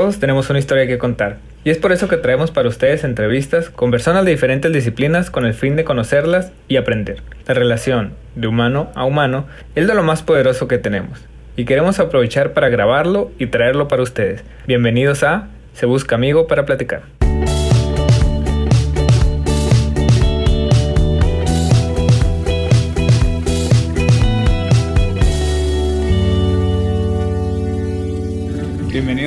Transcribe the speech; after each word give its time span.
todos 0.00 0.18
tenemos 0.18 0.48
una 0.48 0.58
historia 0.58 0.86
que 0.86 0.96
contar. 0.96 1.36
Y 1.62 1.68
es 1.68 1.76
por 1.76 1.92
eso 1.92 2.08
que 2.08 2.16
traemos 2.16 2.50
para 2.50 2.70
ustedes 2.70 3.04
entrevistas 3.04 3.68
con 3.68 3.90
personas 3.90 4.24
de 4.24 4.30
diferentes 4.30 4.72
disciplinas 4.72 5.30
con 5.30 5.44
el 5.44 5.52
fin 5.52 5.76
de 5.76 5.84
conocerlas 5.84 6.52
y 6.68 6.78
aprender. 6.78 7.22
La 7.46 7.52
relación 7.52 8.14
de 8.34 8.46
humano 8.46 8.90
a 8.94 9.04
humano 9.04 9.44
es 9.74 9.86
de 9.86 9.94
lo 9.94 10.02
más 10.02 10.22
poderoso 10.22 10.68
que 10.68 10.78
tenemos. 10.78 11.18
Y 11.54 11.66
queremos 11.66 11.98
aprovechar 11.98 12.54
para 12.54 12.70
grabarlo 12.70 13.30
y 13.38 13.48
traerlo 13.48 13.88
para 13.88 14.02
ustedes. 14.02 14.42
Bienvenidos 14.66 15.22
a 15.22 15.48
Se 15.74 15.84
Busca 15.84 16.14
Amigo 16.14 16.46
para 16.46 16.64
Platicar. 16.64 17.19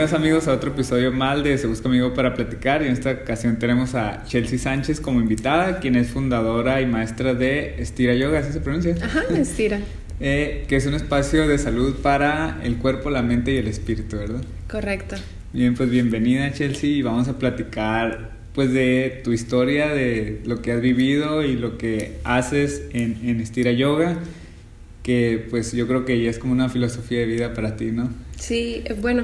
Bienvenidos 0.04 0.21
amigos 0.21 0.47
a 0.49 0.54
otro 0.57 0.71
episodio 0.71 1.13
más 1.13 1.41
de 1.45 1.57
Se 1.57 1.65
Busca 1.65 1.88
Amigo 1.88 2.13
para 2.13 2.33
Platicar 2.33 2.82
y 2.82 2.87
en 2.87 2.91
esta 2.91 3.11
ocasión 3.11 3.57
tenemos 3.57 3.96
a 3.96 4.25
Chelsea 4.25 4.59
Sánchez 4.59 5.00
como 5.00 5.21
invitada, 5.21 5.79
quien 5.79 5.95
es 5.95 6.09
fundadora 6.09 6.82
y 6.82 6.86
maestra 6.86 7.33
de 7.33 7.82
Estira 7.82 8.14
Yoga, 8.14 8.39
¿así 8.39 8.51
se 8.51 8.59
pronuncia? 8.59 8.97
Ajá, 9.01 9.23
Estira. 9.33 9.79
Eh, 10.19 10.65
que 10.68 10.75
es 10.75 10.86
un 10.87 10.93
espacio 10.93 11.47
de 11.47 11.57
salud 11.57 11.95
para 12.01 12.59
el 12.65 12.79
cuerpo, 12.79 13.11
la 13.11 13.21
mente 13.21 13.54
y 13.54 13.55
el 13.55 13.69
espíritu, 13.69 14.18
¿verdad? 14.18 14.43
Correcto. 14.69 15.15
Bien, 15.54 15.73
pues 15.73 15.89
bienvenida 15.89 16.51
Chelsea 16.51 16.89
y 16.89 17.01
vamos 17.01 17.29
a 17.29 17.39
platicar 17.39 18.31
pues 18.54 18.73
de 18.73 19.21
tu 19.23 19.31
historia, 19.31 19.87
de 19.93 20.42
lo 20.43 20.61
que 20.61 20.73
has 20.73 20.81
vivido 20.81 21.43
y 21.43 21.56
lo 21.56 21.78
que 21.78 22.17
haces 22.25 22.83
en, 22.92 23.21
en 23.23 23.39
Estira 23.39 23.71
Yoga, 23.71 24.17
que 25.01 25.47
pues 25.50 25.71
yo 25.71 25.87
creo 25.87 26.04
que 26.04 26.21
ya 26.21 26.29
es 26.29 26.39
como 26.39 26.51
una 26.51 26.67
filosofía 26.67 27.20
de 27.20 27.25
vida 27.25 27.54
para 27.54 27.78
ti, 27.78 27.92
¿no? 27.93 28.09
Sí, 28.37 28.81
eh, 28.83 28.97
bueno, 29.00 29.23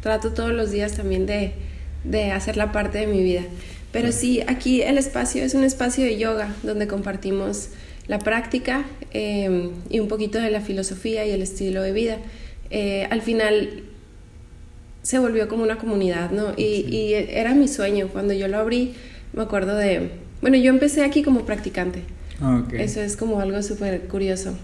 trato 0.00 0.32
todos 0.32 0.52
los 0.52 0.70
días 0.70 0.92
también 0.92 1.26
de, 1.26 1.52
de 2.04 2.30
hacerla 2.32 2.72
parte 2.72 2.98
de 2.98 3.06
mi 3.06 3.22
vida. 3.22 3.42
Pero 3.92 4.12
sí, 4.12 4.42
aquí 4.46 4.82
el 4.82 4.98
espacio 4.98 5.42
es 5.42 5.54
un 5.54 5.64
espacio 5.64 6.04
de 6.04 6.18
yoga 6.18 6.54
donde 6.62 6.86
compartimos 6.86 7.70
la 8.06 8.18
práctica 8.18 8.84
eh, 9.12 9.70
y 9.88 10.00
un 10.00 10.08
poquito 10.08 10.38
de 10.38 10.50
la 10.50 10.60
filosofía 10.60 11.26
y 11.26 11.30
el 11.30 11.42
estilo 11.42 11.82
de 11.82 11.92
vida. 11.92 12.18
Eh, 12.70 13.06
al 13.10 13.22
final 13.22 13.84
se 15.02 15.18
volvió 15.18 15.48
como 15.48 15.62
una 15.62 15.78
comunidad, 15.78 16.30
¿no? 16.30 16.52
Y, 16.56 16.84
y, 16.94 17.14
era 17.14 17.54
mi 17.54 17.68
sueño. 17.68 18.08
Cuando 18.08 18.34
yo 18.34 18.48
lo 18.48 18.58
abrí, 18.58 18.94
me 19.32 19.42
acuerdo 19.42 19.74
de... 19.76 20.10
Bueno, 20.42 20.56
yo 20.56 20.70
empecé 20.70 21.04
aquí 21.04 21.22
como 21.22 21.46
practicante. 21.46 22.02
Okay. 22.40 22.82
Eso 22.82 23.00
es 23.00 23.16
como 23.16 23.40
algo 23.40 23.62
súper 23.62 24.02
curioso. 24.02 24.54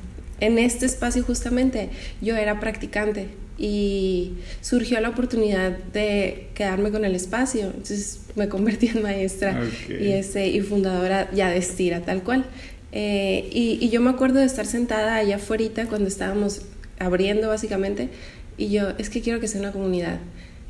En 0.45 0.59
este 0.59 0.84
espacio 0.84 1.23
justamente 1.23 1.89
yo 2.20 2.37
era 2.37 2.61
practicante 2.61 3.28
y 3.56 4.34
surgió 4.61 5.00
la 5.00 5.09
oportunidad 5.09 5.70
de 5.70 6.48
quedarme 6.55 6.91
con 6.91 7.06
el 7.06 7.14
espacio. 7.14 7.67
Entonces 7.67 8.20
me 8.34 8.48
convertí 8.50 8.89
en 8.89 9.03
maestra 9.03 9.59
okay. 9.84 10.06
y, 10.06 10.12
este, 10.12 10.48
y 10.48 10.61
fundadora 10.61 11.31
ya 11.33 11.48
de 11.48 11.56
Estira, 11.56 12.00
tal 12.00 12.22
cual. 12.22 12.45
Eh, 12.92 13.48
y, 13.53 13.78
y, 13.81 13.89
yo 13.89 14.03
me 14.03 14.11
acuerdo 14.11 14.39
de 14.39 14.45
estar 14.45 14.67
sentada 14.67 15.17
allá 15.17 15.37
afuera 15.37 15.87
cuando 15.89 16.09
estábamos 16.09 16.62
abriendo 16.98 17.48
básicamente 17.48 18.11
y 18.56 18.69
yo, 18.69 18.91
es 18.98 19.11
que 19.11 19.22
quiero 19.22 19.41
que 19.41 19.48
sea 19.48 19.61
una 19.61 19.72
comunidad. 19.72 20.19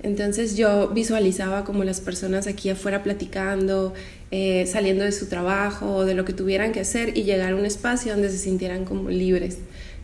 Entonces 0.05 0.57
yo 0.57 0.89
visualizaba 0.89 1.65
como 1.65 1.83
las 1.83 2.01
personas 2.01 2.47
aquí 2.47 2.69
afuera 2.71 3.03
platicando, 3.03 3.95
eh, 4.37 4.67
saliendo 4.67 5.05
de 5.05 5.13
su 5.13 5.27
trabajo 5.27 5.95
o 5.95 6.05
de 6.05 6.15
lo 6.15 6.25
que 6.25 6.33
tuvieran 6.33 6.73
que 6.73 6.81
hacer 6.81 7.17
y 7.17 7.23
llegar 7.23 7.53
a 7.53 7.57
un 7.57 7.65
espacio 7.65 8.11
donde 8.11 8.31
se 8.31 8.39
sintieran 8.39 8.85
como 8.85 9.09
libres 9.09 9.59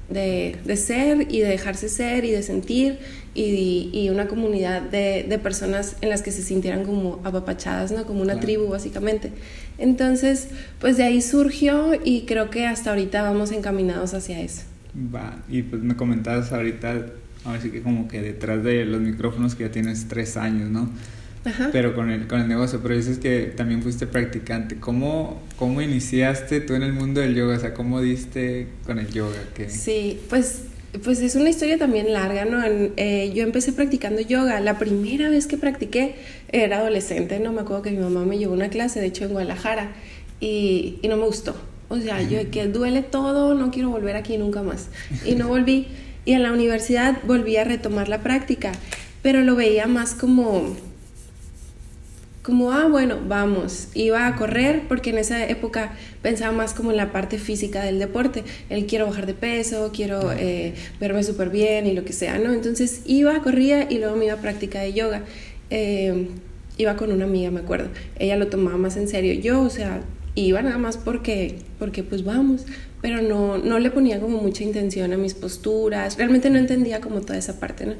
de, 0.08 0.54
de 0.64 0.76
ser 0.76 1.26
y 1.28 1.40
de 1.40 1.48
dejarse 1.48 1.88
ser 1.88 2.24
y 2.24 2.30
de 2.30 2.44
sentir 2.44 3.00
y, 3.34 3.90
y 3.92 4.08
una 4.08 4.28
comunidad 4.28 4.82
de, 4.82 5.26
de, 5.28 5.38
personas 5.40 5.96
en 6.00 6.10
las 6.10 6.22
que 6.22 6.30
se 6.30 6.42
sintieran 6.42 6.84
como 6.84 7.20
apapachadas, 7.24 7.90
¿no? 7.90 8.04
Como 8.04 8.20
una 8.22 8.34
Claro. 8.34 8.46
tribu 8.46 8.68
básicamente. 8.68 9.32
Entonces, 9.78 10.46
pues 10.80 10.96
de 10.96 11.02
ahí 11.02 11.20
surgió 11.22 11.92
y 12.04 12.22
creo 12.22 12.50
que 12.50 12.66
hasta 12.68 12.90
ahorita 12.90 13.22
vamos 13.22 13.50
encaminados 13.50 14.14
hacia 14.14 14.40
eso. 14.40 14.62
Va, 15.12 15.42
y 15.48 15.62
pues 15.62 15.82
me 15.82 15.96
comentabas 15.96 16.52
ahorita, 16.52 17.06
ahora 17.44 17.60
sí 17.60 17.70
que 17.70 17.82
como 17.82 18.06
que 18.06 18.22
detrás 18.22 18.62
de 18.62 18.84
los 18.84 19.00
micrófonos 19.00 19.56
que 19.56 19.64
ya 19.64 19.72
tienes 19.72 20.06
tres 20.06 20.36
años, 20.36 20.70
¿no? 20.70 20.88
Ajá. 21.44 21.70
Pero 21.72 21.94
con 21.94 22.10
el, 22.10 22.26
con 22.26 22.40
el 22.40 22.48
negocio, 22.48 22.80
pero 22.82 22.94
dices 22.94 23.18
que 23.18 23.52
también 23.56 23.82
fuiste 23.82 24.06
practicante. 24.06 24.76
¿Cómo, 24.76 25.40
¿Cómo 25.56 25.80
iniciaste 25.80 26.60
tú 26.60 26.74
en 26.74 26.82
el 26.82 26.92
mundo 26.92 27.20
del 27.20 27.34
yoga? 27.34 27.56
O 27.56 27.60
sea, 27.60 27.72
¿cómo 27.72 28.00
diste 28.00 28.66
con 28.84 28.98
el 28.98 29.08
yoga? 29.08 29.38
¿Qué? 29.54 29.70
Sí, 29.70 30.20
pues, 30.28 30.64
pues 31.02 31.20
es 31.20 31.36
una 31.36 31.48
historia 31.48 31.78
también 31.78 32.12
larga, 32.12 32.44
¿no? 32.44 32.62
En, 32.62 32.92
eh, 32.96 33.32
yo 33.34 33.42
empecé 33.42 33.72
practicando 33.72 34.20
yoga. 34.20 34.60
La 34.60 34.78
primera 34.78 35.30
vez 35.30 35.46
que 35.46 35.56
practiqué 35.56 36.14
era 36.52 36.80
adolescente, 36.80 37.40
¿no? 37.40 37.52
Me 37.52 37.62
acuerdo 37.62 37.82
que 37.82 37.90
mi 37.90 37.98
mamá 37.98 38.26
me 38.26 38.36
llevó 38.36 38.52
a 38.52 38.56
una 38.56 38.68
clase, 38.68 39.00
de 39.00 39.06
hecho 39.06 39.24
en 39.24 39.30
Guadalajara, 39.30 39.92
y, 40.40 40.98
y 41.00 41.08
no 41.08 41.16
me 41.16 41.24
gustó. 41.24 41.56
O 41.88 41.98
sea, 41.98 42.20
yo 42.22 42.38
que 42.50 42.68
duele 42.68 43.00
todo, 43.02 43.54
no 43.54 43.70
quiero 43.70 43.88
volver 43.88 44.14
aquí 44.14 44.36
nunca 44.36 44.62
más. 44.62 44.88
Y 45.24 45.36
no 45.36 45.48
volví. 45.48 45.88
Y 46.26 46.34
en 46.34 46.42
la 46.42 46.52
universidad 46.52 47.18
volví 47.26 47.56
a 47.56 47.64
retomar 47.64 48.08
la 48.08 48.20
práctica, 48.20 48.72
pero 49.22 49.40
lo 49.40 49.56
veía 49.56 49.86
más 49.86 50.14
como 50.14 50.76
como, 52.42 52.72
ah, 52.72 52.86
bueno, 52.88 53.18
vamos, 53.28 53.88
iba 53.94 54.26
a 54.26 54.34
correr 54.36 54.84
porque 54.88 55.10
en 55.10 55.18
esa 55.18 55.46
época 55.46 55.92
pensaba 56.22 56.52
más 56.52 56.72
como 56.72 56.90
en 56.90 56.96
la 56.96 57.12
parte 57.12 57.38
física 57.38 57.82
del 57.84 57.98
deporte, 57.98 58.44
el 58.70 58.86
quiero 58.86 59.06
bajar 59.06 59.26
de 59.26 59.34
peso, 59.34 59.90
quiero 59.94 60.32
eh, 60.32 60.74
verme 60.98 61.22
súper 61.22 61.50
bien 61.50 61.86
y 61.86 61.92
lo 61.92 62.04
que 62.04 62.14
sea, 62.14 62.38
¿no? 62.38 62.52
Entonces 62.52 63.02
iba, 63.04 63.42
corría 63.42 63.90
y 63.90 63.98
luego 63.98 64.16
me 64.16 64.24
iba 64.26 64.34
a 64.34 64.40
práctica 64.40 64.80
de 64.80 64.94
yoga. 64.94 65.24
Eh, 65.68 66.28
iba 66.78 66.96
con 66.96 67.12
una 67.12 67.24
amiga, 67.24 67.50
me 67.50 67.60
acuerdo, 67.60 67.90
ella 68.18 68.36
lo 68.36 68.46
tomaba 68.48 68.78
más 68.78 68.96
en 68.96 69.06
serio, 69.06 69.34
yo, 69.34 69.60
o 69.60 69.70
sea, 69.70 70.02
iba 70.34 70.62
nada 70.62 70.78
más 70.78 70.96
porque, 70.96 71.58
porque 71.78 72.02
pues 72.02 72.24
vamos, 72.24 72.64
pero 73.02 73.20
no, 73.20 73.58
no 73.58 73.78
le 73.78 73.90
ponía 73.90 74.18
como 74.18 74.40
mucha 74.40 74.64
intención 74.64 75.12
a 75.12 75.18
mis 75.18 75.34
posturas, 75.34 76.16
realmente 76.16 76.48
no 76.48 76.58
entendía 76.58 77.00
como 77.02 77.20
toda 77.20 77.38
esa 77.38 77.60
parte, 77.60 77.84
¿no? 77.84 77.94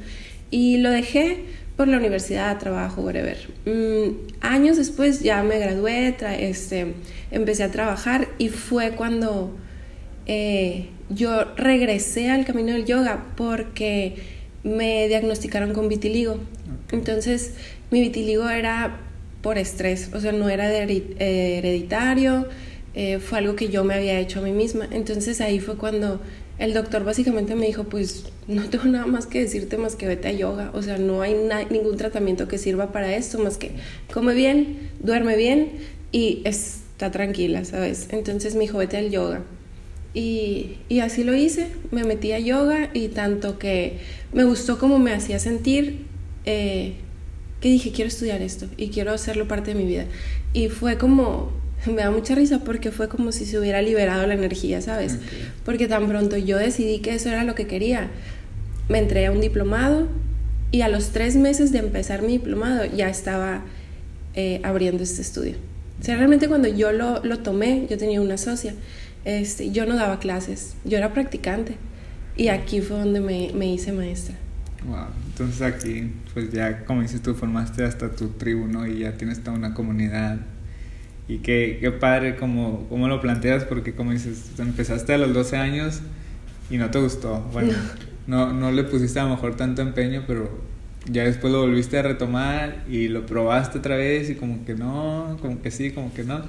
Y 0.51 0.79
lo 0.79 0.91
dejé 0.91 1.45
por 1.81 1.89
la 1.89 1.97
universidad, 1.97 2.59
trabajo, 2.59 3.01
whatever. 3.01 3.39
Mm, 3.65 4.43
años 4.43 4.77
después 4.77 5.23
ya 5.23 5.43
me 5.43 5.59
gradué, 5.59 6.15
este, 6.39 6.93
empecé 7.31 7.63
a 7.63 7.71
trabajar 7.71 8.29
y 8.37 8.51
fue 8.51 8.91
cuando 8.91 9.57
eh, 10.27 10.91
yo 11.09 11.43
regresé 11.57 12.29
al 12.29 12.45
camino 12.45 12.75
del 12.75 12.85
yoga 12.85 13.29
porque 13.35 14.17
me 14.63 15.09
diagnosticaron 15.09 15.73
con 15.73 15.89
vitiligo. 15.89 16.39
Entonces, 16.93 17.55
mi 17.91 18.03
vitiligo 18.03 18.51
era 18.51 19.01
por 19.41 19.57
estrés, 19.57 20.11
o 20.13 20.21
sea, 20.21 20.33
no 20.33 20.51
era 20.51 20.71
hereditario, 20.71 22.47
eh, 22.93 23.21
fue 23.21 23.39
algo 23.39 23.57
que 23.57 23.71
yo 23.71 23.85
me 23.85 23.95
había 23.95 24.21
hecho 24.21 24.41
a 24.41 24.43
mí 24.43 24.53
misma. 24.53 24.87
Entonces 24.91 25.41
ahí 25.41 25.61
fue 25.61 25.79
cuando 25.79 26.21
el 26.61 26.75
doctor 26.75 27.05
básicamente 27.05 27.57
me 27.57 27.67
dijo, 27.67 27.85
pues 27.85 28.27
no 28.47 28.69
tengo 28.69 28.85
nada 28.85 29.07
más 29.07 29.27
que 29.27 29.41
decirte 29.41 29.79
más 29.79 29.97
que 29.97 30.07
vete 30.07 30.29
a 30.29 30.33
yoga, 30.33 30.71
o 30.75 30.83
sea, 30.83 30.99
no 30.99 31.23
hay 31.23 31.35
ningún 31.71 31.97
tratamiento 31.97 32.49
que 32.49 32.59
sirva 32.59 32.93
para 32.93 33.17
esto 33.17 33.39
más 33.39 33.57
que 33.57 33.73
come 34.13 34.35
bien, 34.35 34.91
duerme 35.01 35.37
bien 35.37 35.73
y 36.13 36.43
está 36.45 37.11
tranquila, 37.11 37.65
¿sabes? 37.65 38.09
Entonces 38.11 38.55
me 38.55 38.61
dijo, 38.61 38.77
vete 38.77 38.99
al 38.99 39.11
yoga. 39.11 39.43
Y, 40.13 40.77
así 41.03 41.25
lo 41.25 41.35
hice, 41.35 41.69
me 41.93 42.05
metí 42.05 42.33
a 42.33 42.39
yoga 42.39 42.91
y 42.93 43.09
tanto 43.09 43.59
que 43.59 43.99
me 44.33 44.45
gustó 44.45 44.79
como 44.79 44.99
me 44.99 45.15
hacía 45.15 45.39
sentir, 45.39 46.05
eh, 46.45 46.95
que 47.61 47.69
dije, 47.69 47.91
quiero 47.91 48.09
estudiar 48.09 48.43
esto 48.43 48.67
y 48.77 48.89
quiero 48.89 49.13
hacerlo 49.13 49.49
parte 49.49 49.73
de 49.73 49.81
mi 49.81 49.87
vida. 49.87 50.05
Y 50.53 50.69
fue 50.69 50.99
como, 50.99 51.53
me 51.87 52.03
da 52.03 52.11
mucha 52.11 52.35
risa 52.35 52.61
porque 52.61 52.91
fue 52.91 53.09
como 53.09 53.33
si 53.33 53.47
se 53.47 53.59
hubiera 53.59 53.83
liberado 53.83 54.27
la 54.27 54.35
energía, 54.35 54.81
¿sabes? 54.81 55.15
Okay. 55.15 55.49
Porque 55.65 55.89
tan 55.89 56.09
pronto 56.09 56.37
yo 56.37 56.59
decidí 56.59 57.01
que 57.01 57.15
eso 57.15 57.29
era 57.29 57.45
lo 57.45 57.55
que 57.55 57.67
quería, 57.67 58.11
me 58.89 58.99
entré 58.99 59.27
a 59.27 59.33
un 59.33 59.41
diplomado 59.41 60.09
y 60.73 60.83
a 60.83 60.89
los 60.89 61.11
tres 61.11 61.37
meses 61.37 61.73
de 61.73 61.79
empezar 61.79 62.23
mi 62.23 62.33
diplomado 62.33 62.85
ya 62.85 63.09
estaba 63.09 63.63
eh, 64.35 64.61
abriendo 64.63 65.03
este 65.03 65.23
estudio. 65.23 65.57
O 66.01 66.05
sea, 66.05 66.17
realmente 66.17 66.49
cuando 66.49 66.69
yo 66.69 66.93
lo, 66.93 67.23
lo 67.25 67.39
tomé, 67.41 67.87
yo 67.91 67.99
tenía 67.99 68.21
una 68.21 68.37
socia, 68.39 68.75
este, 69.25 69.71
yo 69.71 69.87
no 69.87 69.97
daba 69.97 70.19
clases, 70.19 70.75
yo 70.85 70.97
era 70.97 71.13
practicante 71.13 71.77
y 72.37 72.49
aquí 72.49 72.81
fue 72.81 72.99
donde 72.99 73.21
me, 73.21 73.51
me 73.55 73.73
hice 73.73 73.93
maestra. 73.93 74.35
Wow, 74.87 75.09
entonces 75.27 75.61
aquí, 75.61 76.11
pues 76.33 76.51
ya, 76.53 76.85
como 76.85 77.03
dices 77.03 77.21
tú, 77.21 77.35
formaste 77.35 77.85
hasta 77.85 78.11
tu 78.13 78.29
tribu, 78.31 78.67
¿no? 78.67 78.87
Y 78.87 79.01
ya 79.01 79.13
tienes 79.13 79.41
toda 79.41 79.57
una 79.57 79.75
comunidad. 79.75 80.39
Y 81.31 81.39
qué, 81.39 81.79
qué 81.81 81.93
padre 81.93 82.35
como, 82.35 82.89
como 82.89 83.07
lo 83.07 83.21
planteas, 83.21 83.63
porque 83.63 83.95
como 83.95 84.11
dices, 84.11 84.51
empezaste 84.59 85.15
a 85.15 85.19
los 85.19 85.33
12 85.33 85.57
años 85.57 86.01
y 86.71 86.77
no 86.77 86.91
te 86.91 86.99
gustó. 86.99 87.39
Bueno, 87.53 87.73
no, 88.27 88.53
no 88.53 88.73
le 88.73 88.83
pusiste 88.83 89.21
a 89.21 89.23
lo 89.23 89.31
mejor 89.31 89.57
tanto 89.57 89.81
empeño, 89.81 90.25
pero 90.27 90.51
ya 91.09 91.23
después 91.23 91.53
lo 91.53 91.61
volviste 91.61 91.99
a 91.99 92.03
retomar 92.03 92.83
y 92.91 93.07
lo 93.07 93.27
probaste 93.27 93.79
otra 93.79 93.95
vez 93.95 94.29
y 94.29 94.35
como 94.35 94.65
que 94.65 94.75
no, 94.75 95.39
como 95.41 95.63
que 95.63 95.71
sí, 95.71 95.93
como 95.93 96.13
que 96.13 96.25
no. 96.25 96.43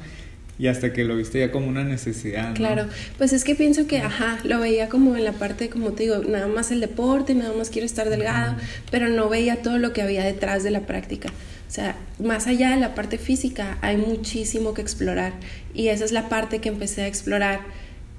y 0.58 0.66
hasta 0.66 0.92
que 0.94 1.04
lo 1.04 1.16
viste 1.16 1.38
ya 1.38 1.52
como 1.52 1.68
una 1.68 1.84
necesidad. 1.84 2.56
Claro, 2.56 2.88
pues 3.20 3.34
es 3.34 3.44
que 3.44 3.54
pienso 3.54 3.86
que, 3.86 4.00
ajá, 4.00 4.40
lo 4.44 4.60
veía 4.60 4.90
como 4.90 5.16
en 5.16 5.26
la 5.26 5.34
parte, 5.34 5.70
como 5.70 5.92
te 5.92 6.04
digo, 6.04 6.24
nada 6.28 6.48
más 6.48 6.72
el 6.72 6.82
deporte, 6.82 7.36
nada 7.36 7.54
más 7.56 7.70
quiero 7.70 7.86
estar 7.86 8.10
delgado, 8.10 8.56
pero 8.90 9.10
no 9.10 9.30
veía 9.30 9.62
todo 9.62 9.78
lo 9.78 9.94
que 9.94 10.02
había 10.02 10.24
detrás 10.24 10.64
de 10.64 10.72
la 10.72 10.88
práctica. 10.88 11.30
O 11.72 11.74
sea, 11.74 11.96
más 12.22 12.48
allá 12.48 12.72
de 12.72 12.76
la 12.76 12.96
parte 12.96 13.18
física, 13.18 13.78
hay 13.80 13.96
muchísimo 13.96 14.74
que 14.74 14.82
explorar 14.82 15.32
y 15.74 15.88
esa 15.88 16.04
es 16.04 16.12
la 16.12 16.28
parte 16.28 16.60
que 16.60 16.68
empecé 16.68 17.04
a 17.04 17.08
explorar 17.08 17.62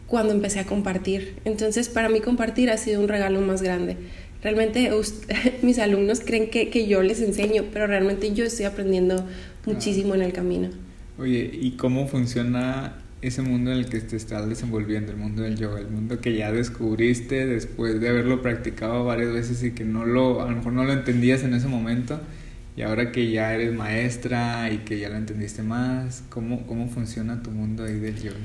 cuando 0.07 0.33
empecé 0.33 0.61
a 0.61 0.65
compartir. 0.65 1.35
Entonces, 1.45 1.91
para 1.91 2.09
mí 2.09 2.23
compartir 2.23 2.71
ha 2.71 2.79
sido 2.79 3.03
un 3.03 3.09
regalo 3.09 3.43
más 3.43 3.61
grande. 3.61 3.99
Realmente 4.43 4.91
mis 5.63 5.79
alumnos 5.79 6.21
creen 6.21 6.49
que, 6.49 6.71
que 6.71 6.87
yo 6.87 7.03
les 7.03 7.21
enseño, 7.21 7.65
pero 7.71 7.87
realmente 7.87 8.33
yo 8.33 8.47
estoy 8.47 8.65
aprendiendo 8.65 9.23
muchísimo 9.67 10.15
en 10.15 10.23
el 10.23 10.33
camino. 10.33 10.71
Oye, 11.19 11.51
¿y 11.53 11.73
cómo 11.73 12.09
funciona 12.09 13.03
ese 13.21 13.43
mundo 13.43 13.71
en 13.71 13.81
el 13.81 13.87
que 13.91 14.01
te 14.01 14.17
estás 14.17 14.49
desenvolviendo, 14.49 15.13
el 15.13 15.19
mundo 15.19 15.43
del 15.43 15.59
yoga, 15.59 15.79
el 15.79 15.89
mundo 15.89 16.23
que 16.23 16.35
ya 16.35 16.51
descubriste 16.53 17.45
después 17.45 18.01
de 18.01 18.09
haberlo 18.09 18.41
practicado 18.41 19.05
varias 19.05 19.31
veces 19.31 19.63
y 19.63 19.73
que 19.73 19.85
no 19.85 20.07
lo, 20.07 20.41
a 20.41 20.49
lo 20.49 20.57
mejor 20.57 20.73
no 20.73 20.85
lo 20.85 20.95
entendías 20.95 21.43
en 21.43 21.53
ese 21.53 21.69
momento 21.69 22.19
y 22.77 22.83
ahora 22.83 23.13
que 23.13 23.31
ya 23.31 23.53
eres 23.55 23.73
maestra 23.73 24.71
y 24.73 24.79
que 24.79 24.99
ya 24.99 25.09
lo 25.09 25.17
entendiste 25.17 25.63
más, 25.63 26.23
¿cómo, 26.31 26.67
cómo 26.67 26.89
funciona 26.89 27.43
tu 27.43 27.51
mundo 27.51 27.85
ahí 27.85 27.99
del 27.99 28.21
yoga? 28.21 28.37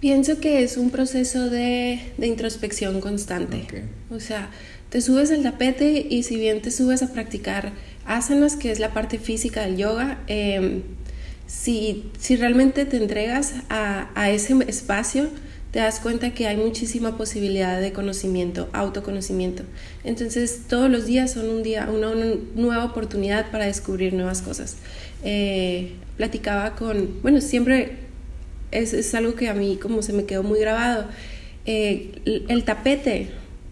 Pienso 0.00 0.40
que 0.40 0.62
es 0.62 0.76
un 0.76 0.90
proceso 0.90 1.48
de, 1.48 2.00
de 2.18 2.26
introspección 2.26 3.00
constante. 3.00 3.66
O 4.10 4.20
sea, 4.20 4.50
te 4.90 5.00
subes 5.00 5.30
al 5.30 5.42
tapete 5.42 6.06
y 6.08 6.22
si 6.22 6.36
bien 6.36 6.60
te 6.60 6.70
subes 6.70 7.02
a 7.02 7.12
practicar 7.12 7.72
asanas, 8.04 8.56
que 8.56 8.70
es 8.70 8.78
la 8.78 8.92
parte 8.92 9.18
física 9.18 9.62
del 9.62 9.76
yoga, 9.76 10.18
eh, 10.26 10.82
si, 11.46 12.10
si 12.18 12.36
realmente 12.36 12.84
te 12.84 12.96
entregas 12.96 13.54
a, 13.68 14.10
a, 14.14 14.30
ese 14.30 14.54
espacio, 14.66 15.28
te 15.70 15.80
das 15.80 16.00
cuenta 16.00 16.32
que 16.32 16.46
hay 16.46 16.56
muchísima 16.56 17.18
posibilidad 17.18 17.80
de 17.80 17.92
conocimiento, 17.92 18.68
autoconocimiento. 18.72 19.62
Entonces, 20.04 20.62
todos 20.68 20.90
los 20.90 21.06
días 21.06 21.32
son 21.32 21.48
un 21.50 21.62
día, 21.62 21.88
una, 21.92 22.14
nueva 22.54 22.84
oportunidad 22.84 23.50
para 23.50 23.66
descubrir 23.66 24.14
nuevas 24.14 24.42
cosas. 24.42 24.76
Eh, 25.24 25.92
platicaba 26.16 26.76
con, 26.76 27.20
bueno, 27.22 27.40
siempre 27.40 27.96
es, 28.70 28.92
es, 28.92 29.14
algo 29.14 29.34
que 29.34 29.48
a 29.48 29.54
mí 29.54 29.76
como 29.76 30.02
se 30.02 30.12
me 30.12 30.24
quedó 30.24 30.42
muy 30.42 30.60
grabado. 30.60 31.06
Eh, 31.66 32.22
el 32.48 32.64
tapete, 32.64 33.28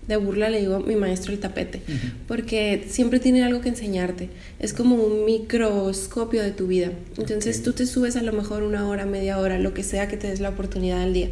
de 0.07 0.17
burla 0.17 0.51
le 0.51 0.61
digo 0.61 0.75
a 0.75 0.81
mi 0.81 0.97
maestro 0.97 1.33
el 1.33 1.41
tapete, 1.41 1.81
porque 2.29 2.85
siempre 2.89 3.21
tiene 3.21 3.43
algo 3.43 3.61
que 3.61 3.71
enseñarte. 3.71 4.29
Es 4.59 4.75
como 4.75 4.97
un 4.97 5.25
microscopio 5.25 6.43
de 6.43 6.51
tu 6.51 6.67
vida. 6.67 6.93
Entonces 7.17 7.63
tú 7.63 7.73
te 7.73 7.87
subes 7.87 8.17
a 8.17 8.23
lo 8.23 8.33
mejor 8.33 8.63
una 8.63 8.87
hora, 8.87 9.07
media 9.07 9.39
hora, 9.39 9.59
lo 9.59 9.73
que 9.73 9.83
sea 9.83 10.09
que 10.09 10.17
te 10.17 10.29
des 10.29 10.41
la 10.41 10.51
oportunidad 10.51 11.03
al 11.03 11.15
día. 11.15 11.31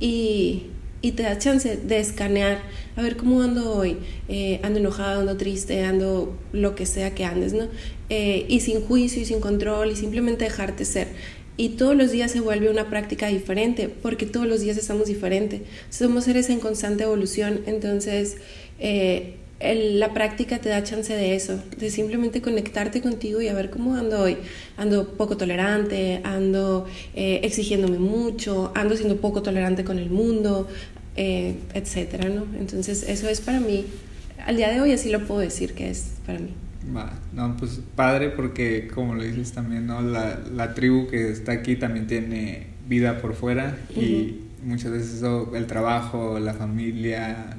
Y, 0.00 0.66
y 1.02 1.12
te 1.12 1.22
da 1.22 1.38
chance 1.38 1.76
de 1.76 1.98
escanear, 1.98 2.62
a 2.96 3.02
ver 3.02 3.16
cómo 3.16 3.42
ando 3.42 3.74
hoy, 3.74 3.98
eh, 4.28 4.60
ando 4.62 4.78
enojado, 4.78 5.20
ando 5.20 5.36
triste, 5.36 5.84
ando 5.84 6.36
lo 6.52 6.74
que 6.74 6.86
sea 6.86 7.14
que 7.14 7.24
andes, 7.24 7.52
¿no? 7.52 7.68
Eh, 8.08 8.46
y 8.48 8.60
sin 8.60 8.80
juicio 8.82 9.22
y 9.22 9.24
sin 9.24 9.40
control 9.40 9.90
y 9.90 9.96
simplemente 9.96 10.44
dejarte 10.44 10.84
ser 10.84 11.08
y 11.56 11.70
todos 11.70 11.96
los 11.96 12.10
días 12.10 12.30
se 12.30 12.40
vuelve 12.40 12.68
una 12.68 12.90
práctica 12.90 13.28
diferente, 13.28 13.88
porque 13.88 14.26
todos 14.26 14.46
los 14.46 14.60
días 14.60 14.76
estamos 14.76 15.06
diferentes. 15.06 15.62
Somos 15.88 16.24
seres 16.24 16.50
en 16.50 16.60
constante 16.60 17.04
evolución, 17.04 17.62
entonces 17.66 18.36
eh, 18.78 19.36
la 19.60 20.12
práctica 20.12 20.58
te 20.58 20.68
da 20.68 20.82
chance 20.82 21.14
de 21.14 21.34
eso, 21.34 21.62
de 21.78 21.90
simplemente 21.90 22.42
conectarte 22.42 23.00
contigo 23.00 23.40
y 23.40 23.48
a 23.48 23.54
ver 23.54 23.70
cómo 23.70 23.94
ando 23.94 24.20
hoy. 24.20 24.36
Ando 24.76 25.16
poco 25.16 25.36
tolerante, 25.36 26.20
ando 26.24 26.86
eh, 27.14 27.40
exigiéndome 27.42 27.98
mucho, 27.98 28.72
ando 28.74 28.96
siendo 28.96 29.16
poco 29.16 29.42
tolerante 29.42 29.84
con 29.84 29.98
el 29.98 30.10
mundo, 30.10 30.68
eh, 31.16 31.56
etcétera, 31.72 32.28
¿no? 32.28 32.44
Entonces 32.58 33.04
eso 33.08 33.28
es 33.28 33.40
para 33.40 33.60
mí, 33.60 33.86
al 34.44 34.56
día 34.56 34.70
de 34.70 34.80
hoy 34.80 34.92
así 34.92 35.10
lo 35.10 35.26
puedo 35.26 35.40
decir 35.40 35.72
que 35.72 35.88
es 35.90 36.12
para 36.26 36.38
mí. 36.38 36.50
Va, 36.94 37.18
no, 37.32 37.56
pues 37.56 37.80
padre 37.96 38.28
porque 38.28 38.88
como 38.94 39.14
lo 39.14 39.22
dices 39.22 39.52
también, 39.52 39.86
¿no? 39.86 40.02
La, 40.02 40.38
la 40.54 40.74
tribu 40.74 41.08
que 41.08 41.30
está 41.30 41.52
aquí 41.52 41.76
también 41.76 42.06
tiene 42.06 42.66
vida 42.86 43.20
por 43.20 43.34
fuera 43.34 43.78
y 43.96 44.42
muchas 44.62 44.92
veces 44.92 45.14
eso, 45.14 45.56
el 45.56 45.66
trabajo, 45.66 46.38
la 46.38 46.54
familia, 46.54 47.56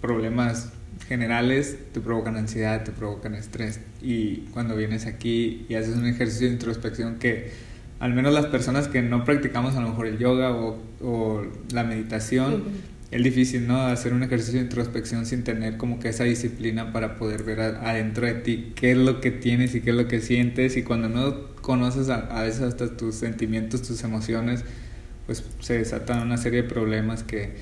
problemas 0.00 0.70
generales 1.06 1.76
te 1.92 2.00
provocan 2.00 2.36
ansiedad, 2.36 2.84
te 2.84 2.92
provocan 2.92 3.34
estrés. 3.34 3.80
Y 4.00 4.48
cuando 4.52 4.76
vienes 4.76 5.06
aquí 5.06 5.66
y 5.68 5.74
haces 5.74 5.96
un 5.96 6.06
ejercicio 6.06 6.48
de 6.48 6.54
introspección 6.54 7.18
que 7.18 7.50
al 8.00 8.14
menos 8.14 8.34
las 8.34 8.46
personas 8.46 8.88
que 8.88 9.00
no 9.00 9.24
practicamos 9.24 9.76
a 9.76 9.80
lo 9.80 9.90
mejor 9.90 10.06
el 10.06 10.18
yoga 10.18 10.50
o, 10.50 10.82
o 11.00 11.46
la 11.72 11.84
meditación, 11.84 12.64
es 13.12 13.22
difícil, 13.22 13.68
¿no? 13.68 13.82
Hacer 13.82 14.14
un 14.14 14.22
ejercicio 14.22 14.58
de 14.58 14.64
introspección 14.64 15.26
sin 15.26 15.44
tener 15.44 15.76
como 15.76 16.00
que 16.00 16.08
esa 16.08 16.24
disciplina 16.24 16.92
para 16.92 17.16
poder 17.16 17.42
ver 17.42 17.60
adentro 17.60 18.26
de 18.26 18.34
ti 18.34 18.72
qué 18.74 18.92
es 18.92 18.98
lo 18.98 19.20
que 19.20 19.30
tienes 19.30 19.74
y 19.74 19.82
qué 19.82 19.90
es 19.90 19.96
lo 19.96 20.08
que 20.08 20.20
sientes. 20.20 20.78
Y 20.78 20.82
cuando 20.82 21.10
no 21.10 21.54
conoces 21.56 22.08
a, 22.08 22.38
a 22.38 22.42
veces 22.42 22.62
hasta 22.62 22.96
tus 22.96 23.16
sentimientos, 23.16 23.82
tus 23.82 24.02
emociones, 24.02 24.64
pues 25.26 25.44
se 25.60 25.78
desatan 25.78 26.22
una 26.22 26.38
serie 26.38 26.62
de 26.62 26.68
problemas 26.68 27.22
que 27.22 27.52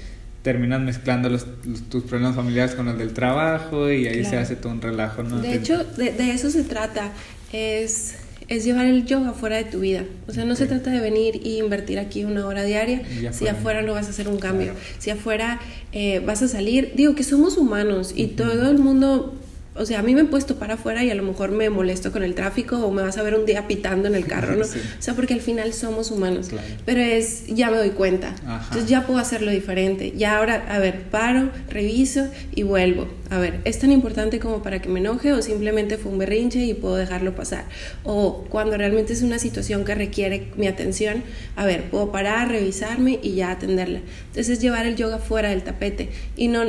terminan 0.43 0.85
mezclando 0.85 1.29
los, 1.29 1.47
tus 1.89 2.05
problemas 2.05 2.37
familiares 2.37 2.75
con 2.75 2.87
los 2.87 2.97
del 2.99 3.13
trabajo 3.13 3.91
y 3.91 4.07
ahí 4.07 4.25
se 4.25 4.37
hace 4.37 4.57
todo 4.57 4.73
un 4.73 4.81
relajo, 4.81 5.23
¿no? 5.23 5.41
De 5.41 5.55
hecho, 5.55 5.85
de, 5.85 6.13
de 6.13 6.33
eso 6.33 6.51
se 6.51 6.65
trata, 6.65 7.13
es 7.53 8.17
es 8.51 8.65
llevar 8.65 8.85
el 8.87 9.07
yoga 9.07 9.33
fuera 9.33 9.57
de 9.57 9.65
tu 9.65 9.79
vida. 9.79 10.05
O 10.27 10.33
sea, 10.33 10.45
no 10.45 10.57
se 10.57 10.67
trata 10.67 10.91
de 10.91 10.99
venir 10.99 11.41
y 11.43 11.59
invertir 11.59 12.01
aquí 12.01 12.25
una 12.25 12.47
hora 12.47 12.65
diaria 12.65 13.01
si 13.33 13.47
afuera 13.47 13.81
no 13.81 13.93
vas 13.93 14.09
a 14.09 14.11
hacer 14.11 14.27
un 14.27 14.39
cambio. 14.39 14.75
Si 14.99 15.09
afuera 15.11 15.61
eh, 15.93 16.19
vas 16.19 16.43
a 16.43 16.49
salir, 16.49 16.93
digo 16.97 17.15
que 17.15 17.23
somos 17.23 17.57
humanos 17.57 18.13
y 18.15 18.27
todo 18.27 18.69
el 18.69 18.79
mundo 18.79 19.39
o 19.81 19.87
sea, 19.87 20.01
a 20.01 20.03
mí 20.03 20.15
me 20.15 20.21
he 20.21 20.25
puesto 20.25 20.57
para 20.57 20.75
afuera 20.75 21.03
y 21.03 21.11
a 21.11 21.15
lo 21.15 21.23
mejor 21.23 21.53
me 21.53 21.71
molesto 21.71 22.13
con 22.13 22.23
el 22.23 22.35
tráfico 22.35 22.77
o 22.85 22.91
me 22.93 23.01
vas 23.01 23.17
a 23.17 23.23
ver 23.23 23.35
un 23.35 23.47
día 23.47 23.67
pitando 23.67 24.09
en 24.09 24.15
el 24.15 24.27
carro, 24.27 24.55
¿no? 24.57 24.65
O 25.01 25.03
sea, 25.03 25.15
porque 25.15 25.33
al 25.33 25.41
final 25.41 25.73
somos 25.73 26.11
humanos. 26.11 26.51
Pero 26.85 27.01
es, 27.01 27.47
ya 27.47 27.71
me 27.71 27.79
doy 27.79 27.91
cuenta. 27.91 28.35
Entonces 28.65 28.87
ya 28.87 29.07
puedo 29.07 29.19
hacerlo 29.19 29.51
diferente. 29.51 30.13
Ya 30.15 30.37
ahora, 30.37 30.67
a 30.69 30.79
ver, 30.79 31.05
paro, 31.05 31.49
reviso 31.71 32.29
y 32.55 32.63
vuelvo. 32.63 33.09
A 33.31 33.39
ver, 33.39 33.61
¿es 33.65 33.79
tan 33.79 33.91
importante 33.91 34.39
como 34.39 34.63
para 34.63 34.83
que 34.83 34.91
me 34.91 35.01
enoje 35.01 35.33
o 35.33 35.41
simplemente 35.41 35.97
fue 35.97 36.13
un 36.13 36.19
berrinche 36.19 36.59
y 36.67 36.75
puedo 36.75 36.97
dejarlo 36.97 37.35
pasar? 37.35 37.65
O 38.05 38.45
cuando 38.51 38.77
realmente 38.77 39.15
es 39.15 39.23
una 39.23 39.39
situación 39.39 39.87
que 39.87 39.95
requiere 39.95 40.49
mi 40.57 40.67
atención, 40.67 41.23
a 41.57 41.65
ver, 41.65 41.85
puedo 41.85 42.13
parar, 42.13 42.49
revisarme 42.49 43.19
y 43.23 43.37
ya 43.37 43.53
atenderla. 43.53 44.01
Entonces 44.27 44.51
es 44.51 44.61
llevar 44.61 44.85
el 44.85 44.97
yoga 44.97 45.19
fuera 45.19 45.49
del 45.49 45.63
tapete 45.63 46.11
y 46.37 46.49
no 46.49 46.65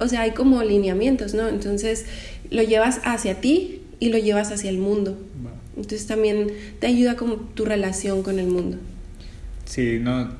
o 0.00 0.08
sea, 0.08 0.22
hay 0.22 0.32
como 0.32 0.62
lineamientos, 0.62 1.34
¿no? 1.34 1.48
Entonces 1.48 2.06
lo 2.50 2.62
llevas 2.62 3.00
hacia 3.04 3.40
ti 3.40 3.82
y 4.00 4.08
lo 4.08 4.18
llevas 4.18 4.50
hacia 4.50 4.70
el 4.70 4.78
mundo. 4.78 5.18
Entonces 5.76 6.06
también 6.06 6.48
te 6.78 6.88
ayuda 6.88 7.16
como 7.16 7.36
tu 7.36 7.64
relación 7.64 8.22
con 8.22 8.38
el 8.38 8.48
mundo. 8.48 8.78
Sí, 9.64 9.98
no, 10.00 10.30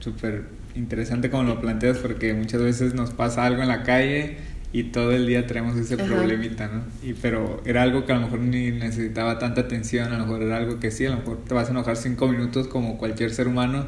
súper 0.00 0.44
interesante 0.74 1.30
como 1.30 1.44
lo 1.44 1.60
planteas 1.60 1.98
porque 1.98 2.34
muchas 2.34 2.62
veces 2.62 2.94
nos 2.94 3.10
pasa 3.10 3.44
algo 3.44 3.62
en 3.62 3.68
la 3.68 3.82
calle 3.84 4.38
y 4.72 4.84
todo 4.84 5.12
el 5.12 5.26
día 5.26 5.46
tenemos 5.46 5.76
ese 5.76 5.98
problemita, 5.98 6.68
¿no? 6.68 6.82
Y, 7.06 7.12
pero 7.12 7.62
era 7.66 7.82
algo 7.82 8.06
que 8.06 8.12
a 8.12 8.16
lo 8.16 8.22
mejor 8.22 8.40
ni 8.40 8.70
necesitaba 8.70 9.38
tanta 9.38 9.62
atención, 9.62 10.12
a 10.12 10.18
lo 10.18 10.24
mejor 10.24 10.42
era 10.42 10.56
algo 10.56 10.80
que 10.80 10.90
sí, 10.90 11.04
a 11.04 11.10
lo 11.10 11.16
mejor 11.18 11.44
te 11.46 11.54
vas 11.54 11.68
a 11.68 11.72
enojar 11.72 11.96
cinco 11.96 12.26
minutos 12.26 12.68
como 12.68 12.96
cualquier 12.96 13.32
ser 13.32 13.48
humano, 13.48 13.86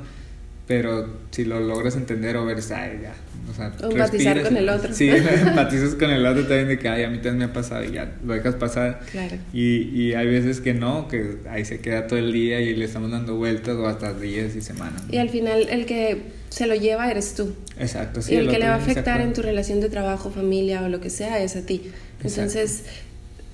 pero 0.67 1.07
si 1.31 1.45
lo 1.45 1.61
logras 1.61 1.97
entender 1.97 2.37
o 2.37 2.45
ver, 2.47 2.59
ay, 2.75 3.01
ya, 3.03 3.15
o 3.51 3.55
sea, 3.55 3.73
empatizar 3.83 4.43
con 4.43 4.57
el 4.57 4.69
otro. 4.69 4.95
Sí, 4.95 5.09
empatizas 5.11 5.95
con 5.95 6.11
el 6.11 6.25
otro 6.25 6.43
también 6.43 6.69
de 6.69 6.79
que, 6.79 6.89
ay, 6.89 7.05
a 7.05 7.11
mí 7.11 7.17
también 7.17 7.39
me 7.39 7.45
ha 7.45 7.53
pasado 7.53 7.85
y 7.85 7.93
ya 7.93 8.17
lo 8.25 8.33
dejas 8.33 8.55
pasar. 8.55 9.01
Claro. 9.11 9.37
Y, 9.53 9.89
y 9.91 10.15
hay 10.15 10.27
veces 10.27 10.61
que 10.61 10.73
no, 10.73 11.09
que 11.09 11.39
ahí 11.51 11.65
se 11.65 11.81
queda 11.81 12.07
todo 12.07 12.19
el 12.19 12.33
día 12.33 12.61
y 12.61 12.75
le 12.75 12.87
estamos 12.87 13.11
dando 13.11 13.37
vueltas 13.37 13.77
o 13.77 13.87
hasta 13.87 14.15
días 14.15 14.57
y 14.57 14.63
semanas. 14.63 15.03
Y 15.11 15.19
al 15.19 15.29
final 15.29 15.67
el 15.69 15.85
que 15.85 16.23
se 16.49 16.67
lo 16.67 16.75
lleva 16.75 17.11
eres 17.11 17.35
tú. 17.35 17.55
Exacto, 17.79 18.23
sí. 18.23 18.33
Y 18.33 18.37
el, 18.37 18.49
que 18.49 18.59
le 18.59 18.67
va 18.67 18.75
a 18.75 18.77
afectar 18.77 19.21
en 19.21 19.33
tu 19.35 19.43
relación 19.43 19.81
de 19.81 19.91
trabajo, 19.91 20.31
familia 20.31 20.83
o 20.83 20.89
lo 20.89 21.01
que 21.01 21.11
sea 21.11 21.43
es 21.43 21.57
a 21.57 21.67
ti. 21.67 21.91
Entonces, 22.23 22.85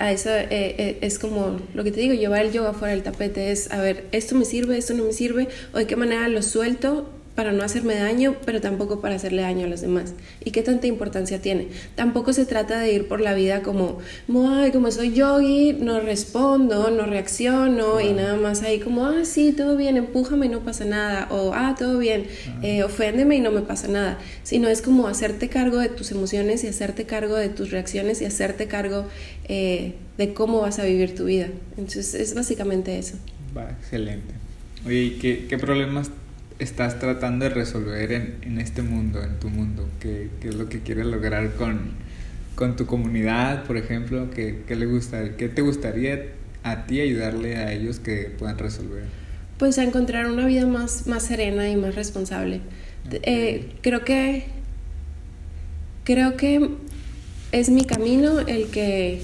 a 0.01 0.11
eso 0.11 0.31
eh, 0.31 0.49
eh, 0.51 0.99
es 1.03 1.19
como 1.19 1.61
lo 1.75 1.85
que 1.85 1.93
te 1.93 2.01
digo, 2.01 2.15
llevar 2.15 2.47
el 2.47 2.53
yoga 2.53 2.73
fuera 2.73 2.95
del 2.95 3.03
tapete 3.03 3.53
es, 3.53 3.71
a 3.71 3.81
ver, 3.81 4.07
esto 4.13 4.35
me 4.35 4.47
sirve, 4.47 4.79
esto 4.79 4.95
no 4.95 5.05
me 5.05 5.13
sirve, 5.13 5.49
o 5.75 5.79
de 5.79 5.87
qué 5.87 5.95
manera 5.95 6.27
lo 6.29 6.43
suelto 6.43 7.07
para 7.41 7.53
no 7.53 7.63
hacerme 7.63 7.95
daño, 7.95 8.37
pero 8.45 8.61
tampoco 8.61 9.01
para 9.01 9.15
hacerle 9.15 9.41
daño 9.41 9.65
a 9.65 9.69
los 9.71 9.81
demás. 9.81 10.13
¿Y 10.45 10.51
qué 10.51 10.61
tanta 10.61 10.87
importancia 10.87 11.41
tiene? 11.41 11.69
Tampoco 11.95 12.35
se 12.35 12.45
trata 12.45 12.79
de 12.79 12.93
ir 12.93 13.09
por 13.09 13.23
la 13.23 13.33
vida 13.33 13.63
como, 13.63 13.97
Ay, 14.29 14.73
como 14.73 14.91
soy 14.91 15.15
yogi, 15.15 15.73
no 15.73 16.01
respondo, 16.01 16.91
no 16.91 17.07
reacciono 17.07 17.99
y 18.03 18.13
nada 18.13 18.37
más 18.37 18.61
ahí 18.61 18.79
como, 18.79 19.07
ah, 19.07 19.25
sí, 19.25 19.55
todo 19.57 19.79
bien, 19.79 19.97
empújame 19.97 20.45
y 20.45 20.49
no 20.51 20.61
pasa 20.61 20.85
nada, 20.85 21.29
o 21.31 21.55
ah, 21.55 21.75
todo 21.79 21.97
bien, 21.97 22.27
eh, 22.63 22.83
oféndeme 22.83 23.37
y 23.37 23.41
no 23.41 23.53
me 23.53 23.63
pasa 23.63 23.89
nada. 23.89 24.19
Sino 24.43 24.69
es 24.69 24.83
como 24.83 25.09
hacerte 25.09 25.49
cargo 25.49 25.79
de 25.79 25.89
tus 25.89 26.11
emociones 26.11 26.63
y 26.65 26.69
hacerte 26.69 27.07
cargo 27.07 27.37
de 27.37 27.49
tus 27.49 27.71
reacciones 27.71 28.21
y 28.21 28.27
hacerte 28.27 28.67
cargo 28.67 29.07
eh, 29.49 29.95
de 30.19 30.35
cómo 30.35 30.61
vas 30.61 30.79
a 30.79 30.85
vivir 30.85 31.15
tu 31.15 31.25
vida. 31.25 31.49
Entonces 31.79 32.13
es 32.13 32.35
básicamente 32.35 32.99
eso. 32.99 33.17
Va, 33.57 33.71
excelente. 33.71 34.35
Oye, 34.85 35.05
¿y 35.05 35.11
qué, 35.13 35.47
qué 35.49 35.57
problemas 35.57 36.11
estás 36.61 36.99
tratando 36.99 37.45
de 37.47 37.51
resolver 37.51 38.13
en, 38.13 38.37
en 38.43 38.61
este 38.61 38.83
mundo, 38.83 39.23
en 39.23 39.39
tu 39.41 39.49
mundo? 39.49 39.89
¿Qué, 39.99 40.29
qué 40.41 40.49
es 40.49 40.55
lo 40.55 40.69
que 40.69 40.81
quieres 40.81 41.07
lograr 41.07 41.55
con, 41.55 41.93
con 42.55 42.77
tu 42.77 42.87
comunidad, 42.87 43.65
por 43.65 43.77
ejemplo? 43.77 44.31
¿Qué, 44.31 44.63
qué, 44.67 44.77
le 44.77 44.87
gusta, 44.87 45.37
¿Qué 45.37 45.49
te 45.49 45.63
gustaría 45.63 46.27
a 46.63 46.87
ti 46.87 47.01
ayudarle 47.01 47.57
a 47.57 47.73
ellos 47.73 47.99
que 47.99 48.33
puedan 48.39 48.59
resolver? 48.59 49.05
Pues 49.59 49.79
a 49.79 49.85
encontrar 49.85 50.27
una 50.27 50.47
vida 50.47 50.67
más, 50.67 51.07
más 51.07 51.25
serena 51.25 51.69
y 51.69 51.77
más 51.77 51.95
responsable. 51.95 52.61
Eh, 53.11 53.73
creo 53.83 54.05
que 54.05 54.45
creo 56.05 56.37
que 56.37 56.71
es 57.53 57.71
mi 57.71 57.85
camino 57.85 58.41
el 58.41 58.67
que 58.67 59.23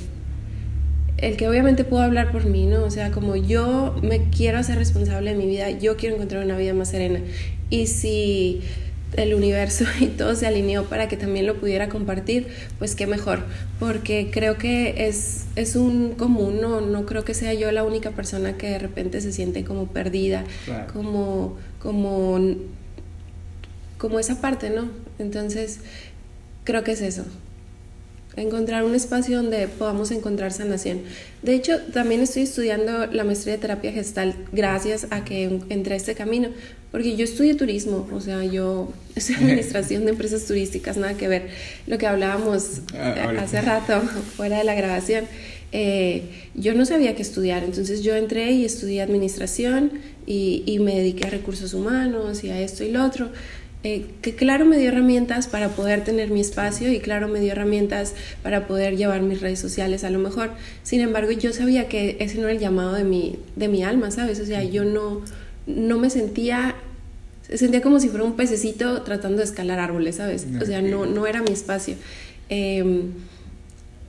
el 1.18 1.36
que 1.36 1.48
obviamente 1.48 1.84
puedo 1.84 2.02
hablar 2.02 2.30
por 2.30 2.44
mí, 2.44 2.66
¿no? 2.66 2.84
O 2.84 2.90
sea, 2.90 3.10
como 3.10 3.36
yo 3.36 3.94
me 4.02 4.28
quiero 4.28 4.58
hacer 4.58 4.76
responsable 4.76 5.30
de 5.30 5.36
mi 5.36 5.46
vida, 5.46 5.70
yo 5.70 5.96
quiero 5.96 6.16
encontrar 6.16 6.44
una 6.44 6.56
vida 6.58 6.74
más 6.74 6.90
serena. 6.90 7.20
Y 7.70 7.86
si 7.86 8.60
el 9.14 9.34
universo 9.34 9.84
y 10.00 10.06
todo 10.06 10.34
se 10.34 10.46
alineó 10.46 10.84
para 10.84 11.08
que 11.08 11.16
también 11.16 11.46
lo 11.46 11.56
pudiera 11.56 11.88
compartir, 11.88 12.48
pues 12.78 12.94
qué 12.94 13.06
mejor, 13.06 13.44
porque 13.78 14.30
creo 14.30 14.58
que 14.58 15.08
es, 15.08 15.46
es 15.56 15.74
un 15.74 16.12
común, 16.12 16.60
no, 16.60 16.82
no 16.82 17.06
creo 17.06 17.24
que 17.24 17.32
sea 17.32 17.54
yo 17.54 17.72
la 17.72 17.82
única 17.82 18.10
persona 18.10 18.58
que 18.58 18.68
de 18.68 18.78
repente 18.78 19.20
se 19.22 19.32
siente 19.32 19.64
como 19.64 19.86
perdida, 19.86 20.44
como, 20.92 21.56
como, 21.78 22.38
como 23.96 24.18
esa 24.18 24.40
parte, 24.42 24.68
¿no? 24.68 24.90
Entonces, 25.18 25.80
creo 26.64 26.84
que 26.84 26.92
es 26.92 27.00
eso 27.00 27.24
encontrar 28.36 28.84
un 28.84 28.94
espacio 28.94 29.38
donde 29.38 29.66
podamos 29.66 30.10
encontrar 30.10 30.52
sanación. 30.52 31.00
De 31.42 31.54
hecho, 31.54 31.78
también 31.92 32.20
estoy 32.20 32.42
estudiando 32.42 33.06
la 33.06 33.24
maestría 33.24 33.54
de 33.54 33.60
terapia 33.60 33.92
gestal 33.92 34.34
gracias 34.52 35.06
a 35.10 35.24
que 35.24 35.60
entré 35.68 35.94
a 35.94 35.96
este 35.96 36.14
camino, 36.14 36.50
porque 36.92 37.16
yo 37.16 37.24
estudié 37.24 37.54
turismo, 37.54 38.08
o 38.12 38.20
sea, 38.20 38.44
yo 38.44 38.92
estoy 39.16 39.36
administración 39.40 40.04
de 40.04 40.10
empresas 40.10 40.44
turísticas, 40.44 40.96
nada 40.96 41.16
que 41.16 41.28
ver 41.28 41.48
lo 41.86 41.98
que 41.98 42.06
hablábamos 42.06 42.82
ah, 42.94 43.32
hace 43.38 43.60
rato 43.62 44.00
fuera 44.36 44.58
de 44.58 44.64
la 44.64 44.74
grabación. 44.74 45.24
Eh, 45.72 46.22
yo 46.54 46.74
no 46.74 46.86
sabía 46.86 47.14
qué 47.16 47.22
estudiar, 47.22 47.64
entonces 47.64 48.02
yo 48.02 48.14
entré 48.14 48.52
y 48.52 48.64
estudié 48.64 49.02
administración 49.02 49.92
y, 50.26 50.62
y 50.64 50.78
me 50.78 50.94
dediqué 50.94 51.26
a 51.26 51.30
recursos 51.30 51.74
humanos 51.74 52.44
y 52.44 52.50
a 52.50 52.60
esto 52.60 52.84
y 52.84 52.92
lo 52.92 53.04
otro. 53.04 53.30
Eh, 53.88 54.04
que 54.20 54.34
claro 54.34 54.64
me 54.64 54.78
dio 54.78 54.88
herramientas 54.88 55.46
para 55.46 55.68
poder 55.68 56.02
tener 56.02 56.28
mi 56.32 56.40
espacio 56.40 56.90
y 56.90 56.98
claro 56.98 57.28
me 57.28 57.38
dio 57.38 57.52
herramientas 57.52 58.14
para 58.42 58.66
poder 58.66 58.96
llevar 58.96 59.22
mis 59.22 59.40
redes 59.40 59.60
sociales 59.60 60.02
a 60.02 60.10
lo 60.10 60.18
mejor. 60.18 60.50
Sin 60.82 61.00
embargo, 61.00 61.30
yo 61.30 61.52
sabía 61.52 61.86
que 61.86 62.16
ese 62.18 62.38
no 62.38 62.48
era 62.48 62.54
el 62.54 62.58
llamado 62.58 62.94
de 62.94 63.04
mi, 63.04 63.38
de 63.54 63.68
mi 63.68 63.84
alma, 63.84 64.10
¿sabes? 64.10 64.40
O 64.40 64.44
sea, 64.44 64.64
yo 64.64 64.84
no, 64.84 65.22
no 65.68 65.98
me 65.98 66.10
sentía, 66.10 66.74
sentía 67.48 67.80
como 67.80 68.00
si 68.00 68.08
fuera 68.08 68.24
un 68.24 68.34
pececito 68.34 69.02
tratando 69.02 69.38
de 69.38 69.44
escalar 69.44 69.78
árboles, 69.78 70.16
¿sabes? 70.16 70.48
O 70.60 70.66
sea, 70.66 70.82
no, 70.82 71.06
no 71.06 71.24
era 71.28 71.40
mi 71.40 71.52
espacio. 71.52 71.94
Em, 72.48 73.12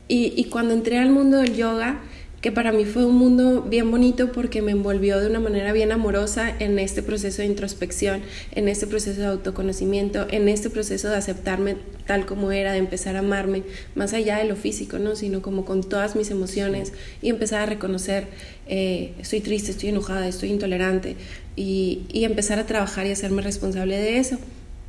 y, 0.07 0.34
y 0.36 0.46
cuando 0.46 0.74
entré 0.74 0.98
al 0.98 1.12
mundo 1.12 1.38
del 1.38 1.55
yoga, 1.55 2.00
que 2.41 2.51
para 2.51 2.72
mí 2.72 2.86
fue 2.86 3.03
un 3.06 3.15
mundo 3.15 3.63
bien 3.63 3.89
bonito 3.89 4.32
porque 4.32 4.62
me 4.62 4.72
envolvió 4.72 5.20
de 5.20 5.27
una 5.27 5.39
manera 5.39 5.74
bien 5.74 5.91
amorosa 5.91 6.53
en 6.60 6.77
este 6.77 7.01
proceso 7.01 7.41
de 7.41 7.48
introspección, 7.48 8.22
en 8.51 8.67
este 8.67 8.86
proceso 8.86 9.22
de 9.22 9.27
autoconocimiento, 9.27 10.27
en 10.29 10.48
este 10.48 10.70
proceso 10.70 11.10
de 11.10 11.15
aceptarme 11.15 11.77
tal 12.06 12.25
como 12.27 12.51
era, 12.51 12.74
de 12.74 12.77
empezar 12.77 13.15
a 13.15 13.20
amarme, 13.20 13.63
más 13.96 14.13
allá 14.13 14.38
de 14.38 14.46
lo 14.46 14.56
físico, 14.56 15.00
¿no? 15.00 15.15
sino 15.15 15.41
como 15.41 15.65
con 15.65 15.84
todas 15.84 16.15
mis 16.15 16.29
emociones 16.29 16.94
y 17.24 17.29
empezar 17.29 17.62
a 17.62 17.65
reconocer, 17.65 18.27
eh, 18.67 19.13
estoy 19.20 19.41
triste, 19.41 19.72
estoy 19.72 19.89
enojada, 19.89 20.27
estoy 20.27 20.51
intolerante 20.51 21.15
y, 21.56 22.03
y 22.13 22.24
empezar 22.24 22.60
a 22.60 22.67
trabajar 22.67 23.08
y 23.08 23.12
hacerme 23.12 23.41
responsable 23.41 23.98
de 23.98 24.20
eso. 24.20 24.38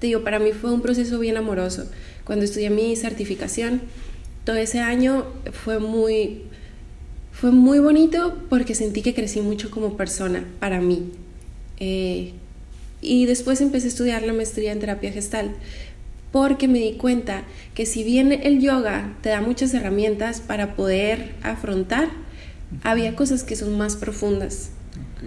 Te 0.00 0.06
digo, 0.06 0.22
para 0.22 0.38
mí 0.38 0.52
fue 0.52 0.70
un 0.70 0.82
proceso 0.82 1.18
bien 1.18 1.38
amoroso. 1.38 1.90
Cuando 2.24 2.44
estudié 2.44 2.68
mi 2.70 2.94
certificación, 2.94 3.80
todo 4.44 4.56
ese 4.56 4.80
año 4.80 5.26
fue 5.52 5.78
muy 5.78 6.42
fue 7.40 7.52
muy 7.52 7.78
bonito 7.78 8.36
porque 8.48 8.74
sentí 8.74 9.00
que 9.00 9.14
crecí 9.14 9.40
mucho 9.40 9.70
como 9.70 9.96
persona 9.96 10.44
para 10.58 10.80
mí. 10.80 11.12
Eh, 11.78 12.32
y 13.00 13.26
después 13.26 13.60
empecé 13.60 13.86
a 13.86 13.90
estudiar 13.90 14.22
la 14.22 14.32
maestría 14.32 14.72
en 14.72 14.80
terapia 14.80 15.12
gestal 15.12 15.54
porque 16.32 16.66
me 16.66 16.80
di 16.80 16.94
cuenta 16.94 17.44
que 17.74 17.86
si 17.86 18.02
bien 18.02 18.32
el 18.32 18.60
yoga 18.60 19.16
te 19.22 19.28
da 19.28 19.40
muchas 19.40 19.72
herramientas 19.72 20.40
para 20.40 20.74
poder 20.74 21.32
afrontar, 21.42 22.08
había 22.82 23.14
cosas 23.14 23.44
que 23.44 23.54
son 23.54 23.78
más 23.78 23.94
profundas 23.94 24.70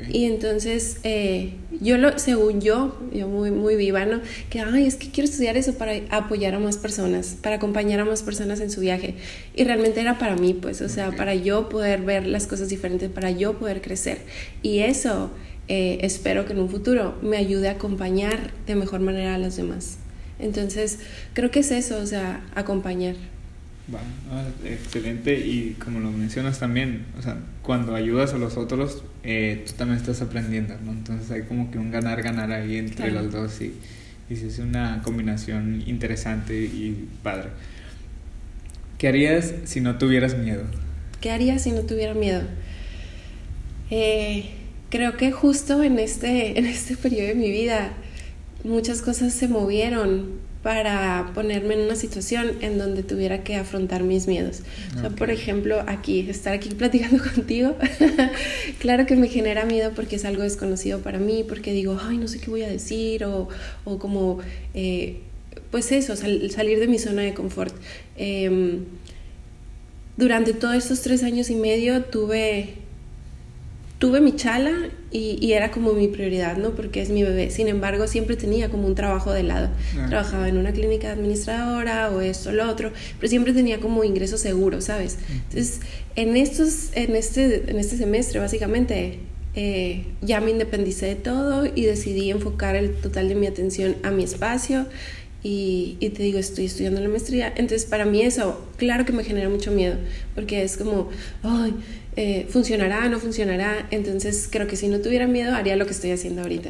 y 0.10 0.25
entonces, 0.25 0.98
eh, 1.03 1.53
yo 1.81 1.98
lo, 1.98 2.17
según 2.17 2.62
yo, 2.62 2.98
yo 3.13 3.27
muy, 3.27 3.51
muy 3.51 3.75
viva, 3.75 4.05
¿no? 4.05 4.21
Que, 4.50 4.60
ay, 4.60 4.86
es 4.86 4.95
que 4.95 5.10
quiero 5.10 5.29
estudiar 5.29 5.57
eso 5.57 5.74
para 5.74 5.93
apoyar 6.10 6.53
a 6.53 6.60
más 6.60 6.77
personas, 6.77 7.38
para 7.41 7.57
acompañar 7.57 8.00
a 8.00 8.05
más 8.05 8.24
personas 8.24 8.60
en 8.60 8.71
su 8.71 8.81
viaje. 8.81 9.15
Y 9.55 9.63
realmente 9.63 10.00
era 10.00 10.17
para 10.17 10.36
mí, 10.36 10.53
pues, 10.53 10.81
o 10.81 10.89
sea, 10.89 11.12
para 11.12 11.36
yo 11.36 11.69
poder 11.69 12.01
ver 12.01 12.25
las 12.25 12.48
cosas 12.48 12.69
diferentes, 12.69 13.10
para 13.10 13.31
yo 13.31 13.57
poder 13.57 13.81
crecer. 13.81 14.19
Y 14.62 14.79
eso 14.79 15.31
eh, 15.67 16.00
espero 16.01 16.45
que 16.45 16.53
en 16.53 16.60
un 16.60 16.69
futuro 16.69 17.15
me 17.21 17.38
ayude 17.38 17.69
a 17.69 17.74
acompañar 17.74 18.51
de 18.65 18.75
mejor 18.75 19.01
manera 19.01 19.36
a 19.36 19.38
los 19.38 19.55
demás. 19.55 19.98
Entonces, 20.39 21.00
creo 21.33 21.51
que 21.51 21.60
es 21.60 21.71
eso, 21.71 21.98
o 22.00 22.05
sea, 22.05 22.43
acompañar. 22.55 23.15
Bueno, 23.91 24.48
excelente 24.63 25.38
y 25.38 25.75
como 25.83 26.00
lo 26.00 26.12
mencionas 26.12 26.60
también, 26.60 27.05
o 27.19 27.21
sea, 27.21 27.38
cuando 27.62 27.93
ayudas 27.93 28.33
a 28.33 28.38
los 28.38 28.55
otros, 28.55 29.03
eh, 29.24 29.65
tú 29.67 29.74
también 29.74 30.00
estás 30.00 30.21
aprendiendo, 30.21 30.75
¿no? 30.83 30.91
Entonces 30.93 31.29
hay 31.29 31.41
como 31.43 31.69
que 31.71 31.77
un 31.77 31.91
ganar-ganar 31.91 32.51
ahí 32.53 32.77
entre 32.77 33.12
los 33.12 33.31
dos 33.31 33.62
y, 33.62 33.74
y 34.29 34.33
es 34.33 34.60
una 34.60 35.01
combinación 35.03 35.83
interesante 35.86 36.57
y 36.57 37.10
padre. 37.21 37.50
¿Qué 38.98 39.10
harías 39.10 39.53
si 39.65 39.81
no 39.81 39.98
tuvieras 39.98 40.38
miedo? 40.38 40.63
¿Qué 41.19 41.31
harías 41.31 41.63
si 41.63 41.71
no 41.71 41.81
tuviera 41.81 42.13
miedo? 42.13 42.43
Eh, 43.89 44.51
creo 44.89 45.17
que 45.17 45.31
justo 45.31 45.83
en 45.83 46.00
este, 46.00 46.57
en 46.60 46.65
este 46.65 46.95
periodo 46.95 47.27
de 47.27 47.36
mi 47.36 47.51
vida 47.51 47.93
muchas 48.63 49.01
cosas 49.01 49.33
se 49.33 49.48
movieron 49.48 50.39
para 50.63 51.31
ponerme 51.33 51.73
en 51.73 51.81
una 51.81 51.95
situación 51.95 52.51
en 52.61 52.77
donde 52.77 53.01
tuviera 53.01 53.43
que 53.43 53.55
afrontar 53.55 54.03
mis 54.03 54.27
miedos. 54.27 54.61
O 54.95 54.99
sea, 54.99 55.09
por 55.09 55.31
ejemplo, 55.31 55.83
aquí, 55.87 56.27
estar 56.29 56.53
aquí 56.53 56.69
platicando 56.77 57.23
contigo, 57.23 57.75
claro 58.79 59.05
que 59.05 59.15
me 59.15 59.27
genera 59.27 59.65
miedo 59.65 59.91
porque 59.95 60.17
es 60.17 60.25
algo 60.25 60.43
desconocido 60.43 60.99
para 60.99 61.17
mí, 61.17 61.43
porque 61.47 61.73
digo, 61.73 61.99
ay, 62.01 62.17
no 62.17 62.27
sé 62.27 62.39
qué 62.39 62.49
voy 62.49 62.61
a 62.61 62.69
decir, 62.69 63.25
o, 63.25 63.49
o 63.85 63.97
como, 63.97 64.39
eh, 64.75 65.21
pues 65.71 65.91
eso, 65.91 66.15
salir 66.15 66.79
de 66.79 66.87
mi 66.87 66.99
zona 66.99 67.23
de 67.23 67.33
confort. 67.33 67.73
Em, 68.15 68.83
durante 70.17 70.53
todos 70.53 70.75
estos 70.75 71.01
tres 71.01 71.23
años 71.23 71.49
y 71.49 71.55
medio 71.55 72.03
tuve 72.03 72.80
tuve 74.01 74.20
mi 74.20 74.36
chala 74.36 74.89
y, 75.12 75.51
era 75.53 75.70
como 75.70 75.93
mi 75.93 76.08
prioridad, 76.08 76.58
¿no? 76.58 76.72
Porque 76.72 77.03
es 77.03 77.12
mi 77.12 77.22
bebé. 77.22 77.51
Sin 77.51 77.67
embargo, 77.67 78.08
siempre 78.08 78.36
tenía 78.36 78.70
como 78.70 78.88
un 78.88 78.96
trabajo 78.96 79.31
de 79.31 79.43
lado. 79.43 79.70
Ah. 79.96 80.08
Trabajaba 80.10 80.50
en 80.50 80.58
una 80.58 80.72
clínica 80.72 81.12
administradora 81.12 82.10
o 82.10 82.20
esto, 82.20 82.50
o 82.50 82.51
lo 82.51 82.67
otro, 82.67 82.91
pero 83.20 83.29
siempre 83.29 83.53
tenía 83.53 83.79
como 83.79 84.03
ingreso 84.03 84.39
seguro, 84.39 84.81
¿sabes? 84.81 85.20
Entonces, 85.29 85.81
en, 86.15 86.36
estos, 86.36 86.89
en, 86.96 87.15
este, 87.15 87.70
en 87.70 87.77
este 87.77 87.96
semestre, 87.96 88.39
básicamente, 88.39 89.20
eh, 89.53 90.05
ya 90.22 90.41
me 90.41 90.50
independicé 90.50 91.05
de 91.05 91.15
todo 91.15 91.67
y 91.67 91.84
decidí 91.84 92.31
enfocar 92.31 92.75
el 92.75 92.96
total 92.96 93.29
de 93.29 93.36
mi 93.36 93.46
atención 93.46 93.98
a 94.01 94.10
mi 94.10 94.24
espacio. 94.24 94.88
Y, 95.43 95.98
y, 96.00 96.10
te 96.10 96.24
digo, 96.24 96.39
estoy 96.39 96.65
estudiando 96.65 97.01
la 97.01 97.10
maestría. 97.10 97.50
Entonces, 97.50 97.86
para 97.86 98.05
mí 98.05 98.24
eso, 98.24 98.67
claro 98.77 99.05
que 99.05 99.12
me 99.12 99.24
genera 99.24 99.50
mucho 99.50 99.72
miedo, 99.72 99.96
porque 100.34 100.63
es 100.63 100.77
como, 100.77 101.10
ay, 101.43 101.74
eh, 102.15 102.47
funcionará, 102.49 103.07
no 103.09 103.19
funcionará. 103.19 103.87
Entonces 103.91 104.47
creo 104.51 104.67
que 104.67 104.75
si 104.75 104.87
no 104.87 104.99
tuviera 104.99 105.27
miedo 105.27 105.55
haría 105.55 105.75
lo 105.75 105.85
que 105.85 105.91
estoy 105.91 106.11
haciendo 106.11 106.41
ahorita. 106.41 106.69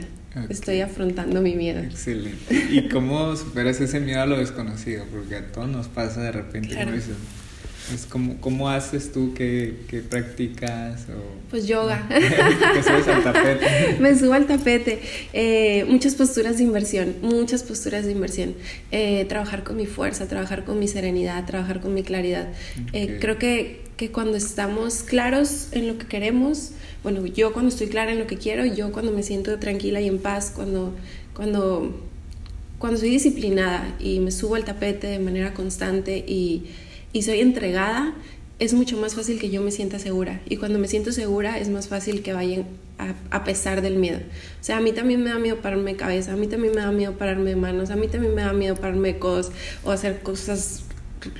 Estoy 0.50 0.79
afrontando 0.79 1.41
mi 1.41 1.55
miedo. 1.55 1.81
Excelente. 1.81 2.67
¿Y 2.69 2.88
cómo 2.88 3.36
superas 3.36 3.81
ese 3.81 4.00
miedo 4.00 4.21
a 4.21 4.25
lo 4.25 4.38
desconocido? 4.38 5.03
Porque 5.12 5.36
a 5.36 5.51
todos 5.51 5.67
nos 5.67 5.89
pasa 5.89 6.21
de 6.21 6.31
repente. 6.31 6.74
Como 6.74 6.95
es 7.93 8.05
como, 8.05 8.38
¿Cómo 8.39 8.69
haces 8.69 9.12
tú? 9.12 9.33
¿Qué, 9.33 9.79
qué 9.89 10.00
practicas? 10.00 11.07
O... 11.10 11.50
Pues 11.50 11.67
yoga. 11.67 12.07
¿Te 12.10 12.83
subes 12.83 13.07
al 13.07 13.24
tapete? 13.24 13.98
Me 14.00 14.17
subo 14.17 14.33
al 14.33 14.45
tapete. 14.45 15.01
Eh, 15.33 15.86
muchas 15.89 16.15
posturas 16.15 16.57
de 16.57 16.63
inversión, 16.63 17.15
muchas 17.21 17.63
posturas 17.63 18.05
de 18.05 18.13
inversión. 18.13 18.55
Eh, 18.91 19.25
trabajar 19.25 19.63
con 19.63 19.75
mi 19.75 19.88
fuerza, 19.88 20.27
trabajar 20.27 20.63
con 20.63 20.79
mi 20.79 20.88
serenidad, 20.88 21.45
trabajar 21.45 21.81
con 21.81 21.93
mi 21.93 22.03
claridad. 22.03 22.48
Eh, 22.93 23.17
creo 23.19 23.38
que, 23.38 23.81
que 24.01 24.12
cuando 24.12 24.36
estamos 24.36 25.03
claros 25.03 25.67
en 25.72 25.88
lo 25.88 25.98
que 25.98 26.08
queremos, 26.08 26.72
bueno, 27.03 27.25
yo 27.25 27.53
cuando 27.53 27.70
estoy 27.70 27.88
clara 27.88 28.12
en 28.12 28.20
lo 28.20 28.27
que 28.27 28.38
quiero, 28.38 28.65
yo 28.65 28.91
cuando 28.91 29.12
me 29.12 29.22
siento 29.24 29.58
tranquila 29.60 30.01
y 30.01 30.08
en 30.08 30.17
paz, 30.17 30.51
cuando, 30.55 30.93
cuando, 31.36 31.96
cuando 32.79 33.00
soy 33.00 33.12
disciplinada 33.12 33.96
y 34.00 34.20
me 34.20 34.31
subo 34.31 34.55
al 34.55 34.65
tapete 34.65 35.08
de 35.08 35.20
manera 35.20 35.53
constante 35.53 36.17
y 36.27 36.65
y 37.13 37.24
soy 37.24 37.41
entregada, 37.41 38.13
es 38.60 38.74
mucho 38.74 38.98
más 38.98 39.15
fácil 39.15 39.39
que 39.39 39.50
yo 39.50 39.62
me 39.62 39.72
sienta 39.72 40.00
segura. 40.00 40.39
Y 40.48 40.58
cuando 40.58 40.79
me 40.79 40.88
siento 40.88 41.12
segura 41.12 41.58
es 41.58 41.70
más 41.70 41.88
fácil 41.88 42.22
que 42.22 42.34
vayan 42.34 42.65
a, 43.31 43.43
pesar 43.43 43.81
del 43.81 43.98
miedo. 43.98 44.20
O 44.20 44.63
sea, 44.63 44.77
a 44.77 44.81
mí 44.81 44.91
también 44.91 45.24
me 45.24 45.31
da 45.31 45.39
miedo 45.39 45.58
pararme 45.58 45.96
cabeza, 45.96 46.34
a 46.34 46.36
mí 46.36 46.48
también 46.48 46.75
me 46.75 46.81
da 46.81 46.91
miedo 46.91 47.13
pararme 47.13 47.55
manos, 47.55 47.89
a 47.89 47.96
mí 47.96 48.08
también 48.08 48.36
me 48.36 48.43
da 48.43 48.53
miedo 48.53 48.75
pararme 48.75 49.13
de 49.13 49.20
codos 49.20 49.51
o 49.84 49.91
hacer 49.91 50.22
cosas 50.22 50.84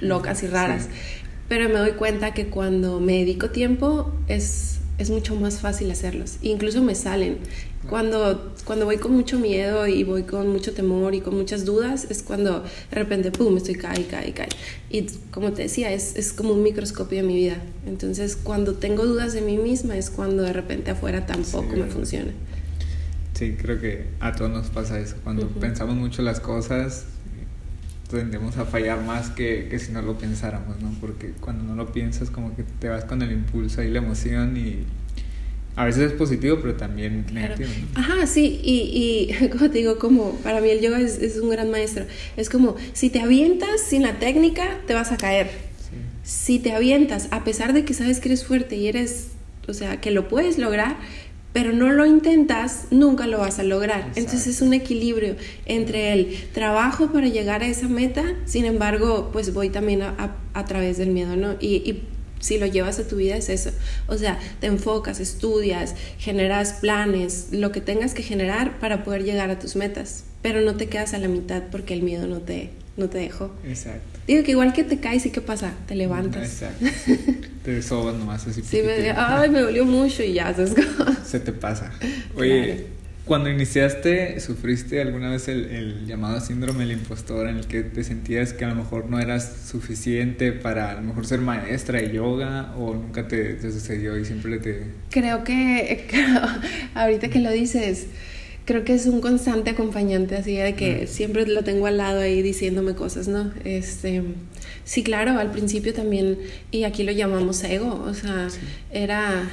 locas 0.02 0.42
y 0.44 0.48
raras. 0.48 0.90
Pero 1.52 1.68
me 1.68 1.80
doy 1.80 1.92
cuenta 1.92 2.34
que 2.34 2.48
cuando 2.48 3.02
me 3.02 3.12
dedico 3.12 3.50
tiempo 3.50 4.10
es, 4.30 4.80
es 4.98 5.10
mucho 5.10 5.36
más 5.36 5.60
fácil 5.60 5.92
hacerlos. 5.92 6.38
incluso 6.42 6.82
me 6.82 6.96
salen. 6.96 7.40
Cuando, 7.90 8.54
cuando 8.64 8.86
voy 8.86 9.00
con 9.00 9.12
mucho 9.12 9.38
miedo 9.38 9.86
y 9.86 10.06
voy 10.06 10.24
con 10.24 10.48
mucho 10.48 10.74
temor 10.74 11.14
y 11.14 11.20
con 11.20 11.36
muchas 11.36 11.66
dudas, 11.66 12.08
es 12.10 12.24
cuando 12.24 12.62
de 12.62 12.96
repente, 12.96 13.32
pum, 13.32 13.58
estoy 13.58 13.76
cae, 13.76 14.06
cae, 14.06 14.32
cae. 14.32 14.48
Y 14.90 15.08
como 15.32 15.52
te 15.52 15.64
decía, 15.64 15.92
es, 15.92 16.16
es 16.16 16.32
como 16.32 16.54
un 16.54 16.64
microscopio 16.64 17.18
de 17.18 17.28
mi 17.28 17.36
vida. 17.36 17.58
Entonces, 17.86 18.38
cuando 18.38 18.76
tengo 18.76 19.06
dudas 19.06 19.34
de 19.34 19.42
mí 19.42 19.58
misma, 19.58 19.98
es 19.98 20.10
cuando 20.10 20.44
de 20.44 20.54
repente 20.54 20.92
afuera 20.92 21.26
tampoco 21.26 21.76
me 21.76 21.88
funciona. 21.88 22.32
Sí, 23.34 23.58
creo 23.62 23.78
que 23.82 24.06
a 24.22 24.34
todos 24.38 24.52
nos 24.52 24.68
pasa 24.70 24.98
eso. 25.02 25.18
Cuando 25.22 25.50
pensamos 25.50 25.98
mucho 25.98 26.22
las 26.22 26.40
cosas, 26.40 27.08
tendemos 28.18 28.58
a 28.58 28.66
fallar 28.66 29.04
más 29.04 29.30
que, 29.30 29.68
que, 29.70 29.80
si 29.80 29.92
no 29.92 30.02
lo 30.02 30.18
pensáramos, 30.18 30.80
¿no? 30.82 30.94
Porque 31.00 31.32
cuando 31.40 31.64
no 31.64 31.76
lo 31.76 31.92
piensas, 31.92 32.30
como 32.30 32.56
que 32.56 32.64
te 32.64 32.90
vas 32.90 33.06
con 33.06 33.22
el 33.22 33.32
impulso 33.32 33.82
y 33.82 33.90
la 33.90 34.00
emoción 34.00 34.58
y 34.58 34.86
a 35.76 35.86
veces 35.86 36.12
es 36.12 36.14
positivo, 36.14 36.60
pero 36.62 36.76
también 36.76 37.26
negativo. 37.32 37.70
Ajá, 37.96 38.28
sí, 38.28 38.60
y, 38.64 39.30
y, 39.32 39.50
como 39.50 39.70
te 39.70 39.78
digo, 39.78 39.98
como 39.98 40.34
para 40.40 40.60
mí 40.62 40.70
el 40.70 40.82
yoga 40.82 41.00
es, 41.00 41.18
es, 41.20 41.38
un 41.38 41.50
gran 41.50 41.72
maestro. 41.72 42.06
Es 42.38 42.50
como, 42.50 42.76
si 42.94 43.10
te 43.10 43.22
avientas 43.22 43.82
sin 43.82 44.02
la 44.02 44.20
técnica, 44.20 44.80
te 44.86 44.94
vas 44.94 45.12
a 45.12 45.18
caer. 45.18 45.50
Si 46.24 46.60
te 46.60 46.74
avientas, 46.74 47.28
a 47.32 47.44
pesar 47.44 47.74
de 47.74 47.84
que 47.84 47.94
sabes 47.94 48.20
que 48.20 48.30
eres 48.30 48.46
fuerte 48.46 48.76
y 48.76 48.88
eres, 48.88 49.30
o 49.68 49.74
sea, 49.74 50.00
que 50.00 50.12
lo 50.12 50.28
puedes 50.28 50.58
lograr, 50.58 50.98
pero 51.54 51.74
no 51.74 51.92
lo 51.92 52.06
intentas, 52.06 52.86
nunca 52.92 53.28
lo 53.28 53.40
vas 53.40 53.60
a 53.60 53.64
lograr. 53.64 54.12
Entonces 54.16 54.48
es 54.48 54.62
un 54.62 54.74
equilibrio 54.74 55.36
entre 55.66 56.14
el 56.14 56.50
trabajo 56.54 57.12
para 57.12 57.28
llegar 57.28 57.62
a 57.64 57.68
esa 57.68 57.88
meta, 57.88 58.24
sin 58.46 58.66
embargo, 58.66 59.30
pues 59.34 59.54
voy 59.54 59.70
también 59.70 60.02
a, 60.02 60.36
a, 60.54 60.66
través 60.66 60.98
del 60.98 61.10
miedo, 61.10 61.36
¿no? 61.36 61.56
Y, 61.60 61.76
y 61.90 62.04
si 62.40 62.58
lo 62.58 62.66
llevas 62.66 63.00
a 63.00 63.08
tu 63.08 63.18
vida 63.18 63.36
es 63.36 63.50
eso. 63.50 63.72
O 64.08 64.18
sea, 64.18 64.40
te 64.60 64.68
enfocas, 64.68 65.20
estudias, 65.20 65.96
generas 66.18 66.74
planes, 66.74 67.50
lo 67.52 67.72
que 67.72 67.82
tengas 67.82 68.14
que 68.14 68.24
generar 68.24 68.80
para 68.80 69.04
poder 69.04 69.24
llegar 69.24 69.50
a 69.50 69.60
tus 69.60 69.76
metas, 69.76 70.26
pero 70.42 70.62
no 70.62 70.76
te 70.76 70.88
quedas 70.88 71.14
a 71.14 71.20
la 71.20 71.28
mitad 71.28 71.64
porque 71.72 71.94
el 71.94 72.02
miedo 72.02 72.28
no 72.28 72.40
te, 72.40 72.72
no 72.98 73.10
te 73.10 73.20
dejó. 73.20 73.52
Exacto. 73.66 74.11
Digo 74.28 74.44
que 74.44 74.52
igual 74.52 74.74
que 74.74 74.84
te 74.84 75.00
caes 75.00 75.26
y 75.26 75.32
qué 75.32 75.42
pasa, 75.42 75.74
te 75.88 75.96
levantas. 75.96 76.62
Exacto. 76.62 76.86
te 77.64 77.82
sobas 77.82 78.16
nomás 78.16 78.48
así. 78.48 78.62
Sí, 78.62 78.82
me, 78.86 79.12
ay, 79.12 79.50
me 79.50 79.62
dolió 79.62 79.86
mucho 79.86 80.24
y 80.24 80.34
ya, 80.34 80.54
Se 81.26 81.40
te 81.40 81.52
pasa. 81.52 81.92
Oye, 82.36 82.86
cuando 83.26 83.50
iniciaste, 83.50 84.40
¿sufriste 84.40 85.02
alguna 85.02 85.30
vez 85.30 85.48
el, 85.48 86.06
llamado 86.06 86.40
síndrome 86.42 86.86
del 86.86 86.94
impostor 86.94 87.48
en 87.48 87.58
el 87.58 87.68
que 87.68 87.82
te 87.84 88.04
sentías 88.04 88.54
que 88.54 88.66
a 88.66 88.68
lo 88.68 88.76
mejor 88.76 89.10
no 89.10 89.20
eras 89.20 89.68
suficiente 89.70 90.52
para 90.52 90.92
a 90.92 90.94
lo 90.96 91.02
mejor 91.02 91.26
ser 91.26 91.40
maestra 91.40 92.00
de 92.00 92.12
yoga 92.12 92.74
o 92.78 92.94
nunca 92.94 93.28
te, 93.28 93.54
te 93.54 93.72
sucedió 93.72 94.18
y 94.18 94.26
siempre 94.26 94.60
te... 94.60 94.86
Creo 95.12 95.44
que 95.44 96.08
ahorita 96.96 97.30
que 97.30 97.40
lo 97.40 97.52
dices, 97.52 98.08
creo 98.72 98.86
que 98.86 98.94
es 98.94 99.06
un 99.06 99.20
constante 99.20 99.72
acompañante 99.72 100.38
así 100.38 100.56
de 100.56 100.76
que 100.76 101.06
siempre 101.06 101.46
lo 101.46 101.62
tengo 101.62 101.88
al 101.88 101.98
lado 101.98 102.22
ahí 102.22 102.42
diciéndome 102.42 102.96
cosas, 102.96 103.28
¿no? 103.28 103.52
Este, 103.66 104.24
sí, 104.86 105.04
claro, 105.04 105.38
al 105.38 105.52
principio 105.52 105.94
también, 105.94 106.38
y 106.72 106.86
aquí 106.86 107.04
lo 107.04 107.12
llamamos 107.12 107.62
ego, 107.66 108.02
o 108.08 108.14
sea, 108.14 108.48
era 108.94 109.52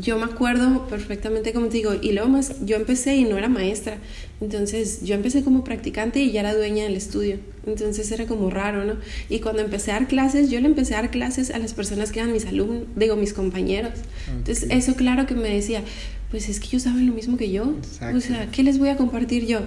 yo 0.00 0.18
me 0.18 0.24
acuerdo 0.24 0.86
perfectamente 0.88 1.52
como 1.52 1.66
te 1.66 1.78
digo, 1.78 1.92
y 2.00 2.10
luego 2.12 2.28
más, 2.28 2.64
yo 2.64 2.74
empecé 2.74 3.16
y 3.16 3.24
no 3.24 3.38
era 3.38 3.48
maestra, 3.48 3.98
entonces 4.40 5.04
yo 5.04 5.14
empecé 5.14 5.44
como 5.44 5.62
practicante 5.62 6.20
y 6.20 6.32
ya 6.32 6.40
era 6.40 6.52
dueña 6.52 6.82
del 6.84 6.96
estudio, 6.96 7.38
entonces 7.66 8.10
era 8.10 8.26
como 8.26 8.50
raro, 8.50 8.84
¿no? 8.84 8.94
Y 9.28 9.38
cuando 9.38 9.62
empecé 9.62 9.92
a 9.92 9.94
dar 9.94 10.08
clases, 10.08 10.50
yo 10.50 10.60
le 10.60 10.66
empecé 10.66 10.94
a 10.94 11.02
dar 11.02 11.12
clases 11.12 11.52
a 11.52 11.58
las 11.58 11.72
personas 11.72 12.10
que 12.10 12.18
eran 12.18 12.32
mis 12.32 12.46
alumnos, 12.46 12.82
digo, 12.96 13.14
mis 13.14 13.32
compañeros. 13.32 13.92
Entonces 14.28 14.66
eso 14.70 14.96
claro 14.96 15.26
que 15.26 15.34
me 15.34 15.48
decía, 15.48 15.82
pues 16.30 16.48
es 16.48 16.60
que 16.60 16.68
ellos 16.68 16.82
saben 16.82 17.06
lo 17.06 17.12
mismo 17.12 17.36
que 17.36 17.50
yo, 17.50 17.74
o 18.14 18.20
sea, 18.20 18.50
¿qué 18.50 18.62
les 18.62 18.78
voy 18.78 18.88
a 18.88 18.96
compartir 18.96 19.46
yo? 19.46 19.60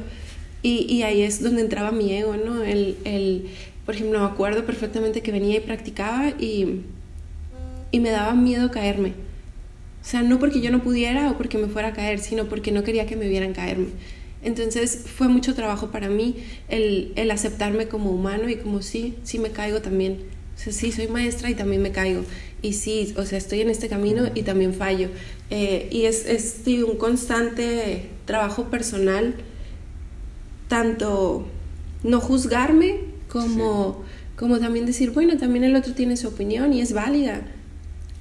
Y, 0.61 0.85
y 0.89 1.03
ahí 1.03 1.21
es 1.21 1.43
donde 1.43 1.61
entraba 1.61 1.91
mi 1.91 2.13
ego, 2.13 2.37
¿no? 2.37 2.63
El, 2.63 2.97
el, 3.03 3.47
por 3.85 3.95
ejemplo, 3.95 4.19
me 4.19 4.25
acuerdo 4.25 4.65
perfectamente 4.65 5.21
que 5.21 5.31
venía 5.31 5.57
y 5.57 5.59
practicaba 5.59 6.29
y, 6.39 6.83
y 7.91 7.99
me 7.99 8.11
daba 8.11 8.33
miedo 8.33 8.71
caerme 8.71 9.13
o 10.03 10.05
sea, 10.05 10.21
no 10.21 10.37
porque 10.37 10.59
yo 10.59 10.69
no 10.69 10.83
pudiera 10.83 11.31
o 11.31 11.37
porque 11.37 11.57
me 11.57 11.67
fuera 11.67 11.89
a 11.89 11.93
caer, 11.93 12.19
sino 12.19 12.45
porque 12.49 12.73
no 12.73 12.83
quería 12.83 13.05
que 13.05 13.15
me 13.15 13.29
vieran 13.29 13.53
caerme. 13.53 13.87
Entonces 14.43 15.05
fue 15.05 15.29
mucho 15.29 15.55
trabajo 15.55 15.91
para 15.91 16.09
mí 16.09 16.35
el, 16.67 17.13
el 17.15 17.31
aceptarme 17.31 17.87
como 17.87 18.11
humano 18.11 18.49
y 18.49 18.57
como 18.57 18.81
sí, 18.81 19.15
sí 19.23 19.39
me 19.39 19.51
caigo 19.51 19.81
también. 19.81 20.17
O 20.55 20.59
sea, 20.59 20.73
sí, 20.73 20.91
soy 20.91 21.07
maestra 21.07 21.49
y 21.49 21.55
también 21.55 21.81
me 21.81 21.91
caigo. 21.91 22.25
Y 22.63 22.73
sí, 22.73 23.13
o 23.17 23.25
sea, 23.25 23.37
estoy 23.37 23.61
en 23.61 23.69
este 23.69 23.89
camino 23.89 24.23
y 24.33 24.41
también 24.41 24.73
fallo. 24.73 25.09
Eh, 25.51 25.89
y 25.91 26.05
es, 26.05 26.25
es 26.25 26.63
un 26.65 26.97
constante 26.97 28.09
trabajo 28.25 28.71
personal, 28.71 29.35
tanto 30.69 31.45
no 32.03 32.19
juzgarme 32.19 33.01
como, 33.27 34.03
como 34.37 34.59
también 34.59 34.85
decir, 34.85 35.11
bueno, 35.11 35.37
también 35.37 35.65
el 35.65 35.75
otro 35.75 35.93
tiene 35.93 36.17
su 36.17 36.29
opinión 36.29 36.73
y 36.73 36.81
es 36.81 36.93
válida. 36.93 37.41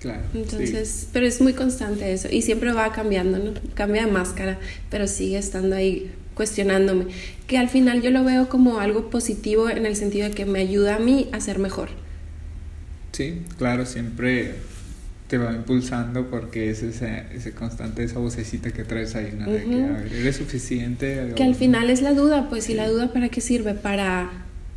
Claro. 0.01 0.25
Entonces, 0.35 1.07
pero 1.13 1.25
es 1.25 1.41
muy 1.41 1.53
constante 1.53 2.13
eso 2.13 2.29
y 2.29 2.43
siempre 2.43 2.73
va 2.73 2.93
cambiando, 2.93 3.39
¿no? 3.39 3.53
Cambia 3.75 4.05
de 4.05 4.11
máscara, 4.11 4.59
pero 4.91 5.07
sigue 5.07 5.39
estando 5.39 5.77
ahí 5.77 6.11
cuestionándome, 6.35 7.07
que 7.47 7.59
al 7.59 7.69
final 7.69 8.03
yo 8.03 8.11
lo 8.11 8.25
veo 8.25 8.49
como 8.49 8.81
algo 8.81 9.11
positivo 9.11 9.69
en 9.69 9.87
el 9.87 9.95
sentido 9.95 10.29
de 10.29 10.35
que 10.35 10.47
me 10.47 10.59
ayuda 10.59 10.97
a 10.97 10.99
mí 10.99 11.29
a 11.31 11.41
ser 11.41 11.61
mejor. 11.61 12.02
Sí, 13.13 13.43
claro, 13.59 13.87
siempre 13.87 14.55
te 15.29 15.39
va 15.39 15.53
impulsando 15.53 16.29
porque 16.29 16.71
es 16.71 16.83
ese, 16.83 17.25
ese 17.33 17.53
constante, 17.53 18.05
esa 18.05 18.19
vocecita 18.19 18.71
que 18.71 18.85
traes 18.85 19.15
ahí, 19.15 19.35
¿no? 19.39 19.51
De 19.51 19.65
que 19.65 20.21
eres 20.21 20.37
suficiente. 20.37 21.33
Que 21.37 21.45
al 21.45 21.55
final 21.55 21.91
es 21.91 22.03
la 22.03 22.13
duda, 22.13 22.49
pues, 22.49 22.69
¿y 22.69 22.75
la 22.75 22.89
duda 22.89 23.13
para 23.13 23.29
qué 23.29 23.41
sirve? 23.41 23.75
Para 23.75 24.31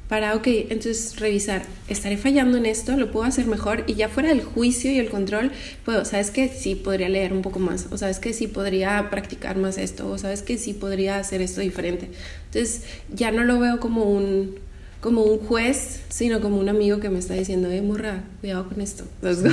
para, 0.08 0.36
ok, 0.36 0.46
entonces 0.46 1.20
revisar, 1.20 1.64
estaré 1.88 2.18
fallando 2.18 2.58
en 2.58 2.68
esto, 2.68 2.96
lo 2.96 3.12
puedo 3.12 3.26
hacer 3.26 3.48
mejor 3.48 3.84
y 3.88 3.96
ya 3.96 4.08
fuera 4.08 4.30
del 4.30 4.44
juicio 4.44 4.92
y 4.92 5.00
el 5.00 5.10
control, 5.10 5.52
puedo, 5.84 6.06
sabes 6.06 6.30
que 6.30 6.48
sí 6.48 6.76
podría 6.76 7.10
leer 7.10 7.34
un 7.34 7.42
poco 7.42 7.58
más, 7.58 7.88
o 7.90 7.98
sabes 7.98 8.20
que 8.20 8.32
sí 8.32 8.46
podría 8.46 9.10
practicar 9.10 9.58
más 9.58 9.80
esto, 9.80 10.08
o 10.08 10.20
sabes 10.20 10.44
que 10.44 10.60
sí 10.60 10.74
podría 10.74 11.18
hacer 11.18 11.42
esto 11.42 11.62
diferente. 11.62 12.10
Entonces 12.46 12.84
ya 13.12 13.32
no 13.32 13.44
lo 13.44 13.60
veo 13.60 13.80
como 13.80 14.04
un, 14.04 14.60
como 15.06 15.22
un 15.22 15.38
juez, 15.38 16.02
sino 16.10 16.42
como 16.42 16.58
un 16.58 16.68
amigo 16.68 17.00
que 17.00 17.10
me 17.10 17.20
está 17.20 17.36
diciendo, 17.36 17.70
eh, 17.70 17.82
morra, 17.82 18.24
cuidado 18.42 18.68
con 18.68 18.82
esto. 18.82 19.06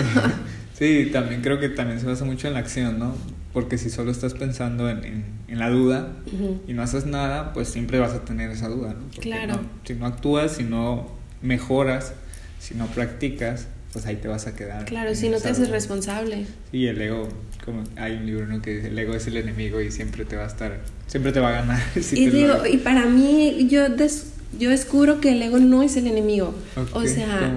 Sí, 0.75 1.11
también 1.13 1.43
creo 1.43 1.61
que 1.61 1.69
también 1.69 2.01
se 2.01 2.07
basa 2.07 2.25
mucho 2.25 2.49
en 2.49 2.55
la 2.55 2.61
acción, 2.61 2.99
¿no? 2.99 3.15
Porque 3.53 3.79
si 3.79 3.89
solo 3.89 4.11
estás 4.11 4.35
pensando 4.35 4.91
en, 4.91 5.05
en, 5.47 5.59
la 5.59 5.69
duda 5.71 6.09
y 6.67 6.73
no 6.73 6.83
haces 6.83 7.07
nada, 7.07 7.53
pues 7.53 7.69
siempre 7.69 8.01
vas 8.01 8.15
a 8.15 8.25
tener 8.25 8.51
esa 8.51 8.69
duda, 8.69 8.95
¿no? 8.95 9.21
claro. 9.21 9.61
si 9.85 9.95
no 9.95 10.07
actúas, 10.07 10.57
si 10.57 10.65
no 10.65 11.13
mejoras, 11.41 12.15
si 12.59 12.75
no 12.75 12.87
practicas, 12.87 13.69
pues 13.93 14.07
ahí 14.07 14.17
te 14.17 14.27
vas 14.27 14.47
a 14.49 14.57
quedar. 14.57 14.87
Claro, 14.87 15.15
si 15.15 15.29
no 15.29 15.39
te 15.39 15.51
haces 15.51 15.69
responsable. 15.69 16.47
Sí, 16.73 16.87
el 16.87 17.01
ego, 17.01 17.29
como 17.65 17.85
hay 17.97 18.17
un 18.17 18.27
libro 18.27 18.47
¿no? 18.49 18.61
que 18.61 18.77
dice, 18.77 18.89
el 18.89 18.99
ego 18.99 19.15
es 19.15 19.27
el 19.29 19.37
enemigo 19.37 19.81
y 19.81 19.93
siempre 19.93 20.25
te 20.25 20.35
va 20.35 20.45
a 20.45 20.49
estar, 20.49 20.81
siempre 21.07 21.31
te 21.31 21.39
va 21.39 21.51
a 21.51 21.53
ganar. 21.53 21.83
y 22.13 22.27
digo, 22.29 22.67
y 22.67 22.79
para 22.79 23.07
mí, 23.07 23.69
yo, 23.71 23.95
yo 24.59 24.71
descubro 24.71 25.21
que 25.21 25.33
el 25.33 25.43
ego 25.43 25.59
no 25.59 25.83
es 25.83 25.97
el 25.97 26.07
enemigo. 26.07 26.55
o 26.93 27.07
sea, 27.07 27.53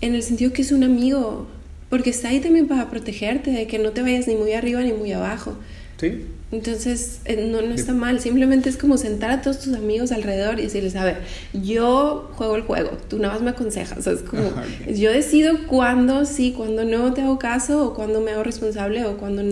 en 0.00 0.14
el 0.14 0.22
sentido 0.22 0.52
que 0.52 0.62
es 0.62 0.72
un 0.72 0.84
amigo 0.84 1.46
porque 1.88 2.10
está 2.10 2.28
ahí 2.28 2.40
también 2.40 2.66
para 2.66 2.90
protegerte 2.90 3.50
de 3.50 3.66
que 3.66 3.78
no 3.78 3.90
te 3.90 4.02
vayas 4.02 4.26
ni 4.26 4.34
muy 4.34 4.52
arriba 4.52 4.80
ni 4.82 4.92
muy 4.92 5.12
abajo. 5.12 5.56
Sí. 6.00 6.26
Entonces, 6.52 7.20
eh, 7.24 7.48
no, 7.50 7.60
no 7.60 7.74
está 7.74 7.92
mal, 7.92 8.20
simplemente 8.20 8.68
es 8.68 8.76
como 8.76 8.98
sentar 8.98 9.30
a 9.30 9.42
todos 9.42 9.58
tus 9.58 9.74
amigos 9.74 10.12
alrededor 10.12 10.60
y 10.60 10.62
decirles, 10.62 10.94
a 10.94 11.04
ver, 11.04 11.18
yo 11.52 12.30
juego 12.34 12.54
el 12.54 12.62
juego, 12.62 12.90
tú 13.08 13.18
nada 13.18 13.34
más 13.34 13.42
me 13.42 13.50
aconsejas, 13.50 13.98
o 13.98 14.02
sea, 14.02 14.12
es 14.12 14.22
como, 14.22 14.52
yo 14.88 15.10
decido 15.10 15.66
cuándo 15.66 16.24
sí, 16.24 16.52
cuándo 16.56 16.84
no 16.84 17.12
te 17.14 17.22
hago 17.22 17.40
caso, 17.40 17.84
o 17.84 17.94
cuándo 17.94 18.20
me 18.20 18.30
hago 18.30 18.44
responsable, 18.44 19.04
o 19.04 19.16
cuándo 19.16 19.42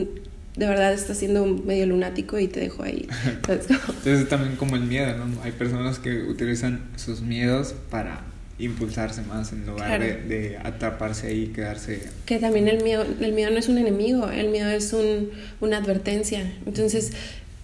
de 0.56 0.66
verdad 0.66 0.92
estás 0.92 1.18
siendo 1.18 1.46
medio 1.46 1.86
lunático 1.86 2.38
y 2.38 2.48
te 2.48 2.60
dejo 2.60 2.82
ahí. 2.82 3.08
Entonces, 3.36 4.28
también 4.28 4.56
como 4.56 4.76
el 4.76 4.82
miedo, 4.82 5.16
¿no? 5.16 5.42
Hay 5.42 5.52
personas 5.52 5.98
que 5.98 6.22
utilizan 6.22 6.80
sus 6.96 7.20
miedos 7.20 7.74
para 7.90 8.22
impulsarse 8.58 9.22
más 9.22 9.52
en 9.52 9.66
lugar 9.66 10.00
de, 10.00 10.22
de, 10.22 10.58
atraparse 10.58 11.26
ahí 11.26 11.42
y 11.44 11.46
quedarse. 11.48 12.08
Que 12.24 12.38
también 12.38 12.68
el 12.68 12.84
miedo, 12.84 13.04
el 13.20 13.32
miedo 13.32 13.50
no 13.50 13.58
es 13.58 13.68
un 13.68 13.78
enemigo, 13.78 14.30
el 14.30 14.48
miedo 14.48 14.70
es 14.70 14.92
un, 14.92 15.30
una 15.60 15.78
advertencia. 15.78 16.52
Entonces, 16.64 17.12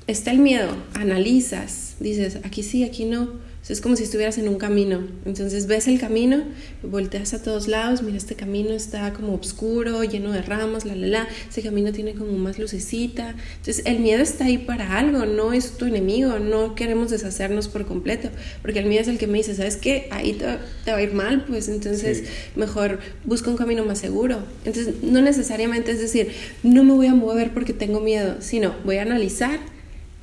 está 0.09 0.33
el 0.33 0.41
miedo, 0.41 0.77
analizas, 0.95 1.95
dices, 2.01 2.41
aquí 2.45 2.65
sí, 2.65 2.83
aquí 2.83 3.05
no, 3.05 3.35
es 3.69 3.81
como 3.81 3.95
si 3.95 4.03
estuvieras 4.03 4.39
en 4.39 4.49
un 4.49 4.57
camino. 4.57 5.07
Entonces 5.25 5.67
ves 5.67 5.87
el 5.87 6.01
camino, 6.01 6.43
volteas 6.83 7.35
a 7.35 7.43
todos 7.43 7.69
lados, 7.69 8.03
mira, 8.03 8.17
este 8.17 8.35
camino 8.35 8.71
está 8.71 9.13
como 9.13 9.35
oscuro, 9.35 10.03
lleno 10.03 10.33
de 10.33 10.43
ramas, 10.43 10.85
la, 10.85 10.97
la, 10.97 11.07
la. 11.07 11.29
Ese 11.49 11.63
camino 11.63 11.93
tiene 11.93 12.15
como 12.15 12.33
más 12.33 12.59
lucecita. 12.59 13.37
Entonces 13.57 13.83
el 13.85 14.01
miedo 14.01 14.23
está 14.23 14.47
ahí 14.47 14.59
para 14.59 14.99
algo, 14.99 15.27
no 15.27 15.53
es 15.53 15.73
tu 15.73 15.85
enemigo, 15.85 16.39
no 16.39 16.75
queremos 16.75 17.11
deshacernos 17.11 17.69
por 17.69 17.87
completo. 17.87 18.31
Porque 18.63 18.81
el 18.81 18.87
miedo 18.87 19.03
es 19.03 19.09
el 19.09 19.19
que 19.19 19.27
me 19.27 19.39
dice, 19.39 19.55
¿sabes 19.55 19.77
qué? 19.77 20.09
Ahí 20.11 20.33
te, 20.33 20.47
va 20.47 20.97
a 20.97 21.03
ir 21.03 21.13
mal, 21.13 21.45
pues 21.45 21.69
entonces 21.69 22.25
mejor 22.57 22.99
busca 23.25 23.51
un 23.51 23.57
camino 23.57 23.85
más 23.85 23.99
seguro. 23.99 24.39
Entonces 24.65 25.03
no 25.03 25.21
necesariamente 25.21 25.93
es 25.93 26.01
decir, 26.01 26.33
no 26.63 26.83
me 26.83 26.95
voy 26.95 27.07
a 27.07 27.15
mover 27.15 27.53
porque 27.53 27.73
tengo 27.73 28.01
miedo, 28.01 28.37
sino 28.41 28.75
voy 28.85 28.97
a 28.97 29.03
analizar 29.03 29.61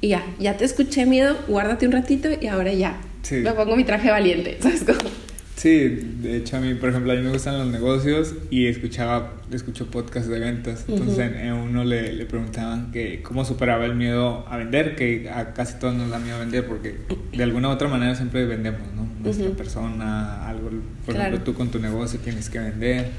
y 0.02 0.10
ya, 0.10 0.24
ya 0.40 0.58
te 0.58 0.66
escuché 0.66 1.06
miedo, 1.06 1.36
guárdate 1.48 1.86
un 1.88 1.92
ratito 1.92 2.30
y 2.40 2.48
ahora 2.48 2.72
ya, 2.74 3.02
me 3.32 3.52
pongo 3.54 3.76
mi 3.76 3.84
traje 3.84 4.10
valiente, 4.10 4.58
¿sabes 4.62 4.84
cómo? 4.84 5.10
Sí, 5.58 5.88
de 6.22 6.38
hecho 6.38 6.58
a 6.58 6.60
mí, 6.60 6.76
por 6.76 6.90
ejemplo, 6.90 7.12
a 7.12 7.16
mí 7.16 7.24
me 7.24 7.32
gustan 7.32 7.58
los 7.58 7.68
negocios 7.68 8.36
y 8.52 8.68
escuchaba, 8.68 9.34
escucho 9.52 9.90
podcasts 9.90 10.30
de 10.30 10.38
ventas. 10.38 10.86
Entonces 10.88 11.32
en, 11.36 11.52
uno 11.52 11.84
le, 11.84 12.14
le, 12.14 12.26
preguntaban 12.28 12.92
que 12.92 13.24
cómo 13.24 13.44
superaba 13.44 13.86
el 13.86 13.96
miedo 13.96 14.46
a 14.48 14.58
vender, 14.58 14.96
que 14.96 15.32
a 15.32 15.54
casi 15.54 15.80
todos 15.80 15.96
nos 15.96 16.12
da 16.12 16.20
miedo 16.20 16.36
a 16.36 16.40
vender 16.42 16.68
porque 16.68 16.98
de 17.36 17.44
alguna 17.44 17.70
u 17.70 17.72
otra 17.72 17.88
manera 17.88 18.14
siempre 18.14 18.46
vendemos, 18.46 18.82
¿no? 18.96 19.10
Nuestra 19.20 19.50
persona, 19.50 20.48
algo, 20.48 20.70
por 21.08 21.16
ejemplo, 21.16 21.42
tú 21.42 21.56
con 21.56 21.70
tu 21.70 21.80
negocio 21.80 22.20
tienes 22.20 22.52
que 22.52 22.60
vender. 22.60 23.10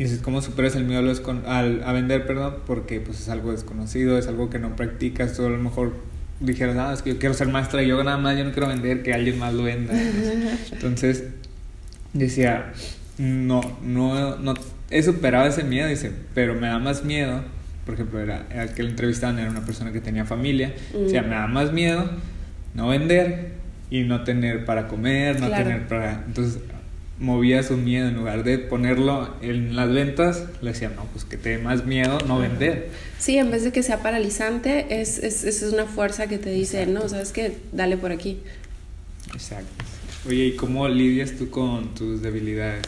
Y 0.00 0.04
dices, 0.04 0.18
¿cómo 0.18 0.42
superas 0.42 0.74
el 0.74 0.82
miedo 0.82 1.00
a, 1.46 1.58
a 1.60 1.92
vender, 1.92 2.26
perdón? 2.26 2.56
Porque 2.66 2.98
pues 2.98 3.20
es 3.20 3.28
algo 3.28 3.52
desconocido, 3.52 4.18
es 4.18 4.26
algo 4.26 4.50
que 4.50 4.58
no 4.58 4.74
practicas, 4.74 5.36
tú 5.36 5.46
a 5.46 5.48
lo 5.50 5.58
mejor 5.58 5.92
dijeras, 6.42 6.76
ah, 6.76 6.92
es 6.92 7.02
que 7.02 7.10
yo 7.10 7.18
quiero 7.18 7.34
ser 7.34 7.48
maestra 7.48 7.82
yoga 7.82 8.04
nada 8.04 8.18
más, 8.18 8.36
yo 8.36 8.44
no 8.44 8.52
quiero 8.52 8.68
vender, 8.68 9.02
que 9.02 9.12
alguien 9.12 9.38
más 9.38 9.54
lo 9.54 9.62
venda. 9.62 9.94
Entonces 10.72 11.24
decía, 12.12 12.72
no, 13.18 13.60
no, 13.82 14.36
no, 14.36 14.54
he 14.90 15.02
superado 15.02 15.46
ese 15.46 15.64
miedo, 15.64 15.88
dice, 15.88 16.12
pero 16.34 16.54
me 16.54 16.66
da 16.66 16.78
más 16.78 17.04
miedo, 17.04 17.42
por 17.86 17.94
ejemplo, 17.94 18.20
era, 18.20 18.46
el 18.50 18.70
que 18.70 18.82
le 18.82 18.90
entrevistaban 18.90 19.38
era 19.38 19.50
una 19.50 19.64
persona 19.64 19.92
que 19.92 20.00
tenía 20.00 20.24
familia, 20.24 20.74
o 20.94 21.08
sea, 21.08 21.22
me 21.22 21.34
da 21.34 21.46
más 21.46 21.72
miedo 21.72 22.10
no 22.74 22.88
vender 22.88 23.52
y 23.90 24.04
no 24.04 24.24
tener 24.24 24.64
para 24.64 24.88
comer, 24.88 25.40
no 25.40 25.50
tener 25.50 25.86
para... 25.86 26.24
Entonces 26.26 26.58
movía 27.22 27.62
su 27.62 27.76
miedo 27.76 28.08
en 28.08 28.16
lugar 28.16 28.42
de 28.42 28.58
ponerlo 28.58 29.32
en 29.40 29.76
las 29.76 29.90
ventas, 29.90 30.44
le 30.60 30.72
decía, 30.72 30.90
no, 30.94 31.04
pues 31.06 31.24
que 31.24 31.36
te 31.36 31.50
dé 31.50 31.58
más 31.58 31.86
miedo 31.86 32.18
no 32.26 32.40
vender. 32.40 32.90
Sí, 33.18 33.38
en 33.38 33.50
vez 33.52 33.62
de 33.62 33.70
que 33.70 33.84
sea 33.84 34.02
paralizante, 34.02 35.00
es, 35.00 35.18
es, 35.18 35.44
es 35.44 35.62
una 35.72 35.86
fuerza 35.86 36.26
que 36.26 36.38
te 36.38 36.50
dice, 36.50 36.84
no, 36.86 37.08
sabes 37.08 37.30
que 37.30 37.56
dale 37.70 37.96
por 37.96 38.10
aquí. 38.10 38.40
Exacto. 39.32 39.84
Oye, 40.28 40.46
¿y 40.46 40.56
cómo 40.56 40.88
lidias 40.88 41.32
tú 41.32 41.48
con 41.48 41.94
tus 41.94 42.22
debilidades? 42.22 42.86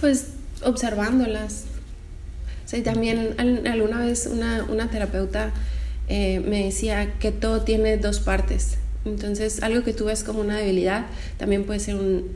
Pues 0.00 0.28
observándolas. 0.62 1.64
O 2.64 2.68
sea, 2.68 2.82
también 2.84 3.34
alguna 3.66 3.98
vez 3.98 4.26
una, 4.26 4.64
una 4.64 4.88
terapeuta 4.88 5.50
eh, 6.08 6.40
me 6.40 6.64
decía 6.64 7.14
que 7.18 7.32
todo 7.32 7.62
tiene 7.62 7.96
dos 7.96 8.20
partes. 8.20 8.76
Entonces, 9.04 9.62
algo 9.62 9.82
que 9.82 9.92
tú 9.92 10.04
ves 10.04 10.22
como 10.22 10.40
una 10.40 10.58
debilidad 10.58 11.06
también 11.38 11.64
puede 11.64 11.80
ser 11.80 11.96
un, 11.96 12.28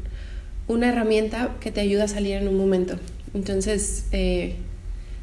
una 0.69 0.89
herramienta 0.89 1.57
que 1.61 1.71
te 1.71 1.81
ayuda 1.81 2.05
a 2.05 2.09
salir 2.09 2.35
en 2.35 2.49
un 2.49 2.57
momento. 2.57 2.99
Entonces, 3.35 4.07
eh, 4.13 4.57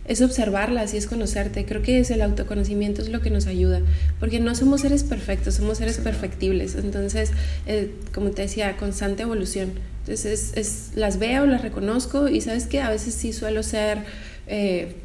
es 0.05 0.21
observarlas 0.21 0.93
y 0.93 0.97
es 0.97 1.07
conocerte. 1.07 1.65
Creo 1.65 1.81
que 1.81 1.99
es 1.99 2.11
el 2.11 2.21
autoconocimiento 2.21 3.01
es 3.01 3.09
lo 3.09 3.21
que 3.21 3.29
nos 3.29 3.47
ayuda, 3.47 3.81
porque 4.19 4.39
no 4.39 4.55
somos 4.55 4.81
seres 4.81 5.03
perfectos, 5.03 5.55
somos 5.55 5.77
seres 5.77 5.97
perfectibles. 5.97 6.75
Entonces, 6.75 7.31
eh, 7.65 7.91
como 8.13 8.31
te 8.31 8.43
decía, 8.43 8.75
constante 8.77 9.23
evolución. 9.23 9.71
Entonces, 10.01 10.53
es, 10.55 10.91
las 10.95 11.19
veo, 11.19 11.45
las 11.45 11.61
reconozco 11.61 12.27
y 12.27 12.41
sabes 12.41 12.65
que 12.65 12.81
a 12.81 12.89
veces 12.89 13.13
sí 13.13 13.33
suelo 13.33 13.63
ser, 13.63 13.99
eh, 14.47 14.95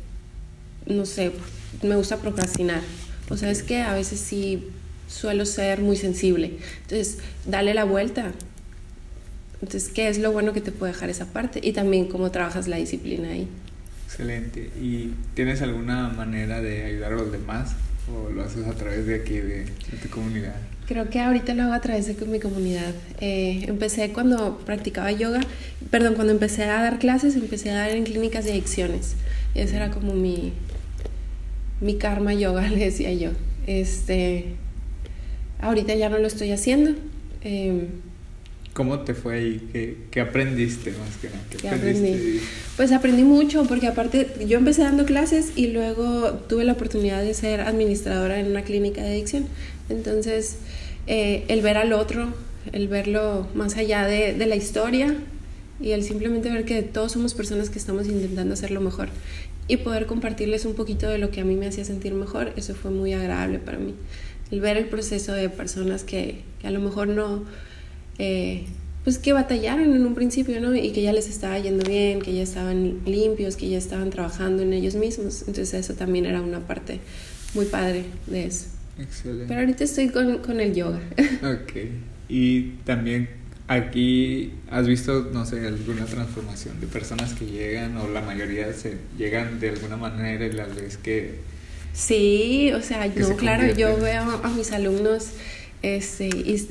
no 0.86 1.04
sé, 1.06 1.32
me 1.82 1.96
gusta 1.96 2.16
procrastinar. 2.16 2.80
O 3.28 3.36
sabes 3.36 3.62
que 3.62 3.82
a 3.82 3.92
veces 3.92 4.20
sí 4.20 4.64
suelo 5.08 5.46
ser 5.46 5.80
muy 5.80 5.96
sensible. 5.96 6.58
Entonces, 6.82 7.18
dale 7.44 7.74
la 7.74 7.84
vuelta, 7.84 8.32
entonces, 9.62 9.90
¿qué 9.92 10.08
es 10.08 10.18
lo 10.18 10.32
bueno 10.32 10.52
que 10.52 10.60
te 10.60 10.70
puede 10.70 10.92
dejar 10.92 11.08
esa 11.08 11.26
parte? 11.26 11.60
Y 11.62 11.72
también 11.72 12.06
cómo 12.08 12.30
trabajas 12.30 12.68
la 12.68 12.76
disciplina 12.76 13.30
ahí. 13.30 13.48
Excelente. 14.04 14.70
¿Y 14.80 15.12
tienes 15.34 15.62
alguna 15.62 16.08
manera 16.08 16.60
de 16.60 16.84
ayudar 16.84 17.14
a 17.14 17.16
los 17.16 17.32
demás? 17.32 17.74
¿O 18.12 18.30
lo 18.30 18.42
haces 18.44 18.66
a 18.66 18.74
través 18.74 19.06
de 19.06 19.16
aquí, 19.16 19.38
de, 19.38 19.64
tu 20.02 20.08
comunidad? 20.10 20.54
Creo 20.86 21.10
que 21.10 21.20
ahorita 21.20 21.54
lo 21.54 21.64
hago 21.64 21.72
a 21.72 21.80
través 21.80 22.06
de 22.06 22.26
mi 22.26 22.38
comunidad. 22.38 22.94
Eh, 23.20 23.64
empecé 23.66 24.12
cuando 24.12 24.58
practicaba 24.58 25.10
yoga, 25.10 25.40
perdón, 25.90 26.14
cuando 26.14 26.32
empecé 26.32 26.64
a 26.64 26.82
dar 26.82 26.98
clases, 26.98 27.34
empecé 27.34 27.70
a 27.70 27.78
dar 27.78 27.90
en 27.90 28.04
clínicas 28.04 28.44
de 28.44 28.52
adicciones. 28.52 29.16
Y 29.54 29.60
ese 29.60 29.76
era 29.76 29.90
como 29.90 30.14
mi, 30.14 30.52
mi 31.80 31.96
karma 31.96 32.34
yoga, 32.34 32.68
le 32.68 32.76
decía 32.76 33.12
yo. 33.12 33.30
Este, 33.66 34.54
ahorita 35.60 35.94
ya 35.94 36.10
no 36.10 36.18
lo 36.18 36.26
estoy 36.26 36.52
haciendo. 36.52 36.92
Eh, 37.42 37.88
¿Cómo 38.76 39.00
te 39.00 39.14
fue 39.14 39.36
ahí? 39.36 39.68
¿Qué, 39.72 39.96
qué 40.10 40.20
aprendiste 40.20 40.90
más 40.90 41.16
que 41.16 41.28
nada? 41.28 41.40
¿Qué, 41.48 41.66
aprendí? 41.66 42.40
Pues 42.76 42.92
aprendí 42.92 43.22
mucho 43.22 43.64
porque 43.64 43.86
aparte 43.86 44.28
yo 44.46 44.58
empecé 44.58 44.82
dando 44.82 45.06
clases 45.06 45.52
y 45.56 45.68
luego 45.68 46.32
tuve 46.46 46.62
la 46.64 46.74
oportunidad 46.74 47.22
de 47.22 47.32
ser 47.32 47.62
administradora 47.62 48.38
en 48.38 48.48
una 48.48 48.64
clínica 48.64 49.02
de 49.02 49.12
adicción. 49.12 49.46
Entonces, 49.88 50.58
eh, 51.06 51.46
el 51.48 51.62
ver 51.62 51.78
al 51.78 51.94
otro, 51.94 52.34
el 52.70 52.86
verlo 52.88 53.48
más 53.54 53.78
allá 53.78 54.06
de, 54.06 54.34
de, 54.34 54.44
la 54.44 54.56
historia 54.56 55.16
y 55.80 55.92
el 55.92 56.02
simplemente 56.02 56.50
ver 56.50 56.66
que 56.66 56.82
todos 56.82 57.12
somos 57.12 57.32
personas 57.32 57.70
que 57.70 57.78
estamos 57.78 58.06
intentando 58.06 58.52
hacerlo 58.52 58.82
mejor 58.82 59.08
y 59.68 59.78
poder 59.78 60.04
compartirles 60.04 60.66
un 60.66 60.74
poquito 60.74 61.08
de 61.08 61.16
lo 61.16 61.30
que 61.30 61.40
a 61.40 61.44
mí 61.46 61.54
me 61.56 61.66
hacía 61.66 61.86
sentir 61.86 62.12
mejor, 62.12 62.52
eso 62.56 62.74
fue 62.74 62.90
muy 62.90 63.14
agradable 63.14 63.58
para 63.58 63.78
mí. 63.78 63.94
El 64.50 64.60
ver 64.60 64.76
el 64.76 64.84
proceso 64.84 65.32
de 65.32 65.48
personas 65.48 66.04
que, 66.04 66.42
que 66.60 66.66
a 66.66 66.70
lo 66.70 66.80
mejor 66.80 67.08
no 67.08 67.44
eh, 68.18 68.64
pues 69.04 69.18
que 69.18 69.32
batallaron 69.32 69.94
en 69.94 70.04
un 70.04 70.14
principio, 70.14 70.60
¿no? 70.60 70.74
Y 70.74 70.90
que 70.90 71.02
ya 71.02 71.12
les 71.12 71.28
estaba 71.28 71.58
yendo 71.58 71.88
bien, 71.88 72.20
que 72.20 72.34
ya 72.34 72.42
estaban 72.42 73.00
limpios, 73.06 73.56
que 73.56 73.68
ya 73.68 73.78
estaban 73.78 74.10
trabajando 74.10 74.64
en 74.64 74.72
ellos 74.72 74.96
mismos. 74.96 75.42
Entonces 75.46 75.74
eso 75.74 75.94
también 75.94 76.26
era 76.26 76.40
una 76.40 76.66
parte 76.66 76.98
muy 77.54 77.66
padre 77.66 78.04
de 78.26 78.46
eso. 78.46 78.66
Excelente. 78.98 79.44
Pero 79.46 79.60
ahorita 79.60 79.84
estoy 79.84 80.08
con, 80.08 80.38
con 80.38 80.60
el 80.60 80.74
yoga. 80.74 81.00
Ok. 81.42 81.72
Y 82.28 82.62
también 82.84 83.28
aquí 83.68 84.52
has 84.70 84.86
visto, 84.86 85.30
no 85.32 85.46
sé, 85.46 85.64
alguna 85.66 86.06
transformación 86.06 86.80
de 86.80 86.86
personas 86.86 87.34
que 87.34 87.46
llegan 87.46 87.96
o 87.98 88.08
la 88.08 88.22
mayoría 88.22 88.72
se 88.72 88.96
llegan 89.16 89.60
de 89.60 89.70
alguna 89.70 89.96
manera 89.96 90.46
y 90.46 90.52
las 90.52 90.74
ves 90.74 90.96
que... 90.96 91.34
Sí, 91.92 92.72
o 92.74 92.82
sea, 92.82 93.06
yo, 93.06 93.36
claro, 93.36 93.72
yo 93.74 93.96
veo 93.98 94.40
a 94.42 94.48
mis 94.50 94.72
alumnos 94.72 95.28
este, 95.82 96.26
y 96.26 96.66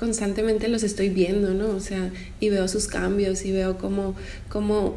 constantemente 0.00 0.66
los 0.68 0.82
estoy 0.82 1.10
viendo, 1.10 1.52
¿no? 1.52 1.68
O 1.68 1.80
sea, 1.80 2.10
y 2.40 2.48
veo 2.48 2.66
sus 2.68 2.86
cambios 2.86 3.44
y 3.44 3.52
veo 3.52 3.76
cómo, 3.76 4.14
cómo... 4.48 4.96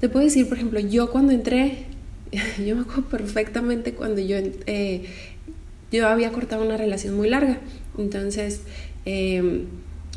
Te 0.00 0.08
puedo 0.08 0.24
decir, 0.24 0.48
por 0.48 0.58
ejemplo, 0.58 0.78
yo 0.78 1.10
cuando 1.10 1.32
entré, 1.32 1.86
yo 2.64 2.76
me 2.76 2.82
acuerdo 2.82 3.02
perfectamente 3.06 3.94
cuando 3.94 4.20
yo, 4.20 4.36
eh, 4.66 5.06
yo 5.90 6.06
había 6.06 6.30
cortado 6.30 6.64
una 6.64 6.76
relación 6.76 7.16
muy 7.16 7.28
larga, 7.28 7.58
entonces 7.98 8.60
em, 9.06 9.64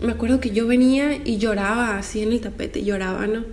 me 0.03 0.11
acuerdo 0.11 0.39
que 0.39 0.51
yo 0.51 0.67
venía 0.67 1.17
y 1.25 1.37
lloraba 1.37 1.97
así 1.97 2.21
en 2.21 2.31
el 2.31 2.41
tapete, 2.41 2.83
lloraba, 2.83 3.25
¿no? 3.25 3.43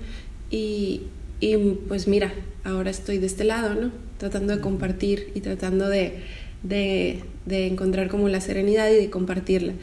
Y, 0.51 1.05
y 1.41 1.57
pues 1.89 2.09
mira, 2.09 2.35
ahora 2.63 2.91
estoy 2.91 3.17
de 3.17 3.27
este 3.27 3.45
lado, 3.45 3.75
¿no? 3.75 3.91
Tratando 4.19 4.55
de 4.55 4.61
compartir 4.61 5.33
y 5.35 5.41
tratando 5.41 5.89
de, 5.89 6.19
de, 6.63 7.25
de 7.47 7.67
encontrar 7.67 8.09
como 8.09 8.29
la 8.29 8.41
serenidad 8.41 8.91
y 8.91 8.95
de 8.95 9.11
compartirla. 9.11 9.75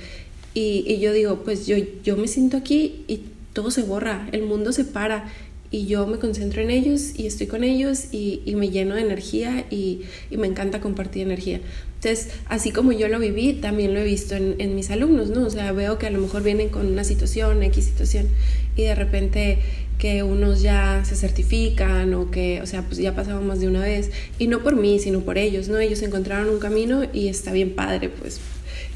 Y, 0.53 0.83
y, 0.87 0.99
yo 0.99 1.13
digo, 1.13 1.43
pues 1.43 1.67
yo, 1.67 1.77
yo 2.03 2.17
me 2.17 2.27
siento 2.27 2.57
aquí 2.57 3.03
y 3.07 3.21
todo 3.53 3.71
se 3.71 3.83
borra, 3.83 4.27
el 4.31 4.43
mundo 4.43 4.71
se 4.71 4.83
para 4.83 5.29
y 5.71 5.85
yo 5.85 6.07
me 6.07 6.17
concentro 6.17 6.61
en 6.61 6.71
ellos 6.71 7.13
y 7.15 7.27
estoy 7.27 7.45
con 7.45 7.63
ellos 7.63 8.05
y, 8.11 8.41
y 8.45 8.55
me 8.55 8.69
lleno 8.69 8.95
de 8.95 9.01
energía 9.01 9.65
y, 9.69 10.01
y, 10.31 10.37
me 10.37 10.47
encanta 10.47 10.81
compartir 10.81 11.23
energía. 11.23 11.61
Entonces, 11.95 12.31
así 12.47 12.71
como 12.71 12.91
yo 12.91 13.07
lo 13.07 13.19
viví, 13.19 13.53
también 13.53 13.93
lo 13.93 13.99
he 13.99 14.03
visto 14.03 14.35
en, 14.35 14.55
en, 14.57 14.73
mis 14.73 14.89
alumnos, 14.89 15.29
¿no? 15.29 15.45
O 15.45 15.49
sea, 15.49 15.71
veo 15.71 15.99
que 15.99 16.07
a 16.07 16.09
lo 16.09 16.19
mejor 16.19 16.41
vienen 16.41 16.69
con 16.69 16.87
una 16.87 17.03
situación, 17.03 17.61
X 17.61 17.85
situación, 17.85 18.27
y 18.75 18.83
de 18.83 18.95
repente 18.95 19.59
que 19.99 20.23
unos 20.23 20.61
ya 20.61 21.03
se 21.03 21.15
certifican 21.15 22.13
o 22.13 22.31
que, 22.31 22.61
o 22.61 22.65
sea, 22.65 22.83
pues 22.83 22.97
ya 22.97 23.13
pasamos 23.13 23.43
más 23.43 23.59
de 23.59 23.67
una 23.67 23.81
vez. 23.81 24.09
Y 24.39 24.47
no 24.47 24.63
por 24.63 24.77
mí, 24.77 24.97
sino 24.97 25.19
por 25.19 25.37
ellos, 25.37 25.67
¿no? 25.67 25.77
Ellos 25.77 26.01
encontraron 26.01 26.49
un 26.49 26.59
camino 26.59 27.03
y 27.13 27.27
está 27.27 27.51
bien 27.51 27.75
padre, 27.75 28.09
pues. 28.09 28.39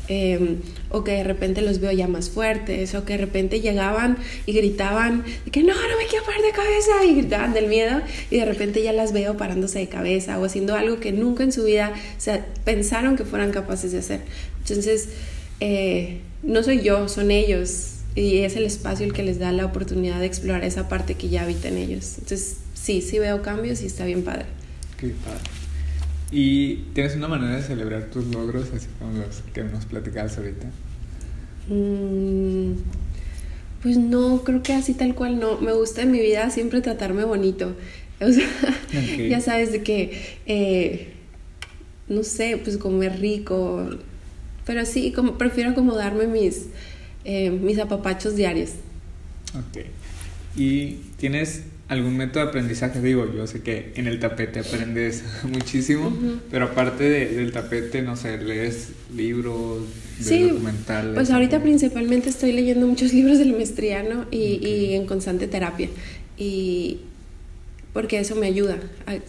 Eh, 0.09 0.57
o 0.89 1.03
que 1.03 1.11
de 1.11 1.23
repente 1.23 1.61
los 1.61 1.79
veo 1.79 1.91
ya 1.91 2.07
más 2.07 2.29
fuertes, 2.29 2.95
o 2.95 3.05
que 3.05 3.13
de 3.13 3.19
repente 3.19 3.61
llegaban 3.61 4.17
y 4.45 4.53
gritaban 4.53 5.23
que 5.51 5.63
no, 5.63 5.73
no 5.73 5.97
me 5.97 6.07
quiero 6.09 6.25
parar 6.25 6.41
de 6.41 6.51
cabeza, 6.51 7.05
y 7.05 7.15
gritaban 7.15 7.53
del 7.53 7.67
miedo, 7.67 8.01
y 8.31 8.37
de 8.37 8.45
repente 8.45 8.81
ya 8.81 8.93
las 8.93 9.11
veo 9.13 9.35
parándose 9.37 9.79
de 9.79 9.87
cabeza 9.87 10.39
o 10.39 10.45
haciendo 10.45 10.75
algo 10.75 10.99
que 10.99 11.11
nunca 11.11 11.43
en 11.43 11.51
su 11.51 11.63
vida 11.65 11.93
o 12.17 12.21
sea, 12.21 12.45
pensaron 12.63 13.15
que 13.17 13.25
fueran 13.25 13.51
capaces 13.51 13.91
de 13.91 13.99
hacer. 13.99 14.21
Entonces, 14.59 15.09
eh, 15.59 16.19
no 16.43 16.63
soy 16.63 16.81
yo, 16.81 17.09
son 17.09 17.31
ellos. 17.31 17.92
Y 18.15 18.39
es 18.39 18.55
el 18.55 18.63
espacio 18.63 19.05
el 19.05 19.13
que 19.13 19.23
les 19.23 19.39
da 19.39 19.51
la 19.51 19.65
oportunidad 19.65 20.19
de 20.19 20.27
explorar 20.27 20.63
esa 20.63 20.87
parte 20.87 21.15
que 21.15 21.29
ya 21.29 21.43
habita 21.43 21.67
en 21.67 21.77
ellos. 21.77 22.15
Entonces, 22.19 22.57
sí, 22.73 23.01
sí 23.01 23.17
veo 23.19 23.41
cambios 23.41 23.81
y 23.81 23.87
está 23.87 24.05
bien 24.05 24.23
padre. 24.23 24.45
Qué 24.97 25.09
padre. 25.25 25.49
¿Y 26.31 26.75
tienes 26.93 27.15
una 27.15 27.27
manera 27.27 27.55
de 27.55 27.61
celebrar 27.61 28.05
tus 28.05 28.25
logros, 28.25 28.69
así 28.75 28.87
como 28.99 29.13
los 29.17 29.41
que 29.53 29.63
nos 29.63 29.85
platicabas 29.85 30.37
ahorita? 30.37 30.67
Mm, 31.69 32.73
pues 33.81 33.97
no, 33.97 34.43
creo 34.43 34.63
que 34.63 34.73
así 34.73 34.93
tal 34.93 35.13
cual 35.13 35.39
no. 35.39 35.59
Me 35.59 35.73
gusta 35.73 36.01
en 36.01 36.11
mi 36.11 36.19
vida 36.19 36.49
siempre 36.49 36.81
tratarme 36.81 37.23
bonito. 37.23 37.75
O 38.21 38.31
sea, 38.31 38.47
ya 39.27 39.41
sabes 39.41 39.73
de 39.73 39.83
que, 39.83 40.37
eh, 40.45 41.13
no 42.07 42.23
sé, 42.23 42.57
pues 42.63 42.77
comer 42.77 43.19
rico. 43.19 43.89
Pero 44.65 44.85
sí, 44.85 45.11
como, 45.11 45.37
prefiero 45.37 45.71
acomodarme 45.71 46.27
mis, 46.27 46.67
eh, 47.25 47.49
mis 47.49 47.79
apapachos 47.79 48.35
diarios. 48.35 48.71
Ok. 49.55 49.85
¿Y 50.55 50.97
tienes 51.17 51.63
algún 51.87 52.17
método 52.17 52.43
de 52.43 52.49
aprendizaje? 52.49 53.01
Digo, 53.01 53.31
yo 53.33 53.47
sé 53.47 53.61
que 53.61 53.93
en 53.95 54.07
el 54.07 54.19
tapete 54.19 54.59
aprendes 54.59 55.23
muchísimo, 55.43 56.15
pero 56.51 56.65
aparte 56.65 57.09
del 57.09 57.51
tapete, 57.51 58.01
no 58.01 58.15
sé, 58.15 58.37
lees 58.37 58.89
libros, 59.15 59.83
sí, 60.19 60.43
documentales. 60.43 61.15
Pues 61.15 61.31
ahorita 61.31 61.61
principalmente 61.61 62.29
estoy 62.29 62.51
leyendo 62.51 62.87
muchos 62.87 63.13
libros 63.13 63.39
del 63.39 63.53
maestría, 63.53 64.03
¿no? 64.03 64.25
Y, 64.31 64.65
y 64.65 64.93
en 64.93 65.05
constante 65.05 65.47
terapia. 65.47 65.89
Y 66.37 66.99
porque 67.93 68.19
eso 68.19 68.35
me 68.35 68.47
ayuda. 68.47 68.79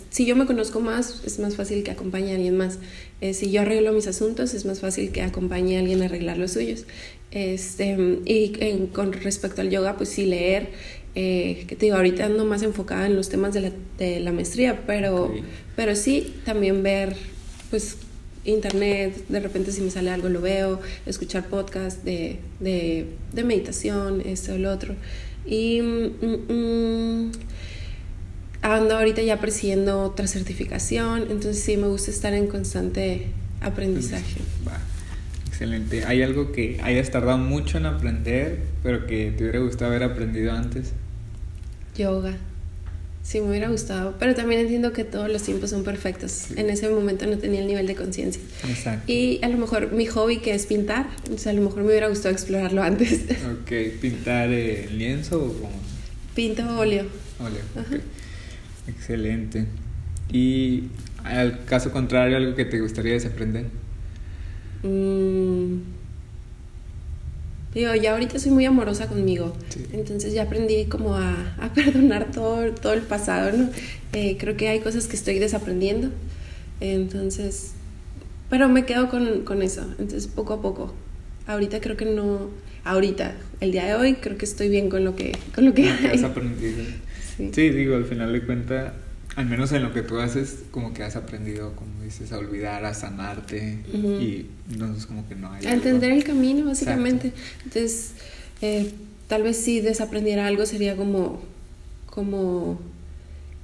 Si 0.09 0.25
yo 0.25 0.35
me 0.37 0.47
conozco 0.47 0.81
más, 0.81 1.23
es 1.27 1.39
más 1.39 1.55
fácil 1.55 1.83
que 1.85 1.91
acompañe 1.91 2.33
a 2.33 2.37
alguien 2.37 2.57
más. 2.57 2.79
Eh, 3.21 3.35
si 3.35 3.51
yo 3.51 3.61
arreglo 3.61 3.93
mis 3.93 4.07
asuntos, 4.07 4.55
es 4.55 4.65
más 4.65 4.81
fácil 4.81 5.13
que 5.13 5.21
acompañe 5.21 5.77
a 5.77 5.81
alguien 5.81 6.01
a 6.01 6.07
arreglar 6.07 6.39
los 6.39 6.53
suyos. 6.53 6.87
Este, 7.35 8.21
y 8.25 8.89
con 8.93 9.13
respecto 9.13 9.61
al 9.61 9.69
yoga, 9.69 9.97
pues 9.97 10.09
sí, 10.09 10.25
leer. 10.25 10.69
Eh, 11.17 11.65
que 11.69 11.77
te 11.77 11.87
digo, 11.87 11.97
ahorita 11.97 12.25
ando 12.25 12.45
más 12.45 12.63
enfocada 12.63 13.07
en 13.07 13.17
los 13.17 13.29
temas 13.29 13.53
de 13.53 13.61
la, 13.61 13.73
de 13.99 14.21
la 14.21 14.33
maestría, 14.33 14.85
pero, 14.87 15.33
pero 15.77 15.95
sí, 15.95 16.35
también 16.45 16.83
ver, 16.83 17.17
pues, 17.71 17.99
internet, 18.45 19.27
de 19.29 19.41
repente 19.41 19.73
si 19.73 19.81
me 19.81 19.91
sale 19.91 20.11
algo 20.11 20.29
lo 20.29 20.41
veo, 20.41 20.81
escuchar 21.07 21.49
podcast 21.49 22.03
de, 22.05 22.39
de, 22.61 23.07
de 23.33 23.45
meditación, 23.45 24.23
esto 24.25 24.55
o 24.55 24.59
lo 24.59 24.73
otro. 24.73 24.95
Y... 25.47 25.83
Mm, 25.83 26.53
mm, 26.53 27.33
ando 28.63 28.97
ahorita 28.97 29.21
ya 29.21 29.41
persiguiendo 29.41 30.03
otra 30.03 30.27
certificación, 30.27 31.27
entonces 31.31 31.63
sí 31.63 31.77
me 31.77 31.87
gusta 31.87 32.11
estar 32.11 32.33
en 32.33 32.47
constante 32.47 33.27
aprendizaje. 33.61 34.41
Excelente. 35.55 36.05
¿Hay 36.05 36.21
algo 36.21 36.51
que 36.51 36.81
hayas 36.83 37.13
tardado 37.13 37.39
mucho 37.39 37.79
en 37.79 37.87
aprender, 37.87 38.59
pero 38.83 39.07
que 39.07 39.31
te 39.31 39.45
hubiera 39.45 39.61
gustado 39.61 39.93
haber 39.93 40.03
aprendido 40.03 40.51
antes? 40.51 40.91
Yoga. 41.97 42.35
Sí, 43.23 43.41
me 43.41 43.51
hubiera 43.51 43.69
gustado, 43.69 44.17
pero 44.19 44.35
también 44.35 44.63
entiendo 44.63 44.93
que 44.93 45.05
todos 45.05 45.31
los 45.31 45.45
tiempos 45.45 45.71
son 45.71 45.85
perfectos. 45.85 46.51
En 46.57 46.71
ese 46.71 46.89
momento 46.89 47.27
no 47.27 47.39
tenía 47.39 47.61
el 47.61 47.69
nivel 47.69 47.87
de 47.87 47.95
conciencia. 47.95 48.43
Exacto. 48.69 49.05
Y 49.11 49.39
a 49.45 49.49
lo 49.49 49.57
mejor 49.57 49.93
mi 49.93 50.07
hobby 50.07 50.39
que 50.39 50.55
es 50.55 50.67
pintar, 50.67 51.07
o 51.33 51.39
sea, 51.39 51.53
a 51.53 51.55
lo 51.55 51.63
mejor 51.63 51.85
me 51.85 51.91
hubiera 51.91 52.09
gustado 52.09 52.35
explorarlo 52.35 52.83
antes. 52.83 53.21
Ok, 53.63 54.01
¿pintar 54.01 54.51
en 54.51 54.99
lienzo 54.99 55.41
o 55.41 55.53
cómo? 55.53 55.81
Pinto 56.35 56.65
óleo. 56.77 57.07
Óleo. 57.39 57.63
Excelente. 58.89 59.67
¿Y 60.33 60.89
al 61.23 61.65
caso 61.65 61.93
contrario, 61.93 62.39
algo 62.39 62.57
que 62.57 62.65
te 62.65 62.81
gustaría 62.81 63.13
desaprender? 63.13 63.84
Mm. 64.85 65.95
Digo, 67.75 67.93
ya 67.97 68.13
ahorita 68.13 68.39
soy 68.39 68.53
muy 68.53 68.65
amorosa 68.67 69.09
conmigo, 69.09 69.53
entonces 69.93 70.33
ya 70.33 70.45
aprendí 70.45 70.85
como 70.85 71.17
a, 71.17 71.57
a, 71.59 71.73
perdonar 71.75 72.31
todo, 72.31 72.73
todo 72.73 72.93
el 72.93 73.01
pasado, 73.01 73.51
¿no? 73.57 73.69
Eh, 74.13 74.37
creo 74.39 74.57
que 74.57 74.69
hay 74.69 74.79
cosas 74.79 75.09
que 75.09 75.17
estoy 75.17 75.41
desaprendiendo, 75.41 76.11
entonces, 76.81 77.73
pero 78.49 78.69
me 78.69 78.87
quedo 78.87 79.11
con, 79.11 79.41
con 79.43 79.61
eso, 79.61 79.83
entonces 79.99 80.29
poco 80.29 80.53
a 80.53 80.63
poco. 80.63 80.95
Ahorita 81.49 81.81
creo 81.81 81.97
que 81.97 82.05
no, 82.05 82.49
ahorita, 82.85 83.35
el 83.61 83.73
día 83.73 83.87
de 83.87 83.95
hoy 83.97 84.15
creo 84.15 84.39
que 84.39 84.45
estoy 84.45 84.69
bien 84.69 84.89
con 84.89 85.05
lo 85.05 85.17
que, 85.17 85.33
con 85.53 85.65
lo 85.65 85.75
que, 85.75 85.91
has 85.91 86.23
aprendido. 86.23 86.85
Sí. 87.53 87.71
digo, 87.71 87.97
al 87.97 88.05
final 88.05 88.33
de 88.33 88.43
cuentas, 88.43 88.93
al 89.37 89.47
menos 89.47 89.73
en 89.73 89.83
lo 89.83 89.93
que 89.93 90.03
tú 90.03 90.19
haces, 90.19 90.59
como 90.71 90.95
que 90.95 91.03
has 91.03 91.17
aprendido, 91.17 91.75
como 91.75 92.03
dices, 92.03 92.33
a 92.33 92.39
olvidar, 92.39 92.85
a 92.85 92.95
sanarte 92.95 93.79
y 93.93 94.47
entonces 94.71 95.07
como 95.07 95.29
que 95.29 95.35
no 95.35 95.53
hay... 95.53 95.67
A 95.67 95.73
entender 95.73 96.13
el 96.13 96.23
camino, 96.23 96.67
básicamente. 96.67 97.33
Entonces, 97.65 98.13
eh, 98.63 98.93
tal 99.27 99.43
vez 99.43 99.57
si 99.57 99.81
desaprendiera 99.81 100.47
algo 100.47 100.67
sería 100.67 100.97
como, 100.97 101.43
como, 102.07 102.81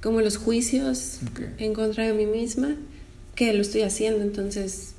como 0.01 0.21
los 0.21 0.37
juicios 0.37 1.19
en 1.57 1.73
contra 1.73 2.05
de 2.05 2.13
mí 2.13 2.25
misma, 2.25 2.75
que 3.35 3.53
lo 3.53 3.61
estoy 3.61 3.83
haciendo, 3.83 4.23
entonces 4.23 4.90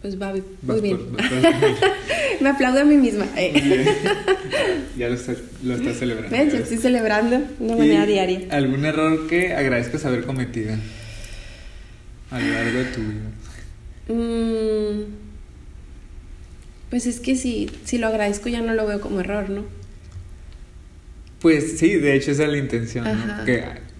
pues 0.00 0.20
va 0.20 0.34
muy 0.62 0.80
bien. 0.80 0.98
Me 2.40 2.48
aplaudo 2.48 2.80
a 2.80 2.84
mí 2.84 2.96
misma. 2.96 3.26
Eh. 3.36 3.84
ya 4.96 5.08
lo 5.08 5.14
estás, 5.14 5.36
lo 5.62 5.74
estás 5.74 5.98
celebrando. 5.98 6.36
Yo 6.36 6.58
estoy 6.58 6.78
celebrando 6.78 7.38
de 7.38 7.46
una 7.58 7.76
manera 7.76 8.06
diaria. 8.06 8.40
¿Algún 8.50 8.84
error 8.86 9.26
que 9.26 9.52
agradezcas 9.52 10.06
haber 10.06 10.24
cometido 10.24 10.74
a 12.30 12.40
lo 12.40 12.48
largo 12.48 12.78
de 12.78 12.84
tu 12.86 13.00
vida? 13.00 13.30
Mm, 14.08 15.04
pues 16.88 17.06
es 17.06 17.20
que 17.20 17.36
si, 17.36 17.70
si 17.84 17.98
lo 17.98 18.06
agradezco 18.06 18.48
ya 18.48 18.62
no 18.62 18.72
lo 18.72 18.86
veo 18.86 19.00
como 19.02 19.20
error, 19.20 19.50
¿no? 19.50 19.64
Pues 21.40 21.78
sí, 21.78 21.96
de 21.96 22.16
hecho 22.16 22.30
esa 22.30 22.44
es 22.44 22.50
la 22.50 22.58
intención, 22.58 23.04
¿no? 23.04 23.44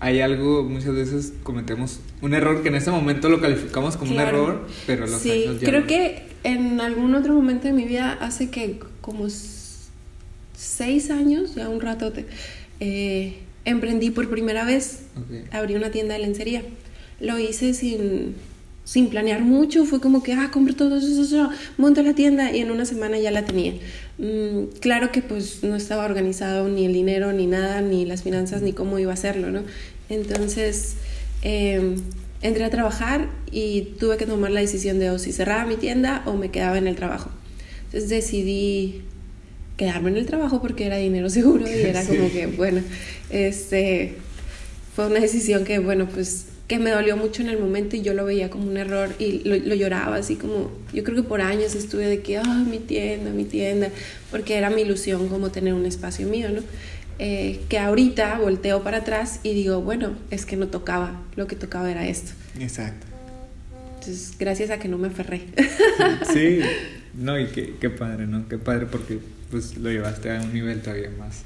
Hay 0.00 0.22
algo, 0.22 0.64
muchas 0.64 0.94
veces 0.94 1.34
cometemos 1.42 2.00
un 2.22 2.32
error 2.34 2.62
que 2.62 2.68
en 2.68 2.74
ese 2.74 2.90
momento 2.90 3.28
lo 3.28 3.40
calificamos 3.40 3.98
como 3.98 4.12
un 4.12 4.20
error, 4.20 4.66
pero 4.86 5.06
los 5.06 5.20
sí, 5.20 5.44
creo 5.60 5.86
que 5.86 6.22
en 6.42 6.80
algún 6.80 7.14
otro 7.14 7.34
momento 7.34 7.68
de 7.68 7.74
mi 7.74 7.84
vida, 7.84 8.16
hace 8.20 8.48
que 8.48 8.80
como 9.02 9.26
seis 10.56 11.10
años, 11.10 11.54
ya 11.54 11.68
un 11.68 11.80
rato, 11.80 12.12
eh, 12.80 13.38
emprendí 13.66 14.10
por 14.10 14.30
primera 14.30 14.64
vez, 14.64 15.02
abrí 15.50 15.74
una 15.74 15.90
tienda 15.90 16.14
de 16.14 16.20
lencería. 16.20 16.62
Lo 17.20 17.38
hice 17.38 17.74
sin, 17.74 18.34
sin 18.84 19.08
planear 19.08 19.42
mucho, 19.42 19.84
fue 19.84 20.00
como 20.00 20.22
que, 20.22 20.32
ah, 20.32 20.50
compro 20.50 20.74
todo 20.74 20.96
eso, 20.96 21.22
eso, 21.22 21.50
monto 21.76 22.02
la 22.02 22.14
tienda 22.14 22.56
y 22.56 22.60
en 22.60 22.70
una 22.70 22.86
semana 22.86 23.18
ya 23.18 23.30
la 23.30 23.44
tenía. 23.44 23.74
Mm, 24.20 24.78
claro 24.80 25.10
que 25.12 25.22
pues 25.22 25.62
no 25.64 25.76
estaba 25.76 26.04
organizado 26.04 26.68
ni 26.68 26.84
el 26.84 26.92
dinero, 26.92 27.32
ni 27.32 27.46
nada, 27.46 27.80
ni 27.80 28.04
las 28.04 28.22
finanzas, 28.22 28.60
ni 28.60 28.74
cómo 28.74 28.98
iba 28.98 29.12
a 29.12 29.14
hacerlo, 29.14 29.50
¿no? 29.50 29.62
Entonces 30.10 30.96
em, 31.40 31.96
entré 32.42 32.64
a 32.64 32.70
trabajar 32.70 33.30
y 33.50 33.94
tuve 33.98 34.18
que 34.18 34.26
tomar 34.26 34.50
la 34.50 34.60
decisión 34.60 34.98
de 34.98 35.10
o 35.10 35.18
si 35.18 35.32
cerraba 35.32 35.64
mi 35.64 35.76
tienda 35.76 36.22
o 36.26 36.34
me 36.34 36.50
quedaba 36.50 36.76
en 36.76 36.86
el 36.86 36.96
trabajo. 36.96 37.30
Entonces 37.86 38.10
decidí 38.10 39.02
quedarme 39.78 40.10
en 40.10 40.18
el 40.18 40.26
trabajo 40.26 40.60
porque 40.60 40.84
era 40.84 40.98
dinero 40.98 41.30
seguro 41.30 41.66
y 41.66 41.72
era 41.72 42.04
como 42.06 42.30
que, 42.30 42.46
bueno, 42.46 42.82
este, 43.30 44.16
fue 44.94 45.06
una 45.06 45.20
decisión 45.20 45.64
que, 45.64 45.78
bueno, 45.78 46.06
pues 46.06 46.44
que 46.70 46.78
me 46.78 46.90
dolió 46.90 47.16
mucho 47.16 47.42
en 47.42 47.48
el 47.48 47.58
momento 47.58 47.96
y 47.96 48.02
yo 48.02 48.14
lo 48.14 48.24
veía 48.24 48.48
como 48.48 48.70
un 48.70 48.76
error 48.76 49.12
y 49.18 49.42
lo, 49.42 49.74
lloraba 49.74 50.14
así 50.14 50.36
como, 50.36 50.70
yo 50.92 51.02
creo 51.02 51.16
que 51.16 51.24
por 51.24 51.40
años 51.40 51.74
estuve 51.74 52.06
de 52.06 52.20
que, 52.20 52.38
ah, 52.38 52.64
mi 52.64 52.78
tienda, 52.78 53.32
mi 53.32 53.44
tienda, 53.44 53.88
porque 54.30 54.56
era 54.56 54.70
mi 54.70 54.82
ilusión 54.82 55.28
como 55.28 55.50
tener 55.50 55.74
un 55.74 55.84
espacio 55.84 56.28
mío, 56.28 56.48
¿no? 56.50 56.62
Eh, 57.18 57.60
que 57.68 57.76
ahorita 57.80 58.38
volteo 58.38 58.84
para 58.84 58.98
atrás 58.98 59.40
y 59.42 59.52
digo, 59.52 59.80
bueno, 59.80 60.14
es 60.30 60.46
que 60.46 60.54
no 60.54 60.68
tocaba, 60.68 61.20
lo 61.34 61.48
que 61.48 61.56
tocaba 61.56 61.90
era 61.90 62.06
esto. 62.06 62.30
Exacto. 62.60 63.04
Entonces, 63.98 64.34
gracias 64.38 64.70
a 64.70 64.78
que 64.78 64.86
no 64.86 64.96
me 64.96 65.08
aferré. 65.08 65.46
Sí, 66.32 66.60
no, 67.14 67.36
y 67.36 67.48
qué, 67.48 67.74
qué 67.80 67.90
padre, 67.90 68.28
¿no? 68.28 68.48
Qué 68.48 68.58
padre 68.58 68.86
porque 68.86 69.18
pues 69.50 69.76
lo 69.76 69.90
llevaste 69.90 70.30
a 70.30 70.40
un 70.40 70.54
nivel 70.54 70.82
todavía 70.82 71.10
más 71.18 71.42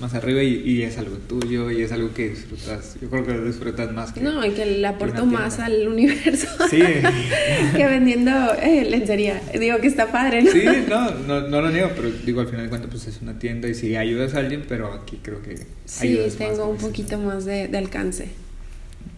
más 0.00 0.14
arriba 0.14 0.42
y, 0.42 0.82
es 0.82 0.98
algo 0.98 1.16
tuyo 1.16 1.70
y 1.70 1.82
es 1.82 1.92
algo 1.92 2.12
que 2.12 2.30
disfrutas. 2.30 2.96
Yo 3.00 3.08
creo 3.08 3.24
que 3.24 3.34
lo 3.34 3.44
disfrutas 3.44 3.92
más 3.92 4.12
que. 4.12 4.20
No, 4.20 4.44
y 4.44 4.50
que 4.50 4.66
le 4.66 4.86
aporto 4.86 5.26
más 5.26 5.58
al 5.58 5.86
universo. 5.86 6.48
Sí. 6.70 6.80
que 7.76 7.86
vendiendo 7.86 8.30
eh, 8.54 8.84
lencería. 8.88 9.40
Digo 9.58 9.78
que 9.78 9.86
está 9.86 10.10
padre, 10.10 10.42
¿no? 10.42 10.50
Sí, 10.50 10.64
no, 10.88 11.40
no, 11.40 11.60
lo 11.60 11.70
niego, 11.70 11.90
pero 11.94 12.10
digo, 12.10 12.40
al 12.40 12.48
final 12.48 12.64
de 12.64 12.68
cuentas, 12.70 12.90
pues 12.90 13.06
es 13.06 13.22
una 13.22 13.38
tienda 13.38 13.68
y 13.68 13.74
si 13.74 13.96
ayudas 13.96 14.34
a 14.34 14.38
alguien, 14.38 14.64
pero 14.68 14.92
aquí 14.92 15.20
creo 15.22 15.42
que. 15.42 15.66
Sí, 15.84 16.18
tengo 16.38 16.68
un 16.68 16.78
poquito 16.78 17.18
más 17.18 17.44
de, 17.44 17.68
de, 17.68 17.78
alcance. 17.78 18.28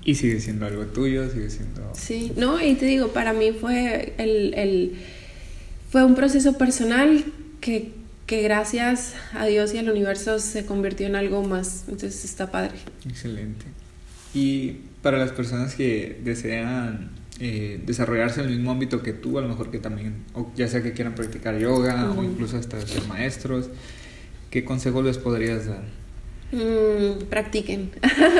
Y 0.05 0.17
sigue 0.17 0.41
siendo 0.41 0.67
algo 0.67 0.85
tuyo, 0.87 1.31
sigue 1.31 1.51
siendo. 1.51 1.93
Sí, 1.95 2.33
no, 2.37 2.63
y 2.63 2.75
te 2.75 2.87
digo, 2.87 3.09
para 3.09 3.33
mí 3.33 3.53
fue 3.53 4.13
el, 4.19 4.53
el 4.55 4.93
fue 5.91 6.05
un 6.05 6.17
proceso 6.17 6.59
personal 6.59 7.25
que 7.61 7.93
que 8.27 8.43
gracias 8.43 9.15
a 9.35 9.47
Dios 9.47 9.75
y 9.75 9.79
al 9.79 9.91
universo 9.91 10.39
se 10.39 10.65
convirtió 10.65 11.07
en 11.07 11.17
algo 11.17 11.43
más. 11.43 11.85
Entonces 11.89 12.25
está 12.25 12.51
padre. 12.51 12.75
Excelente. 13.09 13.67
Y 14.33 14.79
para 15.03 15.19
las 15.19 15.33
personas 15.33 15.75
que 15.75 16.21
desean 16.25 17.11
eh, 17.41 17.81
desarrollarse 17.85 18.41
en 18.41 18.49
el 18.49 18.57
mismo 18.57 18.71
ámbito 18.71 19.03
que 19.03 19.13
tú, 19.13 19.39
a 19.39 19.43
lo 19.43 19.49
mejor 19.49 19.71
que 19.71 19.79
también, 19.79 20.15
o 20.35 20.51
ya 20.57 20.69
sea 20.69 20.83
que 20.83 20.93
quieran 20.93 21.15
practicar 21.15 21.59
yoga 21.59 22.13
o 22.13 22.25
incluso 22.25 22.57
hasta 22.57 22.81
ser 22.87 23.07
maestros, 23.07 23.69
¿qué 24.51 24.65
consejo 24.65 25.03
les 25.03 25.19
podrías 25.19 25.67
dar? 25.67 25.83
Mm, 26.53 27.25
practiquen, 27.29 27.91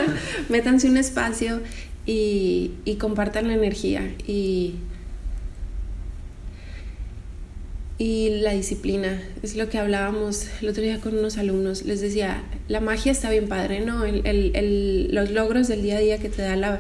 métanse 0.49 0.89
un 0.89 0.97
espacio 0.97 1.61
y, 2.07 2.73
y 2.85 2.97
compartan 2.97 3.49
la 3.49 3.55
energía 3.55 4.15
y 4.27 4.77
y 7.99 8.41
la 8.41 8.53
disciplina. 8.53 9.23
Es 9.43 9.57
lo 9.57 9.69
que 9.69 9.79
hablábamos 9.79 10.49
el 10.61 10.69
otro 10.69 10.83
día 10.83 11.01
con 11.01 11.17
unos 11.17 11.39
alumnos. 11.39 11.83
Les 11.83 12.01
decía, 12.01 12.43
la 12.69 12.81
magia 12.81 13.13
está 13.13 13.31
bien 13.31 13.49
padre, 13.49 13.81
¿no? 13.81 14.05
El, 14.05 14.27
el, 14.27 15.15
los 15.15 15.31
logros 15.31 15.69
del 15.69 15.83
día 15.83 15.99
a 15.99 16.01
día 16.01 16.19
que 16.19 16.29
te 16.29 16.43
da 16.43 16.57
la, 16.57 16.79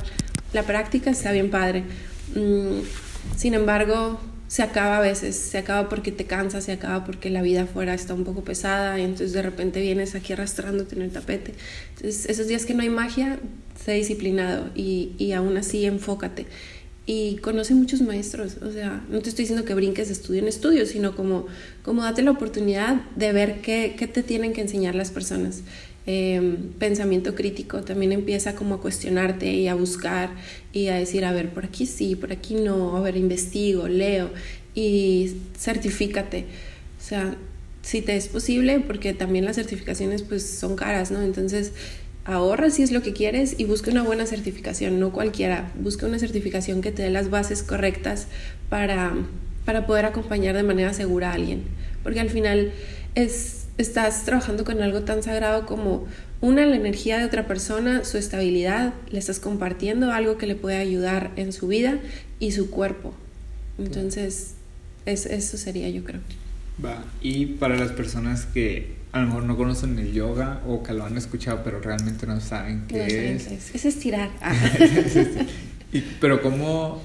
la 0.52 0.62
práctica 0.64 1.10
está 1.10 1.32
bien 1.32 1.50
padre. 1.50 1.84
Mm, 2.34 2.80
sin 3.36 3.54
embargo, 3.54 4.18
se 4.48 4.62
acaba 4.62 4.98
a 4.98 5.00
veces, 5.00 5.36
se 5.36 5.58
acaba 5.58 5.88
porque 5.88 6.12
te 6.12 6.24
cansas, 6.26 6.64
se 6.64 6.72
acaba 6.72 7.04
porque 7.04 7.30
la 7.30 7.42
vida 7.42 7.62
afuera 7.62 7.94
está 7.94 8.14
un 8.14 8.24
poco 8.24 8.42
pesada 8.42 8.98
y 8.98 9.02
entonces 9.02 9.32
de 9.32 9.42
repente 9.42 9.80
vienes 9.80 10.14
aquí 10.14 10.32
arrastrándote 10.32 10.96
en 10.96 11.02
el 11.02 11.10
tapete. 11.10 11.54
Entonces, 11.90 12.26
esos 12.26 12.48
días 12.48 12.66
que 12.66 12.74
no 12.74 12.82
hay 12.82 12.90
magia, 12.90 13.38
sé 13.82 13.92
disciplinado 13.92 14.70
y, 14.74 15.12
y 15.18 15.32
aún 15.32 15.56
así 15.56 15.84
enfócate 15.84 16.46
y 17.06 17.36
conoce 17.36 17.74
muchos 17.74 18.00
maestros. 18.00 18.56
O 18.62 18.72
sea, 18.72 19.04
no 19.10 19.20
te 19.20 19.28
estoy 19.28 19.44
diciendo 19.44 19.64
que 19.64 19.74
brinques 19.74 20.08
de 20.08 20.14
estudio 20.14 20.40
en 20.40 20.48
estudio, 20.48 20.86
sino 20.86 21.14
como, 21.14 21.46
como 21.82 22.02
date 22.02 22.22
la 22.22 22.30
oportunidad 22.30 23.02
de 23.16 23.32
ver 23.32 23.60
qué, 23.60 23.94
qué 23.98 24.06
te 24.06 24.22
tienen 24.22 24.52
que 24.52 24.62
enseñar 24.62 24.94
las 24.94 25.10
personas. 25.10 25.62
Em, 26.06 26.72
pensamiento 26.78 27.34
crítico 27.34 27.82
también 27.82 28.12
empieza 28.12 28.54
como 28.54 28.74
a 28.74 28.80
cuestionarte 28.80 29.50
y 29.54 29.68
a 29.68 29.74
buscar 29.74 30.34
y 30.72 30.88
a 30.88 30.96
decir, 30.96 31.24
a 31.24 31.32
ver, 31.32 31.50
por 31.50 31.64
aquí 31.64 31.86
sí, 31.86 32.14
por 32.14 32.30
aquí 32.30 32.56
no, 32.56 32.96
a 32.96 33.00
ver, 33.00 33.16
investigo, 33.16 33.88
leo 33.88 34.30
y 34.74 35.34
certifícate. 35.56 36.44
O 37.00 37.02
sea, 37.02 37.36
si 37.80 38.02
te 38.02 38.16
es 38.16 38.28
posible, 38.28 38.80
porque 38.80 39.14
también 39.14 39.44
las 39.44 39.56
certificaciones 39.56 40.22
pues 40.22 40.44
son 40.46 40.76
caras, 40.76 41.10
¿no? 41.10 41.22
Entonces, 41.22 41.72
ahorra 42.24 42.70
si 42.70 42.82
es 42.82 42.90
lo 42.90 43.02
que 43.02 43.12
quieres 43.12 43.54
y 43.58 43.64
busca 43.64 43.90
una 43.90 44.02
buena 44.02 44.26
certificación, 44.26 44.98
no 44.98 45.12
cualquiera, 45.12 45.70
busca 45.78 46.06
una 46.06 46.18
certificación 46.18 46.80
que 46.80 46.92
te 46.92 47.02
dé 47.02 47.10
las 47.10 47.30
bases 47.30 47.62
correctas 47.62 48.28
para, 48.68 49.12
para 49.64 49.86
poder 49.86 50.06
acompañar 50.06 50.54
de 50.56 50.62
manera 50.62 50.94
segura 50.94 51.30
a 51.30 51.34
alguien, 51.34 51.64
porque 52.02 52.20
al 52.20 52.30
final 52.30 52.72
es, 53.14 53.66
estás 53.78 54.24
trabajando 54.24 54.64
con 54.64 54.80
algo 54.82 55.02
tan 55.02 55.22
sagrado 55.22 55.66
como 55.66 56.06
una, 56.40 56.66
la 56.66 56.76
energía 56.76 57.18
de 57.18 57.24
otra 57.24 57.46
persona, 57.46 58.04
su 58.04 58.18
estabilidad, 58.18 58.94
le 59.10 59.18
estás 59.18 59.38
compartiendo 59.40 60.12
algo 60.12 60.36
que 60.36 60.46
le 60.46 60.54
puede 60.54 60.76
ayudar 60.76 61.30
en 61.36 61.52
su 61.52 61.68
vida 61.68 61.98
y 62.38 62.52
su 62.52 62.70
cuerpo. 62.70 63.14
Entonces, 63.78 64.54
es, 65.06 65.26
eso 65.26 65.56
sería 65.56 65.88
yo 65.88 66.04
creo. 66.04 66.20
Va, 66.84 67.04
y 67.22 67.46
para 67.46 67.76
las 67.76 67.92
personas 67.92 68.46
que 68.46 69.03
a 69.14 69.20
lo 69.20 69.26
mejor 69.26 69.44
no 69.44 69.56
conocen 69.56 69.96
el 69.96 70.12
yoga 70.12 70.60
o 70.66 70.82
que 70.82 70.92
lo 70.92 71.06
han 71.06 71.16
escuchado 71.16 71.60
pero 71.62 71.80
realmente 71.80 72.26
no 72.26 72.40
saben 72.40 72.84
qué 72.88 73.36
es. 73.36 73.46
es. 73.46 73.84
estirar. 73.84 74.28
pero 76.20 76.42
¿cómo, 76.42 77.00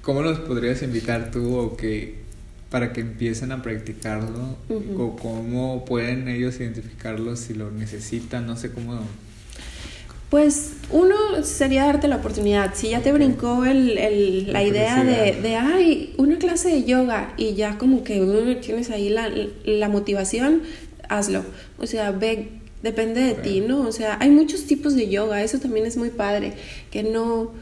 ¿cómo 0.00 0.22
los 0.22 0.38
podrías 0.38 0.80
invitar 0.82 1.32
tú 1.32 1.56
o 1.56 1.76
que 1.76 2.22
para 2.70 2.92
que 2.92 3.00
empiecen 3.00 3.50
a 3.50 3.62
practicarlo 3.62 4.56
o 4.96 5.16
cómo 5.16 5.84
pueden 5.84 6.28
ellos 6.28 6.60
identificarlo 6.60 7.34
si 7.34 7.54
lo 7.54 7.72
necesitan? 7.72 8.46
No 8.46 8.56
sé 8.56 8.70
cómo... 8.70 9.00
Pues 10.30 10.72
uno 10.90 11.14
sería 11.44 11.84
darte 11.84 12.08
la 12.08 12.16
oportunidad. 12.16 12.74
Si 12.74 12.88
ya 12.90 13.00
te 13.00 13.12
brincó 13.12 13.64
el, 13.64 13.96
el, 13.98 14.52
la, 14.52 14.64
idea 14.64 15.04
de, 15.04 15.40
de, 15.40 15.54
ay, 15.54 16.14
una 16.16 16.38
clase 16.38 16.70
de 16.70 16.82
yoga 16.82 17.34
y 17.36 17.54
ya 17.54 17.78
como 17.78 18.02
que 18.02 18.20
uh, 18.20 18.56
tienes 18.56 18.90
ahí 18.90 19.10
la, 19.10 19.30
la 19.64 19.88
motivación, 19.88 20.62
hazlo. 21.08 21.44
O 21.78 21.86
sea, 21.86 22.10
ve, 22.10 22.48
depende 22.82 23.20
de 23.22 23.34
ti, 23.34 23.60
¿no? 23.60 23.80
O 23.82 23.92
sea, 23.92 24.18
hay 24.20 24.30
muchos 24.30 24.64
tipos 24.66 24.94
de 24.94 25.08
yoga, 25.08 25.42
eso 25.42 25.58
también 25.58 25.86
es 25.86 25.96
muy 25.96 26.10
padre, 26.10 26.54
que 26.90 27.02
no 27.02 27.52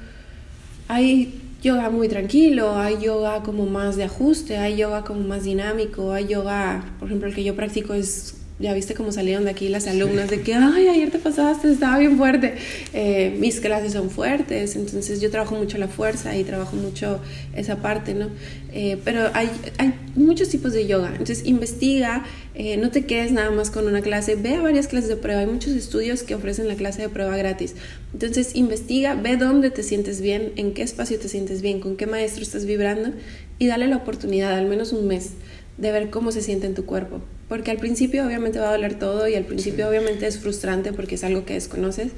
hay 0.88 1.40
yoga 1.62 1.90
muy 1.90 2.09
tranquilo, 2.09 2.76
hay 2.76 2.98
yoga 3.00 3.42
como 3.42 3.66
más 3.66 3.96
de 3.96 4.05
ajuste, 4.05 4.59
hay 4.59 4.76
yoga 4.76 5.05
como 5.05 5.20
más 5.20 5.44
dinámico, 5.44 6.12
hay 6.12 6.26
yoga, 6.26 6.85
por 6.98 7.09
ejemplo, 7.09 7.28
el 7.28 7.35
que 7.35 7.44
yo 7.44 7.55
practico 7.55 7.94
es 7.94 8.35
ya 8.58 8.74
viste 8.74 8.94
cómo 8.94 9.12
salieron 9.12 9.44
de 9.44 9.50
aquí 9.50 9.68
las 9.68 9.86
alumnas 9.86 10.30
de 10.30 10.42
que, 10.42 10.54
ay, 10.54 10.88
ayer 10.88 11.10
te 11.10 11.18
pasaste, 11.18 11.72
estaba 11.72 11.98
bien 11.98 12.16
fuerte. 12.16 12.54
Eh, 12.92 13.36
mis 13.38 13.60
clases 13.60 13.92
son 13.92 14.10
fuertes, 14.10 14.76
entonces 14.76 15.20
yo 15.20 15.30
trabajo 15.30 15.56
mucho 15.56 15.78
la 15.78 15.88
fuerza 15.88 16.36
y 16.36 16.44
trabajo 16.44 16.76
mucho 16.76 17.20
esa 17.54 17.76
parte, 17.82 18.14
¿no? 18.14 18.28
Eh, 18.72 18.98
pero 19.04 19.30
hay, 19.34 19.50
hay 19.78 19.94
muchos 20.14 20.48
tipos 20.48 20.72
de 20.72 20.86
yoga, 20.86 21.08
entonces 21.10 21.44
investiga, 21.46 22.24
eh, 22.54 22.76
no 22.76 22.90
te 22.90 23.04
quedes 23.04 23.32
nada 23.32 23.50
más 23.50 23.70
con 23.70 23.86
una 23.86 24.00
clase, 24.00 24.36
ve 24.36 24.54
a 24.54 24.62
varias 24.62 24.86
clases 24.86 25.08
de 25.08 25.16
prueba, 25.16 25.40
hay 25.40 25.46
muchos 25.46 25.72
estudios 25.72 26.22
que 26.22 26.34
ofrecen 26.34 26.68
la 26.68 26.74
clase 26.74 27.02
de 27.02 27.08
prueba 27.08 27.36
gratis. 27.36 27.74
Entonces 28.12 28.54
investiga, 28.54 29.14
ve 29.14 29.36
dónde 29.36 29.70
te 29.70 29.82
sientes 29.82 30.20
bien, 30.20 30.52
en 30.56 30.72
qué 30.72 30.82
espacio 30.82 31.18
te 31.18 31.28
sientes 31.28 31.62
bien, 31.62 31.80
con 31.80 31.96
qué 31.96 32.06
maestro 32.06 32.42
estás 32.42 32.64
vibrando 32.64 33.10
y 33.58 33.66
dale 33.66 33.88
la 33.88 33.96
oportunidad, 33.96 34.52
al 34.52 34.66
menos 34.66 34.92
un 34.92 35.06
mes, 35.06 35.30
de 35.78 35.90
ver 35.90 36.10
cómo 36.10 36.32
se 36.32 36.42
siente 36.42 36.66
en 36.66 36.74
tu 36.74 36.84
cuerpo 36.84 37.20
porque 37.52 37.70
al 37.70 37.76
principio 37.76 38.24
obviamente 38.26 38.58
va 38.58 38.70
a 38.70 38.72
doler 38.72 38.94
todo 38.94 39.28
y 39.28 39.34
al 39.34 39.44
principio 39.44 39.86
obviamente 39.86 40.26
es 40.26 40.38
frustrante 40.38 40.94
porque 40.94 41.16
es 41.16 41.22
algo 41.22 41.44
que 41.44 41.52
desconoces, 41.52 42.12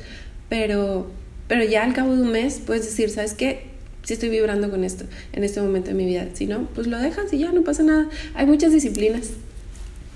pero, 0.48 1.10
pero 1.48 1.64
ya 1.64 1.82
al 1.82 1.92
cabo 1.92 2.14
de 2.14 2.22
un 2.22 2.30
mes 2.30 2.62
puedes 2.64 2.84
decir, 2.84 3.10
¿sabes 3.10 3.34
qué? 3.34 3.64
Si 4.04 4.14
estoy 4.14 4.28
vibrando 4.28 4.70
con 4.70 4.84
esto 4.84 5.06
en 5.32 5.42
este 5.42 5.60
momento 5.60 5.88
de 5.88 5.94
mi 5.94 6.06
vida. 6.06 6.28
Si 6.34 6.46
no, 6.46 6.68
pues 6.76 6.86
lo 6.86 6.98
dejas 6.98 7.32
y 7.32 7.38
ya 7.38 7.50
no 7.50 7.64
pasa 7.64 7.82
nada. 7.82 8.08
Hay 8.34 8.46
muchas 8.46 8.72
disciplinas, 8.72 9.30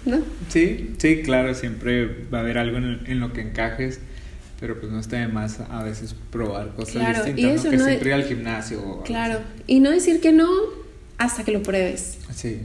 ¿no? 0.07 0.21
Sí, 0.51 0.95
sí, 0.99 1.23
claro, 1.23 1.53
siempre 1.53 2.07
va 2.33 2.39
a 2.39 2.43
haber 2.43 2.57
algo 2.57 2.77
en, 2.77 3.19
lo 3.19 3.33
que 3.33 3.41
encajes 3.41 3.99
pero 4.61 4.79
pues 4.79 4.93
no 4.93 5.01
está 5.01 5.17
de 5.17 5.27
más 5.27 5.59
a 5.69 5.83
veces 5.83 6.15
probar 6.31 6.77
cosas 6.77 7.25
distintas, 7.25 7.39
y 7.39 7.45
eso, 7.45 7.65
¿no? 7.65 7.71
que 7.73 7.79
siempre 7.79 8.09
ir 8.11 8.15
al 8.15 8.25
gimnasio. 8.25 9.03
claro, 9.05 9.41
y 9.67 9.81
no 9.81 9.91
decir 9.91 10.21
que 10.21 10.31
no 10.31 10.49
hasta 11.17 11.43
que 11.43 11.51
lo 11.51 11.65
pruebes. 11.65 12.19
Sí, 12.33 12.61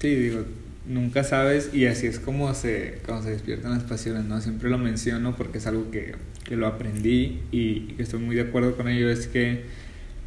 sí, 0.00 0.14
digo, 0.14 0.44
nunca 0.88 1.22
sabes 1.22 1.70
y 1.72 1.86
así 1.86 2.06
es 2.06 2.18
como 2.18 2.52
se, 2.54 2.98
como 3.06 3.22
se 3.22 3.30
despiertan 3.30 3.72
las 3.72 3.84
pasiones, 3.84 4.24
¿no? 4.24 4.40
Siempre 4.40 4.70
lo 4.70 4.78
menciono 4.78 5.36
porque 5.36 5.58
es 5.58 5.66
algo 5.66 5.90
que, 5.90 6.14
que 6.44 6.56
lo 6.56 6.66
aprendí 6.66 7.42
y, 7.52 7.94
que 7.94 8.02
estoy 8.02 8.20
muy 8.20 8.34
de 8.34 8.42
acuerdo 8.42 8.76
con 8.76 8.88
ello, 8.88 9.10
es 9.10 9.26
que 9.26 9.64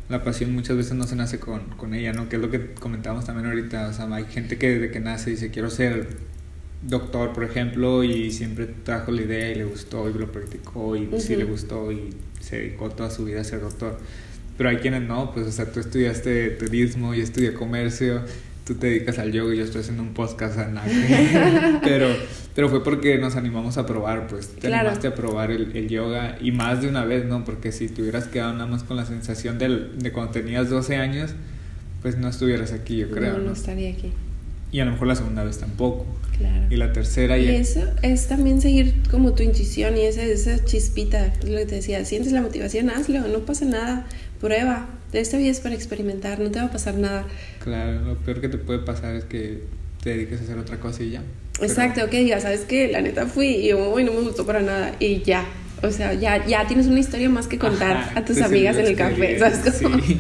la 0.08 0.24
pasión 0.24 0.54
muchas 0.54 0.78
veces 0.78 0.94
no 0.94 1.06
se 1.06 1.16
nace 1.16 1.40
con, 1.40 1.62
con 1.78 1.94
ella, 1.94 2.14
¿no? 2.14 2.30
Que 2.30 2.36
es 2.36 2.42
lo 2.42 2.52
que 2.52 2.74
comentamos 2.74 3.26
también 3.26 3.48
ahorita, 3.48 3.88
o 3.88 3.94
sea, 3.94 4.14
hay 4.14 4.26
gente 4.26 4.58
que 4.58 4.70
desde 4.70 4.92
que 4.92 5.00
nace 5.00 5.32
dice 5.32 5.50
quiero 5.50 5.70
ser 5.70 6.08
doctor, 6.84 7.34
por 7.34 7.44
ejemplo, 7.44 8.04
y 8.04 8.32
siempre 8.32 8.68
trajo 8.68 9.12
la 9.12 9.24
idea 9.24 9.52
y 9.52 9.56
le 9.56 9.66
gustó 9.66 10.10
y 10.10 10.14
lo 10.14 10.32
practicó 10.32 10.96
y 10.96 11.10
sí 11.20 11.36
le 11.36 11.46
gustó 11.46 11.92
y 11.92 12.10
se 12.40 12.58
dedicó 12.58 12.90
toda 12.90 13.10
su 13.10 13.26
vida 13.26 13.42
a 13.42 13.44
ser 13.44 13.62
doctor. 13.62 14.00
Pero 14.58 14.70
hay 14.70 14.78
quienes 14.78 15.02
no, 15.02 15.32
pues, 15.34 15.48
o 15.48 15.52
sea, 15.52 15.72
tú 15.72 15.80
estudiaste 15.80 16.52
turismo 16.52 17.16
y 17.16 17.22
estudié 17.22 17.54
comercio 17.54 18.22
tú 18.72 18.78
te 18.78 18.88
dedicas 18.88 19.20
al 19.20 19.34
yoga 19.34 19.54
y 19.54 19.58
yo 19.58 19.66
estoy 19.66 19.82
haciendo 19.82 20.02
un 20.02 20.14
podcast 20.14 20.58
a 20.58 20.68
nadie. 20.68 21.80
pero, 21.84 22.08
pero 22.56 22.70
fue 22.70 22.82
porque 22.84 23.18
nos 23.18 23.36
animamos 23.36 23.78
a 23.78 23.86
probar, 23.86 24.28
pues 24.28 24.48
te 24.48 24.74
animaste 24.74 25.08
a 25.08 25.16
probar 25.16 25.52
el, 25.52 25.76
el, 25.76 25.90
yoga 25.90 26.38
y 26.40 26.52
más 26.52 26.82
de 26.82 26.88
una 26.88 27.04
vez, 27.04 27.26
¿no? 27.26 27.44
Porque 27.44 27.74
si 27.74 27.90
te 27.90 28.02
hubieras 28.02 28.28
quedado 28.28 28.54
nada 28.54 28.68
más 28.68 28.84
con 28.84 28.96
la 28.96 29.06
sensación 29.06 29.58
del, 29.58 30.00
de 30.00 30.14
cuando 30.14 30.32
tenías 30.32 30.70
12 30.70 30.96
años, 30.96 31.32
pues 32.02 32.18
no 32.18 32.30
estuvieras 32.30 32.72
aquí, 32.72 32.96
yo 32.96 33.12
creo. 33.12 33.40
No, 33.40 33.44
no, 33.44 33.52
estaría 33.52 33.92
aquí. 33.92 34.14
Y 34.72 34.80
a 34.80 34.86
lo 34.86 34.92
mejor 34.92 35.08
la 35.08 35.16
segunda 35.16 35.44
vez 35.44 35.58
tampoco. 35.58 36.06
Claro. 36.38 36.68
Y 36.70 36.78
la 36.78 36.94
tercera 36.94 37.38
y... 37.38 37.50
Y 37.50 37.56
eso 37.56 37.82
es 38.04 38.28
también 38.28 38.62
seguir 38.62 39.04
como 39.12 39.34
tu 39.34 39.44
intuición 39.44 39.98
y 39.98 40.02
esa, 40.02 40.24
esa 40.24 40.64
chispita, 40.64 41.26
es 41.26 41.50
lo 41.50 41.58
que 41.58 41.66
te 41.66 41.76
decía, 41.76 42.06
sientes 42.06 42.32
la 42.32 42.42
motivación, 42.42 42.90
hazlo, 42.90 43.28
no 43.28 43.40
pasa 43.40 43.66
nada, 43.66 44.08
prueba, 44.40 44.88
esta 45.14 45.38
vida 45.38 45.52
es 45.52 45.60
para 45.60 45.76
experimentar, 45.76 46.40
no 46.40 46.52
te 46.52 46.60
va 46.60 46.66
a 46.66 46.72
pasar 46.72 46.96
nada. 46.96 47.26
Claro, 47.64 48.02
lo 48.02 48.16
peor 48.18 48.42
que 48.42 48.50
te 48.50 48.58
puede 48.58 48.80
pasar 48.80 49.16
es 49.16 49.26
que 49.26 49.64
te 50.04 50.12
dediques 50.12 50.42
a 50.42 50.44
hacer 50.44 50.58
otra 50.58 50.80
cosa 50.80 51.04
y 51.04 51.12
ya. 51.12 51.24
Exacto, 51.62 52.10
que 52.10 52.20
digas, 52.20 52.44
¿sabes 52.44 52.62
qué? 52.62 52.88
La 52.92 53.02
neta 53.02 53.28
fui 53.28 53.48
y 53.48 53.68
yo, 53.70 53.78
no 53.78 54.14
me 54.14 54.22
gustó 54.22 54.46
para 54.46 54.62
nada 54.62 54.96
y 55.00 55.22
ya. 55.22 55.46
O 55.84 55.90
sea, 55.92 56.14
ya, 56.14 56.46
ya 56.46 56.68
tienes 56.68 56.88
una 56.88 57.00
historia 57.00 57.30
más 57.30 57.48
que 57.48 57.58
contar 57.58 58.12
a 58.16 58.24
tus 58.24 58.40
amigas 58.42 58.78
en 58.78 58.86
el 58.86 58.96
café, 58.96 59.40
¿sabes 59.40 59.78
Sí, 59.78 60.20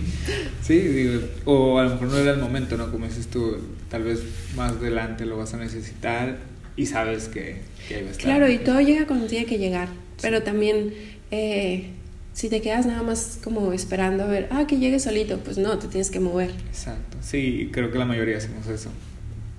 sí 0.61 0.79
digo, 0.79 1.21
o 1.45 1.77
a 1.77 1.83
lo 1.83 1.89
mejor 1.91 2.07
no 2.07 2.17
era 2.17 2.31
el 2.31 2.39
momento, 2.39 2.77
¿no? 2.77 2.91
Como 2.91 3.05
dices 3.05 3.27
tú, 3.27 3.57
tal 3.89 4.03
vez 4.03 4.23
más 4.55 4.73
adelante 4.73 5.25
lo 5.25 5.37
vas 5.37 5.53
a 5.53 5.57
necesitar 5.57 6.37
y 6.75 6.87
sabes 6.87 7.27
que, 7.27 7.57
que 7.87 7.95
ahí 7.95 8.03
va 8.03 8.09
a 8.09 8.11
estar. 8.11 8.25
Claro, 8.25 8.49
y 8.49 8.57
todo 8.57 8.81
llega 8.81 9.05
cuando 9.05 9.27
tiene 9.27 9.45
que 9.45 9.57
llegar, 9.57 9.87
pero 10.21 10.43
también... 10.43 10.93
Eh, 11.29 11.91
si 12.33 12.49
te 12.49 12.61
quedas 12.61 12.85
nada 12.85 13.03
más 13.03 13.39
como 13.43 13.73
esperando 13.73 14.23
a 14.23 14.27
ver, 14.27 14.47
ah, 14.51 14.65
que 14.67 14.77
llegue 14.77 14.99
solito, 14.99 15.39
pues 15.39 15.57
no, 15.57 15.77
te 15.77 15.87
tienes 15.87 16.09
que 16.09 16.19
mover. 16.19 16.51
Exacto, 16.69 17.17
sí, 17.21 17.69
creo 17.71 17.91
que 17.91 17.97
la 17.97 18.05
mayoría 18.05 18.37
hacemos 18.37 18.67
eso. 18.67 18.89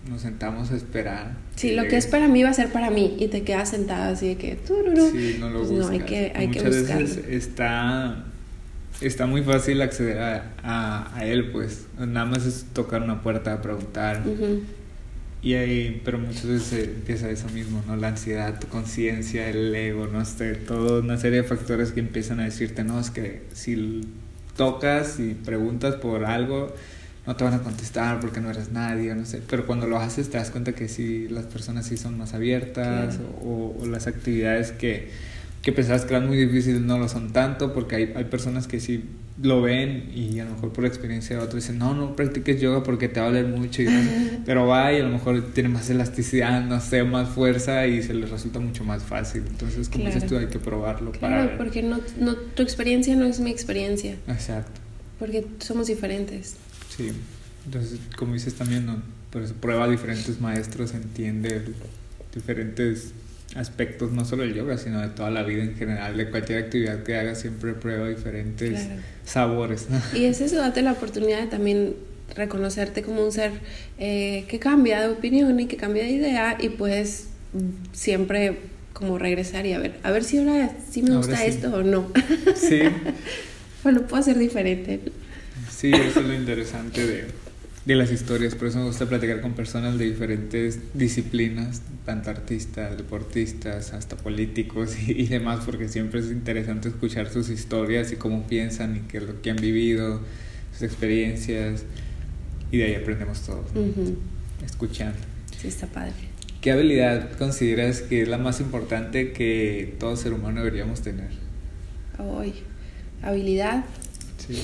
nos 0.09 0.23
sentamos 0.23 0.71
a 0.71 0.77
esperar. 0.77 1.37
Sí, 1.57 1.73
lo 1.73 1.85
que 1.85 1.97
es 1.97 2.07
para 2.07 2.29
mí 2.29 2.43
va 2.43 2.51
a 2.51 2.55
ser 2.55 2.69
para 2.69 2.91
mí 2.91 3.17
y 3.19 3.29
te 3.29 3.43
quedas 3.43 3.71
sentada 3.71 4.09
así 4.09 4.29
de 4.29 4.37
que... 4.37 4.59
Sí, 4.65 5.37
no 5.39 5.51
lo 5.51 5.61
pues 5.61 5.71
No, 5.71 5.89
hay 5.89 6.01
que, 6.01 6.33
hay 6.35 6.49
Muchas 6.49 6.65
veces 6.65 7.21
está, 7.29 8.25
está 9.01 9.27
muy 9.27 9.43
fácil 9.43 9.83
acceder 9.83 10.19
a, 10.65 11.11
a, 11.15 11.27
él, 11.27 11.51
pues 11.51 11.87
nada 11.99 12.27
más 12.27 12.47
es 12.47 12.65
tocar 12.73 13.03
una 13.03 13.23
puerta, 13.23 13.61
preguntar. 13.61 14.23
Y 15.43 15.55
ahí, 15.55 16.01
pero 16.05 16.19
muchas 16.19 16.47
veces 16.47 16.85
empieza 16.85 17.29
eso 17.29 17.49
mismo, 17.49 17.83
¿no? 17.89 17.97
La 17.97 18.09
ansiedad, 18.09 18.61
tu 18.61 18.69
conciencia, 18.69 19.49
el 19.49 19.75
ego, 19.75 20.07
no 20.07 20.25
sé, 20.25 20.55
toda 20.55 21.01
una 21.01 21.19
serie 21.19 21.43
de 21.43 21.49
factores 21.49 21.91
que 21.91 21.99
empiezan 21.99 22.39
a 22.39 22.45
decirte, 22.45 22.85
no, 22.85 23.01
es 23.01 23.11
que 23.11 23.43
si 23.53 24.03
tocas 24.57 25.19
y 25.19 25.35
preguntas 25.35 25.97
por 25.97 26.25
algo, 26.27 26.73
no 27.27 27.35
te 27.35 27.43
van 27.43 27.55
a 27.55 27.59
contestar 27.59 28.21
porque 28.21 28.41
no 28.41 28.51
eres 28.51 28.71
nadie, 28.71 29.13
no 29.17 29.25
sé. 29.25 29.43
Pero 29.49 29.67
cuando 29.67 29.89
lo 29.89 29.99
haces 29.99 30.31
te 30.31 30.39
das 30.39 30.51
cuenta 30.51 30.75
que 30.75 30.89
sí, 30.89 31.27
las 31.29 31.47
personas 31.47 31.87
sí 31.87 31.97
son 31.97 32.17
más 32.19 32.35
abiertas 32.35 33.19
o, 33.43 33.75
las 33.85 34.07
actividades 34.07 34.71
que, 34.71 35.11
que 35.61 35.73
pensabas 35.73 36.05
que 36.05 36.15
eran 36.15 36.29
muy 36.29 36.37
difíciles 36.37 36.81
no 36.81 36.99
lo 36.99 37.09
son 37.09 37.33
tanto 37.33 37.73
porque 37.73 37.97
hay, 37.97 38.13
hay 38.15 38.25
personas 38.25 38.69
que 38.69 38.79
sí 38.79 39.05
lo 39.41 39.63
ven 39.63 40.11
y 40.15 40.39
a 40.41 40.45
lo 40.45 40.53
mejor 40.53 40.73
por 40.73 40.85
experiencia 40.85 41.37
de 41.37 41.43
otros 41.43 41.63
dicen, 41.63 41.79
no, 41.79 41.95
no 41.95 42.15
practiques 42.15 42.61
yoga 42.61 42.83
porque 42.83 43.09
te 43.09 43.21
va 43.21 43.27
a 43.27 43.29
doler 43.31 43.47
mucho, 43.47 43.83
y 43.83 43.87
pero 44.47 44.67
va 44.67 44.93
y 44.93 45.01
a 45.01 45.05
lo 45.05 45.11
mejor 45.11 45.53
tiene 45.53 45.69
más 45.69 45.89
elasticidad, 45.91 46.65
no 46.65 46.81
sé, 46.81 47.03
más 47.05 47.29
fuerza 47.29 47.87
y 47.87 48.03
se 48.03 48.15
les 48.15 48.31
resulta 48.31 48.59
mucho 48.59 48.85
más 48.85 49.03
fácil. 49.03 49.45
Entonces, 49.49 49.89
como 49.89 50.07
dices 50.07 50.27
tú, 50.27 50.37
hay 50.37 50.47
que 50.47 50.59
probarlo 50.59 51.13
claro, 51.13 51.47
para 51.47 51.59
porque 51.59 51.83
no, 51.83 52.01
no, 52.19 52.35
tu 52.37 52.63
experiencia 52.63 53.17
no 53.17 53.25
es 53.25 53.41
mi 53.41 53.51
experiencia. 53.51 54.17
Exacto. 54.29 54.81
Porque 55.19 55.47
somos 55.61 55.87
diferentes. 55.87 56.57
Sí, 56.97 57.13
entonces 57.65 58.01
como 58.17 58.35
dices 58.35 58.55
también, 58.55 58.87
¿no? 58.87 59.03
por 59.33 59.43
eso 59.43 59.55
prueba 59.55 59.89
diferentes 59.89 60.41
maestros, 60.41 60.93
entiende 60.93 61.63
diferentes 62.35 63.13
aspectos, 63.55 64.13
no 64.13 64.25
solo 64.25 64.43
del 64.43 64.55
yoga, 64.55 64.79
sino 64.79 65.01
de 65.01 65.09
toda 65.09 65.31
la 65.31 65.43
vida 65.43 65.63
en 65.63 65.75
general, 65.77 66.17
de 66.17 66.31
cualquier 66.31 66.65
actividad 66.65 67.03
que 67.03 67.17
hagas, 67.17 67.41
siempre 67.41 67.75
prueba 67.75 68.09
diferentes 68.09 68.87
sabores. 69.25 69.89
Y 70.15 70.25
es 70.25 70.41
eso, 70.41 70.57
date 70.57 70.83
la 70.83 70.93
oportunidad 70.93 71.41
de 71.41 71.47
también 71.47 71.95
reconocerte 72.35 73.03
como 73.03 73.25
un 73.25 73.33
ser 73.33 73.53
eh, 73.99 74.47
que 74.49 74.59
cambia 74.59 75.03
de 75.03 75.09
opinión 75.09 75.61
y 75.61 75.67
que 75.67 75.77
cambia 75.77 76.05
de 76.05 76.11
idea 76.11 76.57
y 76.59 76.71
puedes 76.71 77.29
siempre 77.93 78.59
como 78.93 79.19
regresar 79.19 79.67
y 79.67 79.73
a 79.73 79.79
ver, 79.79 79.99
a 80.03 80.11
ver 80.11 80.25
si 80.25 80.39
ahora 80.39 80.71
sí 80.91 81.03
me 81.03 81.17
gusta 81.17 81.45
esto 81.45 81.75
o 81.75 81.83
no. 81.83 82.11
Sí. 82.55 82.81
bueno, 83.83 84.03
puedo 84.03 84.23
ser 84.23 84.39
diferente. 84.39 85.01
Sí, 85.71 85.91
eso 85.93 86.21
es 86.21 86.27
lo 86.27 86.35
interesante 86.35 87.07
de, 87.07 87.25
de, 87.85 87.95
las 87.95 88.11
historias. 88.11 88.55
Por 88.55 88.69
eso 88.69 88.79
me 88.79 88.85
gusta 88.85 89.07
platicar 89.07 89.41
con 89.41 89.53
personas 89.53 89.99
de 89.99 90.05
diferentes 90.05 90.79
disciplinas, 90.95 91.83
tanto 92.05 92.31
artistas, 92.31 92.97
deportistas, 92.97 93.93
hasta 93.93 94.17
políticos 94.17 94.97
y, 95.07 95.27
demás, 95.27 95.65
porque 95.65 95.89
siempre 95.89 96.21
es 96.21 96.27
interesante 96.27 96.89
escuchar 96.89 97.31
sus 97.31 97.49
historias 97.49 98.13
y 98.13 98.17
cómo 98.17 98.47
piensan 98.47 98.97
y 98.97 99.01
qué 99.01 99.19
es 99.19 99.25
lo 99.25 99.41
que 99.43 99.51
han 99.51 99.57
vivido, 99.57 100.21
sus 100.73 100.83
experiencias. 100.83 101.85
Y 102.71 102.79
de 102.79 102.85
ahí 102.85 102.95
aprendemos 102.95 103.43
todo, 103.43 103.65
escuchando. 104.65 105.19
Sí, 105.59 105.69
está 105.69 105.87
padre. 105.87 106.33
¿Qué 106.63 106.71
habilidad 106.71 107.33
consideras 107.39 108.03
que 108.03 108.23
es 108.23 108.29
la 108.29 108.39
más 108.39 108.61
importante 108.61 109.33
que 109.33 109.97
todo 109.99 110.17
ser 110.17 110.33
humano 110.33 110.61
deberíamos 110.61 111.03
tener? 111.03 111.31
Hoy, 112.19 112.55
habilidad. 113.21 113.85
Sí. 114.39 114.63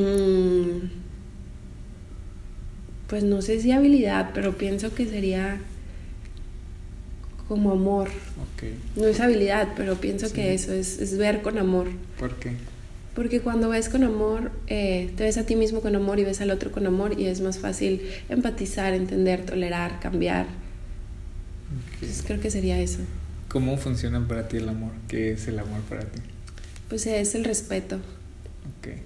Mm, 0.00 1.07
pues 3.08 3.24
no 3.24 3.42
sé 3.42 3.60
si 3.60 3.72
habilidad, 3.72 4.30
pero 4.34 4.56
pienso 4.56 4.94
que 4.94 5.06
sería 5.06 5.58
como 7.48 7.72
amor. 7.72 8.10
No 8.96 9.06
es 9.06 9.20
habilidad, 9.20 9.68
pero 9.76 9.96
pienso 9.96 10.32
que 10.32 10.52
eso 10.52 10.72
es, 10.72 11.16
ver 11.16 11.40
con 11.40 11.58
amor. 11.58 11.88
¿Por 12.18 12.34
qué? 12.36 12.52
Porque 13.14 13.40
cuando 13.40 13.70
ves 13.70 13.88
con 13.88 14.04
amor, 14.04 14.52
eh, 14.66 15.10
te 15.16 15.24
ves 15.24 15.38
a 15.38 15.46
ti 15.46 15.56
mismo 15.56 15.80
con 15.80 15.96
amor 15.96 16.20
y 16.20 16.24
ves 16.24 16.40
al 16.40 16.50
otro 16.50 16.70
con 16.70 16.86
amor 16.86 17.18
y 17.18 17.26
es 17.26 17.40
más 17.40 17.58
fácil 17.58 18.02
empatizar, 18.28 18.92
entender, 18.94 19.44
tolerar, 19.44 19.98
cambiar. 20.00 20.46
creo 22.26 22.40
que 22.40 22.50
sería 22.50 22.78
eso. 22.78 23.00
¿Cómo 23.48 23.78
funciona 23.78 24.26
para 24.28 24.46
ti 24.46 24.58
el 24.58 24.68
amor? 24.68 24.92
¿Qué 25.08 25.32
es 25.32 25.48
el 25.48 25.58
amor 25.58 25.80
para 25.88 26.02
ti? 26.02 26.20
Pues 26.88 27.06
es 27.06 27.34
el 27.34 27.44
respeto. 27.44 27.98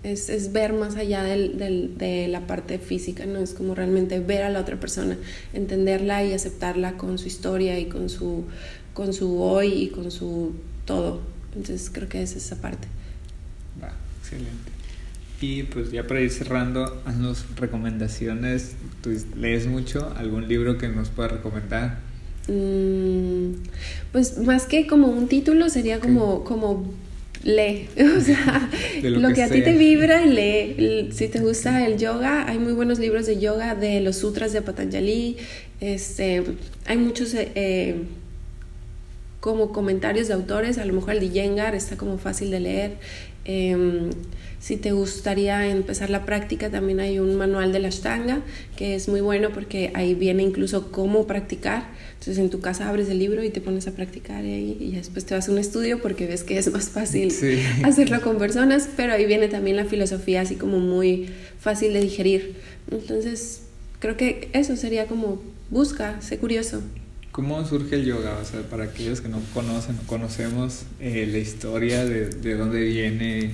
Es, 0.02 0.28
es, 0.28 0.52
ver 0.52 0.72
más 0.72 0.96
allá 0.96 1.22
del, 1.22 1.58
del, 1.58 1.96
de 1.98 2.28
la 2.28 2.46
parte 2.46 2.78
física, 2.78 3.26
¿no? 3.26 3.38
Es 3.38 3.54
como 3.54 3.74
realmente 3.74 4.20
ver 4.20 4.42
a 4.42 4.50
la 4.50 4.60
otra 4.60 4.78
persona, 4.78 5.16
entenderla 5.52 6.24
y 6.24 6.32
aceptarla 6.32 6.96
con 6.96 7.18
su 7.18 7.28
historia 7.28 7.78
y 7.78 7.86
con 7.86 8.08
su, 8.08 8.44
con 8.94 9.12
su 9.12 9.40
hoy 9.40 9.72
y 9.72 9.88
con 9.88 10.10
su 10.10 10.52
todo. 10.84 11.20
Entonces 11.54 11.90
creo 11.92 12.08
que 12.08 12.22
es 12.22 12.36
esa 12.36 12.56
parte. 12.60 12.88
Va, 13.82 13.92
excelente. 14.20 14.72
Y 15.40 15.64
pues 15.64 15.90
ya 15.90 16.06
para 16.06 16.20
ir 16.20 16.30
cerrando, 16.30 17.02
haznos 17.04 17.44
recomendaciones. 17.56 18.76
¿Tú 19.02 19.10
lees 19.36 19.66
mucho? 19.66 20.12
¿Algún 20.16 20.46
libro 20.48 20.78
que 20.78 20.88
nos 20.88 21.10
pueda 21.10 21.28
recomendar? 21.28 21.98
Mm, 22.48 23.54
pues 24.12 24.38
más 24.38 24.66
que 24.66 24.86
como 24.86 25.08
un 25.08 25.28
título, 25.28 25.68
sería 25.68 26.00
como, 26.00 26.44
como 26.44 26.92
lee. 27.44 27.88
O 28.16 28.20
sea, 28.20 28.70
lo, 29.02 29.32
que, 29.32 29.42
a 29.42 29.48
ti 29.48 29.62
te 29.62 29.72
vibra, 29.72 30.24
lee. 30.24 31.10
Si 31.12 31.28
te 31.28 31.40
gusta 31.40 31.86
el 31.86 31.98
yoga, 31.98 32.48
hay 32.48 32.58
muy 32.58 32.72
buenos 32.72 32.98
libros 32.98 33.26
de 33.26 33.38
yoga 33.38 33.74
de 33.74 34.00
los 34.00 34.16
sutras 34.16 34.52
de 34.52 34.62
Patanjali. 34.62 35.36
Este, 35.80 36.42
hay 36.86 36.96
muchos 36.96 37.34
eh, 37.34 37.50
eh, 37.54 37.96
como 39.40 39.72
comentarios 39.72 40.28
de 40.28 40.34
autores. 40.34 40.78
A 40.78 40.84
lo 40.84 40.92
mejor 40.92 41.14
el 41.14 41.20
de 41.20 41.30
Yengar 41.30 41.74
está 41.74 41.96
como 41.96 42.18
fácil 42.18 42.50
de 42.50 42.60
leer. 42.60 42.92
Em, 43.44 44.10
si 44.60 44.76
te 44.76 44.92
gustaría 44.92 45.68
empezar 45.68 46.08
la 46.08 46.24
práctica, 46.24 46.70
también 46.70 47.00
hay 47.00 47.18
un 47.18 47.34
manual 47.34 47.72
de 47.72 47.80
la 47.80 47.88
Ashtanga 47.88 48.42
que 48.76 48.94
es 48.94 49.08
muy 49.08 49.20
bueno 49.20 49.50
porque 49.52 49.90
ahí 49.94 50.14
viene 50.14 50.44
incluso 50.44 50.92
cómo 50.92 51.26
practicar. 51.26 51.88
Entonces 52.12 52.38
en 52.38 52.50
tu 52.50 52.60
casa 52.60 52.88
abres 52.88 53.08
el 53.08 53.18
libro 53.18 53.42
y 53.42 53.50
te 53.50 53.60
pones 53.60 53.88
a 53.88 53.92
practicar 53.92 54.44
y, 54.44 54.76
y 54.78 54.92
después 54.92 55.24
te 55.24 55.34
vas 55.34 55.48
a 55.48 55.52
un 55.52 55.58
estudio 55.58 56.00
porque 56.00 56.28
ves 56.28 56.44
que 56.44 56.58
es 56.58 56.70
más 56.70 56.90
fácil 56.90 57.32
hacerlo 57.84 58.20
con 58.22 58.38
personas, 58.38 58.88
pero 58.96 59.14
ahí 59.14 59.26
viene 59.26 59.48
también 59.48 59.76
la 59.76 59.84
filosofía 59.84 60.42
así 60.42 60.54
como 60.54 60.78
muy 60.78 61.30
fácil 61.58 61.92
de 61.92 62.00
digerir. 62.00 62.54
Entonces 62.90 63.62
creo 63.98 64.16
que 64.16 64.48
eso 64.52 64.76
sería 64.76 65.06
como 65.06 65.42
busca, 65.70 66.20
sé 66.20 66.38
curioso. 66.38 66.82
¿Cómo 67.32 67.64
surge 67.66 67.96
el 67.96 68.04
yoga? 68.04 68.38
O 68.40 68.44
sea, 68.44 68.60
para 68.62 68.84
aquellos 68.84 69.20
que 69.20 69.28
no 69.28 69.40
conocen 69.54 69.98
o 70.04 70.06
conocemos 70.06 70.82
eh, 71.00 71.26
la 71.30 71.38
historia 71.38 72.04
de, 72.04 72.26
de 72.28 72.54
dónde 72.54 72.82
viene 72.82 73.52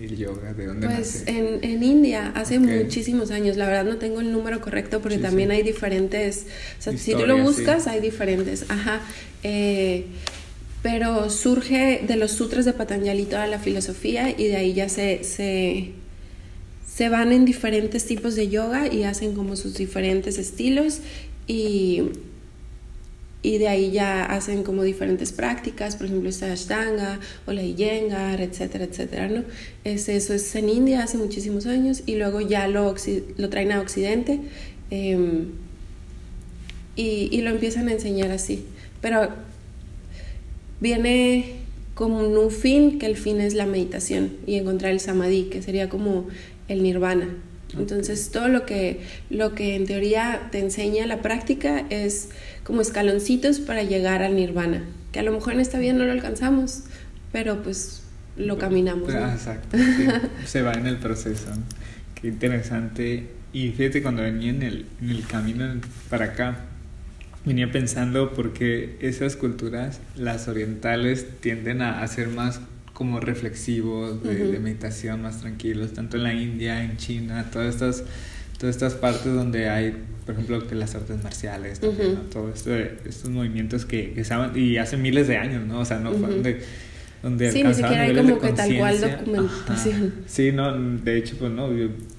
el 0.00 0.16
yoga? 0.16 0.52
¿De 0.52 0.66
dónde 0.66 0.88
pues 0.88 1.24
En, 1.26 1.62
en 1.62 1.82
India, 1.82 2.32
hace 2.34 2.58
muchísimos 2.58 3.30
años. 3.30 3.56
La 3.56 3.66
verdad 3.66 3.84
no 3.84 3.96
tengo 3.96 4.20
el 4.20 4.32
número 4.32 4.60
correcto 4.60 5.00
porque 5.00 5.18
también 5.18 5.50
hay 5.50 5.62
diferentes. 5.62 6.46
O 6.78 6.82
sea, 6.82 6.96
si 6.96 7.12
tú 7.12 7.26
lo 7.26 7.38
buscas, 7.38 7.86
hay 7.86 8.00
diferentes. 8.00 8.66
Ajá. 8.68 9.00
Eh, 9.42 10.06
pero 10.82 11.30
surge 11.30 12.02
de 12.06 12.16
los 12.16 12.32
sutras 12.32 12.64
de 12.66 12.74
Patanjali 12.74 13.24
toda 13.24 13.46
la 13.46 13.58
filosofía 13.58 14.30
y 14.30 14.48
de 14.48 14.56
ahí 14.56 14.74
ya 14.74 14.90
se, 14.90 15.24
se, 15.24 15.92
se 16.86 17.08
van 17.08 17.32
en 17.32 17.46
diferentes 17.46 18.04
tipos 18.04 18.34
de 18.34 18.48
yoga 18.48 18.92
y 18.92 19.04
hacen 19.04 19.34
como 19.34 19.56
sus 19.56 19.74
diferentes 19.74 20.36
estilos 20.36 21.00
y 21.46 22.02
y 23.44 23.58
de 23.58 23.68
ahí 23.68 23.90
ya 23.90 24.24
hacen 24.24 24.62
como 24.62 24.82
diferentes 24.82 25.30
prácticas, 25.30 25.96
por 25.96 26.06
ejemplo 26.06 26.30
esta 26.30 26.50
Ashtanga 26.50 27.20
o 27.46 27.52
la 27.52 27.62
Iyengar, 27.62 28.40
etcétera, 28.40 28.84
etcétera, 28.84 29.28
¿no? 29.28 29.44
Es, 29.84 30.08
eso 30.08 30.32
es 30.32 30.56
en 30.56 30.70
India 30.70 31.02
hace 31.02 31.18
muchísimos 31.18 31.66
años 31.66 32.02
y 32.06 32.16
luego 32.16 32.40
ya 32.40 32.66
lo, 32.68 32.94
lo 33.36 33.50
traen 33.50 33.72
a 33.72 33.82
Occidente 33.82 34.40
em, 34.90 35.48
y, 36.96 37.28
y, 37.30 37.42
lo 37.42 37.50
empiezan 37.50 37.88
a 37.88 37.92
enseñar 37.92 38.30
así. 38.30 38.64
Pero 39.02 39.28
viene 40.80 41.56
como 41.94 42.26
un 42.26 42.50
fin, 42.50 42.98
que 42.98 43.04
el 43.04 43.16
fin 43.16 43.42
es 43.42 43.52
la 43.52 43.66
meditación 43.66 44.38
y 44.46 44.54
encontrar 44.54 44.90
el 44.90 45.00
samadhi, 45.00 45.50
que 45.50 45.60
sería 45.60 45.90
como 45.90 46.28
el 46.68 46.82
nirvana. 46.82 47.28
Entonces 47.78 48.30
todo 48.30 48.48
lo 48.48 48.66
que, 48.66 49.00
lo 49.30 49.54
que 49.54 49.76
en 49.76 49.86
teoría 49.86 50.48
te 50.50 50.58
enseña 50.58 51.06
la 51.06 51.22
práctica 51.22 51.84
es 51.90 52.30
como 52.62 52.80
escaloncitos 52.80 53.60
para 53.60 53.82
llegar 53.82 54.22
al 54.22 54.36
nirvana, 54.36 54.84
que 55.12 55.20
a 55.20 55.22
lo 55.22 55.32
mejor 55.32 55.54
en 55.54 55.60
esta 55.60 55.78
vida 55.78 55.92
no 55.92 56.04
lo 56.04 56.12
alcanzamos, 56.12 56.84
pero 57.32 57.62
pues 57.62 58.02
lo 58.36 58.58
caminamos. 58.58 59.12
Exacto, 59.12 59.76
se 60.46 60.62
va 60.62 60.72
en 60.72 60.86
el 60.86 60.96
proceso. 60.96 61.48
Qué 62.14 62.28
interesante. 62.28 63.28
Y 63.52 63.70
fíjate, 63.70 64.02
cuando 64.02 64.22
venía 64.22 64.50
en 64.50 64.62
el, 64.62 64.86
en 65.00 65.10
el 65.10 65.26
camino 65.26 65.80
para 66.10 66.26
acá, 66.26 66.64
venía 67.44 67.70
pensando 67.70 68.32
porque 68.32 68.96
esas 69.00 69.36
culturas, 69.36 70.00
las 70.16 70.48
orientales, 70.48 71.26
tienden 71.40 71.82
a, 71.82 72.06
ser 72.08 72.28
más 72.28 72.60
como 72.94 73.20
reflexivos, 73.20 74.22
de, 74.22 74.52
de 74.52 74.58
meditación, 74.60 75.20
más 75.20 75.40
tranquilos, 75.40 75.92
tanto 75.92 76.16
en 76.16 76.22
la 76.22 76.32
India, 76.32 76.82
en 76.82 76.96
China, 76.96 77.50
todas 77.52 77.74
estas 77.74 78.04
todas 78.58 78.76
estas 78.76 78.94
partes 78.94 79.32
donde 79.34 79.68
hay, 79.68 79.94
por 80.24 80.34
ejemplo, 80.34 80.66
que 80.66 80.74
las 80.74 80.94
artes 80.94 81.22
marciales, 81.22 81.80
también, 81.80 82.14
¿no? 82.14 82.20
todo 82.22 82.52
esto, 82.52 82.74
estos 82.74 83.30
movimientos 83.30 83.84
que, 83.84 84.12
que 84.12 84.20
estaban, 84.20 84.56
y 84.56 84.78
hace 84.78 84.96
miles 84.96 85.28
de 85.28 85.36
años, 85.36 85.66
¿no? 85.66 85.80
O 85.80 85.84
sea, 85.84 85.98
no 85.98 86.12
fue 86.12 86.30
donde, 86.30 86.60
donde 87.22 87.50
sí, 87.50 87.62
ni 87.62 87.74
siquiera 87.74 88.02
hay 88.02 88.14
como 88.14 88.38
que 88.38 88.52
tal 88.52 88.76
cual 88.76 89.00
documentación. 89.00 90.14
Sí, 90.26 90.52
no, 90.52 90.78
de 90.78 91.18
hecho, 91.18 91.36
pues 91.38 91.52
no, 91.52 91.68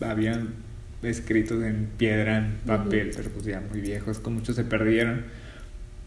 habían 0.02 0.50
escritos 1.04 1.64
en 1.64 1.88
piedra, 1.98 2.38
en 2.38 2.58
papel, 2.66 3.12
pero 3.16 3.30
pues 3.30 3.46
ya 3.46 3.62
muy 3.72 3.82
viejos, 3.82 4.20
con 4.20 4.36
muchos 4.36 4.56
se 4.56 4.64
perdieron. 4.64 5.24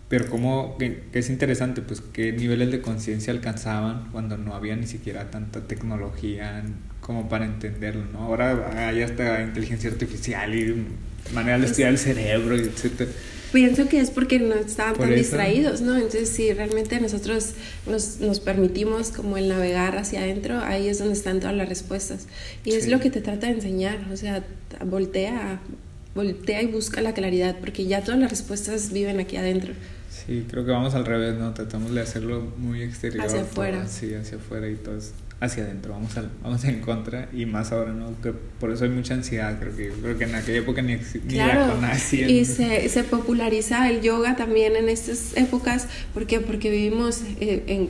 Pero 0.09 0.31
como 0.31 0.79
que, 0.79 1.03
es 1.13 1.29
interesante, 1.29 1.83
pues 1.83 2.01
qué 2.01 2.33
niveles 2.33 2.71
de 2.71 2.81
conciencia 2.81 3.33
alcanzaban 3.33 4.09
cuando 4.11 4.39
no 4.39 4.55
había 4.55 4.75
ni 4.75 4.87
siquiera 4.87 5.31
tanta 5.31 5.67
tecnología 5.67 6.65
como 7.01 7.29
para 7.29 7.45
entenderlo, 7.45 8.05
¿no? 8.13 8.21
Ahora 8.21 8.89
hay 8.89 9.03
hasta 9.03 9.43
inteligencia 9.43 9.91
artificial 9.91 10.55
y 10.55 10.87
manera 11.35 11.59
de 11.59 11.67
estudiar 11.67 11.91
el 11.91 11.99
cerebro, 11.99 12.57
etc. 12.57 13.09
Pienso 13.53 13.89
que 13.89 14.01
es 14.01 14.11
porque 14.11 14.39
no 14.39 14.55
estaban 14.55 14.95
tan 14.95 15.15
distraídos, 15.15 15.83
¿no? 15.83 15.95
Entonces, 15.95 16.29
si 16.29 16.53
realmente 16.53 17.01
nosotros 17.01 17.55
nos, 17.87 18.21
nos, 18.21 18.41
permitimos 18.41 19.11
como 19.11 19.37
el 19.37 19.49
navegar 19.49 19.97
hacia 19.97 20.21
adentro, 20.21 20.59
ahí 20.59 20.89
es 20.89 20.99
donde 20.99 21.15
están 21.15 21.41
todas 21.41 21.57
las 21.57 21.69
respuestas. 21.69 22.27
Y 22.65 22.73
es 22.73 22.89
lo 22.89 23.01
que 23.01 23.11
te 23.11 23.21
trata 23.21 23.47
de 23.47 23.55
enseñar, 23.55 24.07
o 24.13 24.17
sea, 24.17 24.45
voltea, 24.85 25.61
voltea 26.15 26.63
y 26.63 26.67
busca 26.67 27.01
la 27.01 27.15
claridad, 27.15 27.57
porque 27.61 27.87
ya 27.87 28.03
todas 28.03 28.21
las 28.21 28.31
respuestas 28.31 28.93
viven 28.93 29.19
aquí 29.19 29.37
adentro. 29.37 29.73
Sí, 30.29 30.45
creo 30.47 30.67
que 30.67 30.73
vamos 30.73 30.95
al 30.95 31.07
revés, 31.07 31.39
¿no? 31.39 31.55
Tratamos 31.55 31.95
de 31.95 32.03
hacerlo 32.03 32.53
muy 32.59 32.83
exterior. 32.83 33.25
Hacia 33.25 33.41
afuera. 33.41 33.89
sí, 33.89 34.13
hacia 34.15 34.37
afuera 34.37 34.69
y 34.69 34.75
todo 34.75 35.01
hacia 35.41 35.63
adentro, 35.63 35.93
vamos, 35.93 36.17
al, 36.17 36.31
vamos 36.43 36.65
en 36.65 36.81
contra 36.81 37.29
y 37.33 37.47
más 37.47 37.71
ahora, 37.71 37.93
¿no? 37.93 38.21
Que 38.21 38.33
por 38.33 38.73
eso 38.73 38.85
hay 38.85 38.91
mucha 38.91 39.15
ansiedad, 39.15 39.57
creo 39.61 39.77
que, 39.77 39.91
creo 39.91 40.19
que 40.19 40.25
en 40.25 40.35
aquella 40.35 40.59
época 40.59 40.83
ni, 40.83 40.97
claro, 40.97 41.77
ni 41.77 41.81
la 41.81 42.29
Y 42.29 42.45
se, 42.45 42.89
se, 42.89 43.05
populariza 43.05 43.89
el 43.89 44.01
yoga 44.01 44.35
también 44.35 44.75
en 44.75 44.89
estas 44.89 45.37
épocas, 45.37 45.87
¿por 46.13 46.27
qué? 46.27 46.41
Porque 46.41 46.71
vivimos 46.71 47.23
eh, 47.41 47.63
en, 47.69 47.89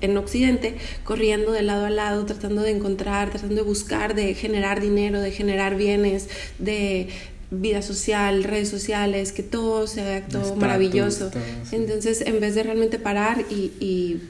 en 0.00 0.16
Occidente 0.16 0.74
corriendo 1.04 1.52
de 1.52 1.62
lado 1.62 1.84
a 1.84 1.90
lado, 1.90 2.24
tratando 2.24 2.62
de 2.62 2.70
encontrar, 2.70 3.28
tratando 3.28 3.56
de 3.56 3.62
buscar, 3.62 4.14
de 4.14 4.32
generar 4.32 4.80
dinero, 4.80 5.20
de 5.20 5.32
generar 5.32 5.76
bienes, 5.76 6.30
de 6.58 7.08
vida 7.50 7.82
social, 7.82 8.44
redes 8.44 8.68
sociales, 8.68 9.32
que 9.32 9.42
todo 9.42 9.86
sea 9.86 10.26
todo 10.26 10.54
maravilloso. 10.56 11.30
Entonces, 11.72 12.22
en 12.22 12.40
vez 12.40 12.54
de 12.54 12.62
realmente 12.62 12.98
parar 12.98 13.44
y, 13.50 13.72
y 13.80 14.22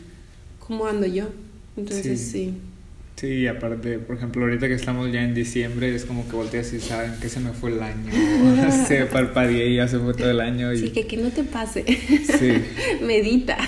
cómo 0.58 0.86
ando 0.86 1.06
yo, 1.06 1.28
entonces 1.76 2.20
sí. 2.20 2.54
sí. 3.16 3.46
aparte, 3.46 3.98
por 3.98 4.16
ejemplo, 4.16 4.42
ahorita 4.42 4.68
que 4.68 4.74
estamos 4.74 5.12
ya 5.12 5.22
en 5.22 5.34
diciembre, 5.34 5.94
es 5.94 6.04
como 6.04 6.26
que 6.28 6.34
volteas 6.34 6.72
y 6.72 6.80
saben 6.80 7.12
que 7.20 7.28
se 7.28 7.40
me 7.40 7.50
fue 7.50 7.72
el 7.72 7.82
año, 7.82 8.10
se 8.86 9.04
parpadeé 9.04 9.68
y 9.68 9.76
ya 9.76 9.88
se 9.88 9.98
fue 9.98 10.14
todo 10.14 10.30
el 10.30 10.40
año. 10.40 10.72
Y... 10.72 10.78
Sí, 10.78 10.90
que, 10.90 11.06
que 11.06 11.18
no 11.18 11.30
te 11.30 11.44
pase. 11.44 11.84
Sí. 11.84 12.52
Medita. 13.04 13.58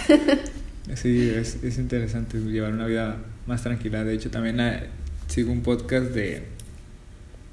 sí, 0.94 1.30
es, 1.30 1.62
es 1.62 1.78
interesante 1.78 2.38
llevar 2.38 2.72
una 2.72 2.86
vida 2.86 3.18
más 3.46 3.62
tranquila. 3.62 4.02
De 4.02 4.14
hecho, 4.14 4.30
también 4.30 4.60
eh, 4.60 4.84
sigo 5.26 5.52
un 5.52 5.62
podcast 5.62 6.06
de 6.06 6.44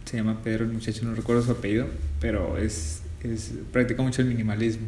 se 0.10 0.18
llama 0.18 0.41
Pedro 0.43 0.66
el 0.66 0.72
muchacho, 0.72 1.05
no 1.05 1.14
recuerdo 1.14 1.43
su 1.43 1.51
apellido, 1.51 1.86
pero 2.20 2.57
es, 2.57 3.03
es 3.24 3.53
practica 3.72 4.01
mucho 4.01 4.24
el 4.24 4.28
minimalismo. 4.28 4.88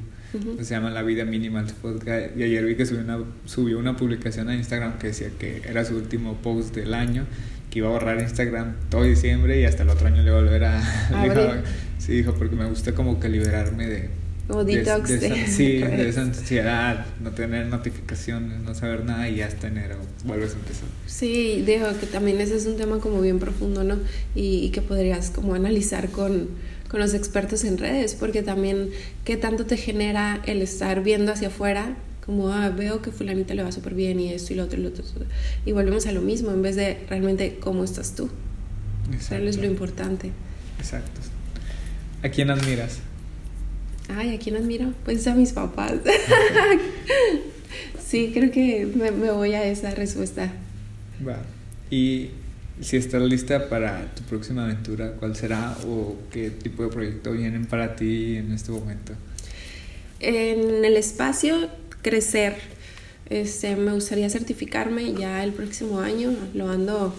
Se 0.60 0.74
llama 0.74 0.90
La 0.90 1.04
Vida 1.04 1.26
Minimal 1.26 1.68
podcast. 1.80 2.36
Y 2.36 2.42
ayer 2.42 2.66
vi 2.66 2.76
que 2.76 2.88
subió 2.88 3.04
una, 3.04 3.20
subió 3.46 3.78
una 3.78 3.96
publicación 3.96 4.50
a 4.50 4.56
Instagram 4.56 4.98
que 4.98 5.08
decía 5.08 5.30
que 5.38 5.62
era 5.64 5.86
su 5.86 5.96
último 5.96 6.38
post 6.38 6.74
del 6.74 6.96
año, 6.96 7.26
que 7.70 7.80
iba 7.80 7.90
a 7.90 7.92
borrar 7.92 8.20
Instagram 8.20 8.74
todo 8.90 9.04
diciembre 9.04 9.60
y 9.60 9.66
hasta 9.66 9.84
el 9.84 9.90
otro 9.90 10.08
año 10.08 10.24
le 10.24 10.32
a 10.32 10.34
volver 10.42 10.64
a... 10.64 10.82
sí, 12.00 12.14
dijo, 12.14 12.34
porque 12.34 12.56
me 12.56 12.66
gusta 12.66 12.94
como 12.96 13.20
que 13.20 13.30
liberarme 13.30 13.86
de... 13.86 14.10
O 14.50 14.64
detox 14.64 15.08
de, 15.08 15.48
Sí, 15.48 15.78
de 15.78 16.10
esa 16.10 16.22
ansiedad, 16.22 17.06
no 17.22 17.32
tener 17.32 17.68
notificaciones, 17.68 18.60
no 18.62 18.76
saber 18.76 19.06
nada 19.06 19.30
y 19.30 19.42
hasta 19.42 19.68
enero 19.68 19.98
vuelves 20.26 20.54
a 20.54 20.56
empezar. 20.56 20.84
Sí, 21.06 21.64
digo 21.66 21.88
que 22.00 22.06
también 22.06 22.42
ese 22.42 22.58
es 22.58 22.66
un 22.66 22.76
tema 22.76 23.00
como 23.00 23.22
bien 23.22 23.40
profundo, 23.40 23.84
¿no? 23.84 23.98
Y, 24.36 24.66
y 24.66 24.70
que 24.72 24.82
podrías 24.82 25.30
como 25.30 25.54
analizar 25.54 26.10
con 26.10 26.50
con 26.92 27.00
los 27.00 27.14
expertos 27.14 27.64
en 27.64 27.78
redes, 27.78 28.16
porque 28.16 28.44
también 28.44 28.90
qué 29.24 29.38
tanto 29.38 29.66
te 29.66 29.78
genera 29.78 30.42
el 30.46 30.62
estar 30.62 31.02
viendo 31.02 31.32
hacia 31.32 31.48
afuera, 31.48 31.96
como, 32.26 32.50
ah, 32.50 32.68
veo 32.70 33.02
que 33.02 33.12
fulanita 33.12 33.54
le 33.54 33.64
va 33.64 33.72
súper 33.72 33.96
bien 33.96 34.20
y 34.20 34.34
esto 34.34 34.52
y 34.52 34.58
lo 34.58 34.66
otro 34.66 34.78
y 34.78 34.84
lo 34.84 34.90
otro. 34.90 35.06
Y 35.66 35.72
volvemos 35.72 36.06
a 36.08 36.12
lo 36.12 36.22
mismo, 36.22 36.52
en 36.52 36.62
vez 36.62 36.76
de 36.76 37.00
realmente 37.10 37.60
cómo 37.62 37.86
estás 37.86 38.14
tú. 38.14 38.30
Eso 39.18 39.36
es 39.36 39.58
lo 39.58 39.66
importante. 39.66 40.32
Exacto. 40.80 41.22
¿A 42.24 42.28
quién 42.28 42.52
admiras? 42.52 43.00
Ay, 44.16 44.36
¿a 44.36 44.40
quién 44.40 44.56
admiro? 44.56 44.94
Pues 45.06 45.26
a 45.28 45.36
mis 45.36 45.54
papás. 45.54 45.94
sí, 48.06 48.32
creo 48.34 48.52
que 48.52 48.86
me, 48.86 49.12
me 49.12 49.32
voy 49.32 49.54
a 49.54 49.64
esa 49.66 49.92
respuesta. 49.92 50.52
Va. 51.26 51.40
¿Y 51.90 52.30
si 52.82 52.98
estás 52.98 53.22
lista 53.22 53.70
para 53.70 54.14
tu 54.16 54.24
próxima 54.24 54.66
aventura, 54.66 55.14
¿cuál 55.20 55.36
será 55.36 55.78
o 55.86 56.16
qué 56.32 56.50
tipo 56.50 56.84
de 56.84 56.90
proyecto 56.90 57.32
vienen 57.32 57.66
para 57.66 57.96
ti 57.96 58.38
en 58.38 58.52
este 58.52 58.72
momento? 58.72 59.14
En 60.20 60.84
el 60.84 60.98
espacio, 60.98 61.70
crecer. 62.02 62.56
Este, 63.30 63.76
me 63.76 63.94
gustaría 63.94 64.30
certificarme 64.30 65.14
ya 65.14 65.44
el 65.44 65.54
próximo 65.54 66.00
año, 66.00 66.34
lo 66.54 66.70
ando 66.70 67.14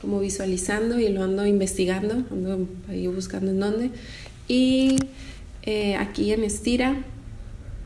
como 0.00 0.20
visualizando 0.20 1.00
y 1.00 1.08
lo 1.08 1.24
ando 1.24 1.46
investigando, 1.46 2.24
ando 2.30 2.68
ahí 2.88 3.06
buscando 3.06 3.50
en 3.50 3.60
dónde. 3.60 3.90
Y 4.46 4.96
eh, 5.62 5.96
aquí 5.96 6.32
en 6.32 6.44
Estira 6.44 6.96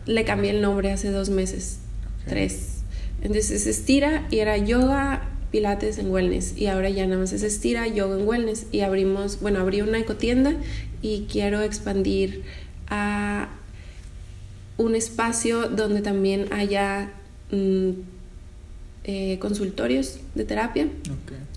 le 0.07 0.25
cambié 0.25 0.51
el 0.51 0.61
nombre 0.62 0.93
hace 0.93 1.11
dos 1.11 1.31
meses, 1.31 1.79
tres. 2.27 2.83
Entonces 3.23 3.66
Estira 3.66 4.27
y 4.31 4.39
era 4.39 4.57
yoga, 4.57 5.29
pilates 5.53 5.99
en 5.99 6.11
wellness 6.11 6.57
y 6.57 6.66
ahora 6.66 6.91
ya 6.91 7.07
nada 7.07 7.20
más 7.20 7.33
es 7.33 7.45
estira, 7.45 7.87
yoga 7.87 8.18
en 8.18 8.27
wellness 8.27 8.66
y 8.73 8.81
abrimos, 8.81 9.39
bueno, 9.41 9.61
abrí 9.61 9.83
una 9.83 9.99
ecotienda 9.99 10.55
y 11.03 11.27
quiero 11.31 11.61
expandir 11.61 12.43
a 12.89 13.51
un 14.79 14.97
espacio 14.97 15.68
donde 15.68 16.01
también 16.01 16.53
haya 16.53 17.12
mm, 17.53 17.91
eh, 19.05 19.39
consultorios 19.41 20.18
de 20.35 20.45
terapia 20.45 20.89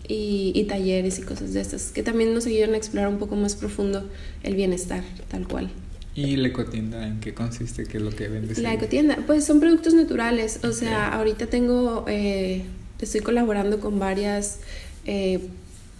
y, 0.07 0.51
y, 0.53 0.65
talleres 0.65 1.17
y 1.17 1.21
cosas 1.21 1.53
de 1.53 1.61
estas 1.61 1.91
que 1.91 2.03
también 2.03 2.33
nos 2.33 2.45
ayudan 2.45 2.73
a 2.73 2.77
explorar 2.77 3.07
un 3.07 3.17
poco 3.17 3.35
más 3.35 3.55
profundo 3.55 4.07
el 4.43 4.55
bienestar 4.55 5.03
tal 5.29 5.47
cual. 5.47 5.71
¿Y 6.15 6.37
la 6.37 6.47
ecotienda 6.47 7.05
en 7.05 7.19
qué 7.19 7.33
consiste? 7.33 7.83
¿Qué 7.83 7.97
es 7.97 8.03
lo 8.03 8.11
que 8.11 8.29
vendes? 8.29 8.57
La 8.59 8.73
ecotienda, 8.73 9.17
pues 9.27 9.43
son 9.43 9.59
productos 9.59 9.93
naturales. 9.93 10.61
O 10.63 10.71
sea, 10.71 11.09
ahorita 11.09 11.47
tengo 11.47 12.05
eh, 12.07 12.63
estoy 12.99 13.19
colaborando 13.21 13.81
con 13.81 13.99
varias, 13.99 14.59
eh, 15.05 15.41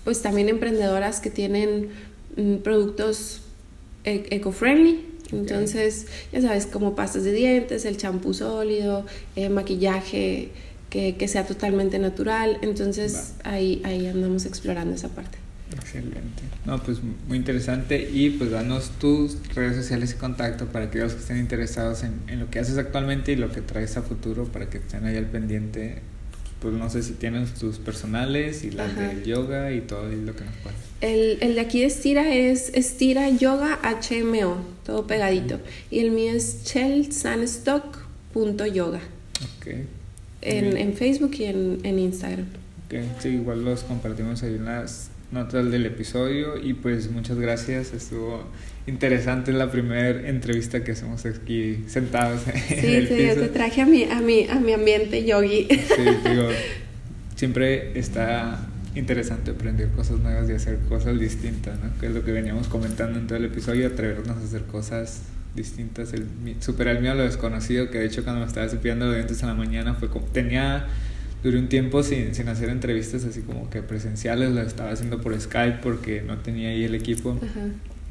pues 0.06 0.22
también 0.22 0.48
emprendedoras 0.48 1.20
que 1.20 1.30
tienen 1.30 1.90
mm, 2.38 2.56
productos 2.58 3.42
e-, 4.06 4.26
eco-friendly. 4.32 5.06
Entonces, 5.34 6.06
ya 6.32 6.42
sabes, 6.42 6.66
como 6.66 6.96
pastas 6.96 7.24
de 7.24 7.34
dientes, 7.34 7.84
el 7.84 7.98
champú 7.98 8.34
sólido, 8.34 9.06
eh, 9.36 9.50
maquillaje 9.50 10.50
que, 10.90 11.16
que, 11.18 11.28
sea 11.28 11.46
totalmente 11.46 12.00
natural. 12.00 12.60
Entonces, 12.62 13.34
ahí, 13.44 13.82
ahí 13.84 14.06
andamos 14.06 14.46
explorando 14.46 14.96
esa 14.96 15.10
parte. 15.10 15.45
Excelente. 15.74 16.44
No, 16.66 16.82
pues 16.82 17.00
muy 17.28 17.38
interesante. 17.38 18.10
Y 18.12 18.32
pues 18.32 18.52
danos 18.52 18.92
tus 19.00 19.38
redes 19.54 19.76
sociales 19.76 20.14
y 20.14 20.16
contacto 20.16 20.68
para 20.68 20.92
que 20.92 21.00
los 21.00 21.14
que 21.14 21.22
estén 21.22 21.38
interesados 21.38 22.04
en, 22.04 22.14
en, 22.28 22.40
lo 22.40 22.50
que 22.50 22.60
haces 22.60 22.78
actualmente 22.78 23.32
y 23.32 23.36
lo 23.36 23.52
que 23.52 23.62
traes 23.62 23.98
a 23.98 24.02
futuro 24.02 24.46
para 24.46 24.70
que 24.70 24.78
estén 24.78 25.06
ahí 25.06 25.18
al 25.18 25.26
pendiente 25.26 26.02
pues 26.66 26.74
no 26.74 26.90
sé 26.90 27.04
si 27.04 27.14
tienes 27.14 27.54
tus 27.54 27.78
personales 27.78 28.64
y 28.64 28.72
las 28.72 28.96
del 28.96 29.24
yoga 29.24 29.72
y 29.72 29.82
todo 29.82 30.08
lo 30.08 30.36
que 30.36 30.46
nos 30.46 30.56
puedes. 30.64 30.80
El, 31.02 31.38
el, 31.42 31.54
de 31.54 31.62
aquí 31.62 31.82
de 31.82 31.86
Estira 31.86 32.34
es 32.34 32.72
Estira 32.74 33.30
Yoga 33.30 33.80
HMO, 33.84 34.58
todo 34.84 35.06
pegadito. 35.06 35.60
Y 35.92 36.00
el 36.00 36.10
mío 36.10 36.32
es 36.32 36.64
chelsanstock.yoga. 36.64 38.98
Ok. 38.98 39.68
En, 40.42 40.78
en, 40.78 40.96
Facebook 40.96 41.36
y 41.38 41.44
en, 41.44 41.82
en 41.84 42.00
Instagram. 42.00 42.48
Ok, 42.88 42.96
sí, 43.20 43.30
igual 43.30 43.64
los 43.64 43.84
compartimos 43.84 44.42
ahí 44.42 44.56
en 44.56 44.66
las 44.66 45.12
notas 45.32 45.72
del 45.72 45.86
episodio 45.86 46.58
y 46.62 46.74
pues 46.74 47.12
muchas 47.12 47.38
gracias, 47.38 47.94
estuvo 47.94 48.44
interesante 48.88 49.52
la 49.52 49.72
primera 49.72 50.28
entrevista 50.30 50.84
que 50.84 50.92
hacemos 50.92 51.26
aquí 51.26 51.84
sentados. 51.88 52.42
Sí, 52.68 52.96
en 52.96 53.08
te 53.08 53.48
traje 53.50 53.82
a 53.82 53.86
mi, 53.86 54.04
a, 54.04 54.22
mi, 54.22 54.48
a 54.48 54.60
mi 54.60 54.74
ambiente 54.74 55.26
yogi. 55.26 55.68
Sí, 55.70 56.30
digo, 56.30 56.48
siempre 57.36 57.98
está 57.98 58.68
interesante 58.96 59.52
aprender 59.52 59.90
cosas 59.90 60.20
nuevas 60.20 60.50
y 60.50 60.54
hacer 60.54 60.80
cosas 60.88 61.20
distintas, 61.20 61.78
¿no? 61.80 61.92
Que 62.00 62.08
es 62.08 62.14
lo 62.14 62.24
que 62.24 62.32
veníamos 62.32 62.68
comentando 62.68 63.20
en 63.20 63.28
todo 63.28 63.38
el 63.38 63.46
episodio, 63.46 63.88
atrevernos 63.88 64.38
a 64.38 64.44
hacer 64.44 64.64
cosas 64.64 65.24
distintas, 65.56 66.14
el, 66.14 66.28
superar 66.60 66.98
el 66.98 67.02
miedo 67.02 67.14
a 67.14 67.18
lo 67.18 67.24
desconocido, 67.24 67.90
que 67.90 68.00
de 68.00 68.06
hecho 68.06 68.24
cuando 68.24 68.42
me 68.42 68.48
estaba 68.48 68.68
cepillando 68.68 69.06
los 69.06 69.16
dientes 69.16 69.42
en 69.42 69.48
la 69.48 69.54
mañana 69.54 69.94
fue 69.96 70.10
como, 70.10 70.26
tenía 70.28 70.88
duré 71.46 71.60
un 71.60 71.70
tiempo 71.70 72.02
sin, 72.02 72.34
sin, 72.34 72.50
hacer 72.50 72.70
entrevistas 72.70 73.24
así 73.24 73.42
como 73.42 73.70
que 73.70 73.84
presenciales, 73.84 74.50
lo 74.50 74.62
estaba 74.64 74.90
haciendo 74.90 75.22
por 75.22 75.40
Skype 75.40 75.78
porque 75.84 76.24
no 76.24 76.40
tenía 76.40 76.70
ahí 76.70 76.84
el 76.84 76.96
equipo. 76.96 77.40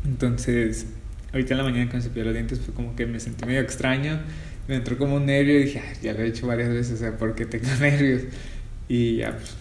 Entonces, 0.04 0.86
ahorita 1.32 1.54
en 1.54 1.58
la 1.58 1.64
mañana 1.64 1.90
cuando 1.90 2.04
cepillé 2.04 2.24
los 2.26 2.34
dientes 2.34 2.60
fue 2.60 2.72
como 2.72 2.94
que 2.94 3.06
me 3.06 3.18
sentí 3.18 3.44
medio 3.44 3.60
extraño, 3.60 4.20
me 4.68 4.76
entró 4.76 4.96
como 4.96 5.16
un 5.16 5.26
nervio 5.26 5.58
y 5.58 5.64
dije, 5.64 5.82
ya 6.00 6.12
lo 6.12 6.20
he 6.20 6.28
hecho 6.28 6.46
varias 6.46 6.68
veces, 6.68 6.92
o 6.92 6.96
sea, 6.96 7.18
¿por 7.18 7.34
qué 7.34 7.44
tengo 7.44 7.66
nervios? 7.80 8.22
Y 8.88 9.16
ya, 9.16 9.36
pues, 9.36 9.56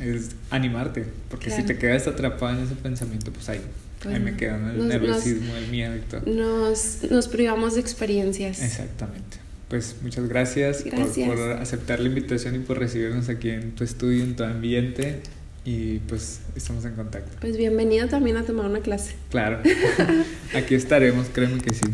es 0.00 0.30
animarte, 0.50 1.04
porque 1.30 1.50
si 1.50 1.62
te 1.62 1.78
quedas 1.78 2.08
atrapado 2.08 2.58
en 2.58 2.64
ese 2.64 2.74
pensamiento, 2.74 3.32
pues 3.32 3.48
ahí, 3.48 3.60
ahí 4.04 4.18
me 4.18 4.34
quedo, 4.34 4.56
el 4.56 4.88
nerviosismo, 4.88 5.54
el 5.54 5.68
miedo 5.68 5.94
y 5.94 6.00
todo. 6.00 6.22
Nos, 6.26 7.08
nos 7.08 7.28
privamos 7.28 7.74
de 7.76 7.82
experiencias. 7.82 8.60
Exactamente. 8.60 9.41
Pues 9.72 9.96
muchas 10.02 10.28
gracias, 10.28 10.82
Por, 10.82 11.28
por, 11.28 11.52
aceptar 11.52 11.98
la 11.98 12.06
invitación 12.06 12.54
y 12.56 12.58
por 12.58 12.78
recibirnos 12.78 13.30
aquí 13.30 13.48
en 13.48 13.74
tu 13.74 13.84
estudio, 13.84 14.22
en 14.22 14.36
tu 14.36 14.44
ambiente. 14.44 15.22
Y 15.64 16.00
pues 16.00 16.42
estamos 16.54 16.84
en 16.84 16.94
contacto. 16.94 17.38
Pues 17.40 17.56
bienvenido 17.56 18.06
también 18.06 18.36
a 18.36 18.42
tomar 18.42 18.66
una 18.66 18.80
clase. 18.80 19.16
Claro, 19.30 19.60
aquí 20.54 20.74
estaremos, 20.74 21.28
créeme 21.32 21.58
que 21.62 21.72
sí. 21.72 21.86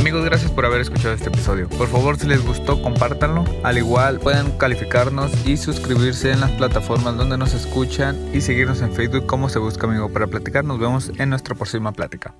Amigos, 0.00 0.24
gracias 0.24 0.50
por 0.50 0.66
haber 0.66 0.80
escuchado 0.80 1.14
este 1.14 1.28
episodio. 1.28 1.68
Por 1.68 1.86
favor, 1.86 2.18
si 2.18 2.26
les 2.26 2.44
gustó, 2.44 2.82
compártanlo. 2.82 3.44
Al 3.62 3.78
igual, 3.78 4.18
pueden 4.18 4.50
calificarnos 4.58 5.30
y 5.46 5.56
suscribirse 5.56 6.32
en 6.32 6.40
las 6.40 6.50
plataformas 6.50 7.16
donde 7.16 7.38
nos 7.38 7.54
escuchan 7.54 8.16
y 8.34 8.40
seguirnos 8.40 8.82
en 8.82 8.92
Facebook 8.92 9.26
como 9.26 9.48
se 9.48 9.60
busca 9.60 9.86
amigo 9.86 10.12
para 10.12 10.26
platicar. 10.26 10.64
Nos 10.64 10.80
vemos 10.80 11.12
en 11.16 11.30
nuestra 11.30 11.54
próxima 11.54 11.92
plática. 11.92 12.34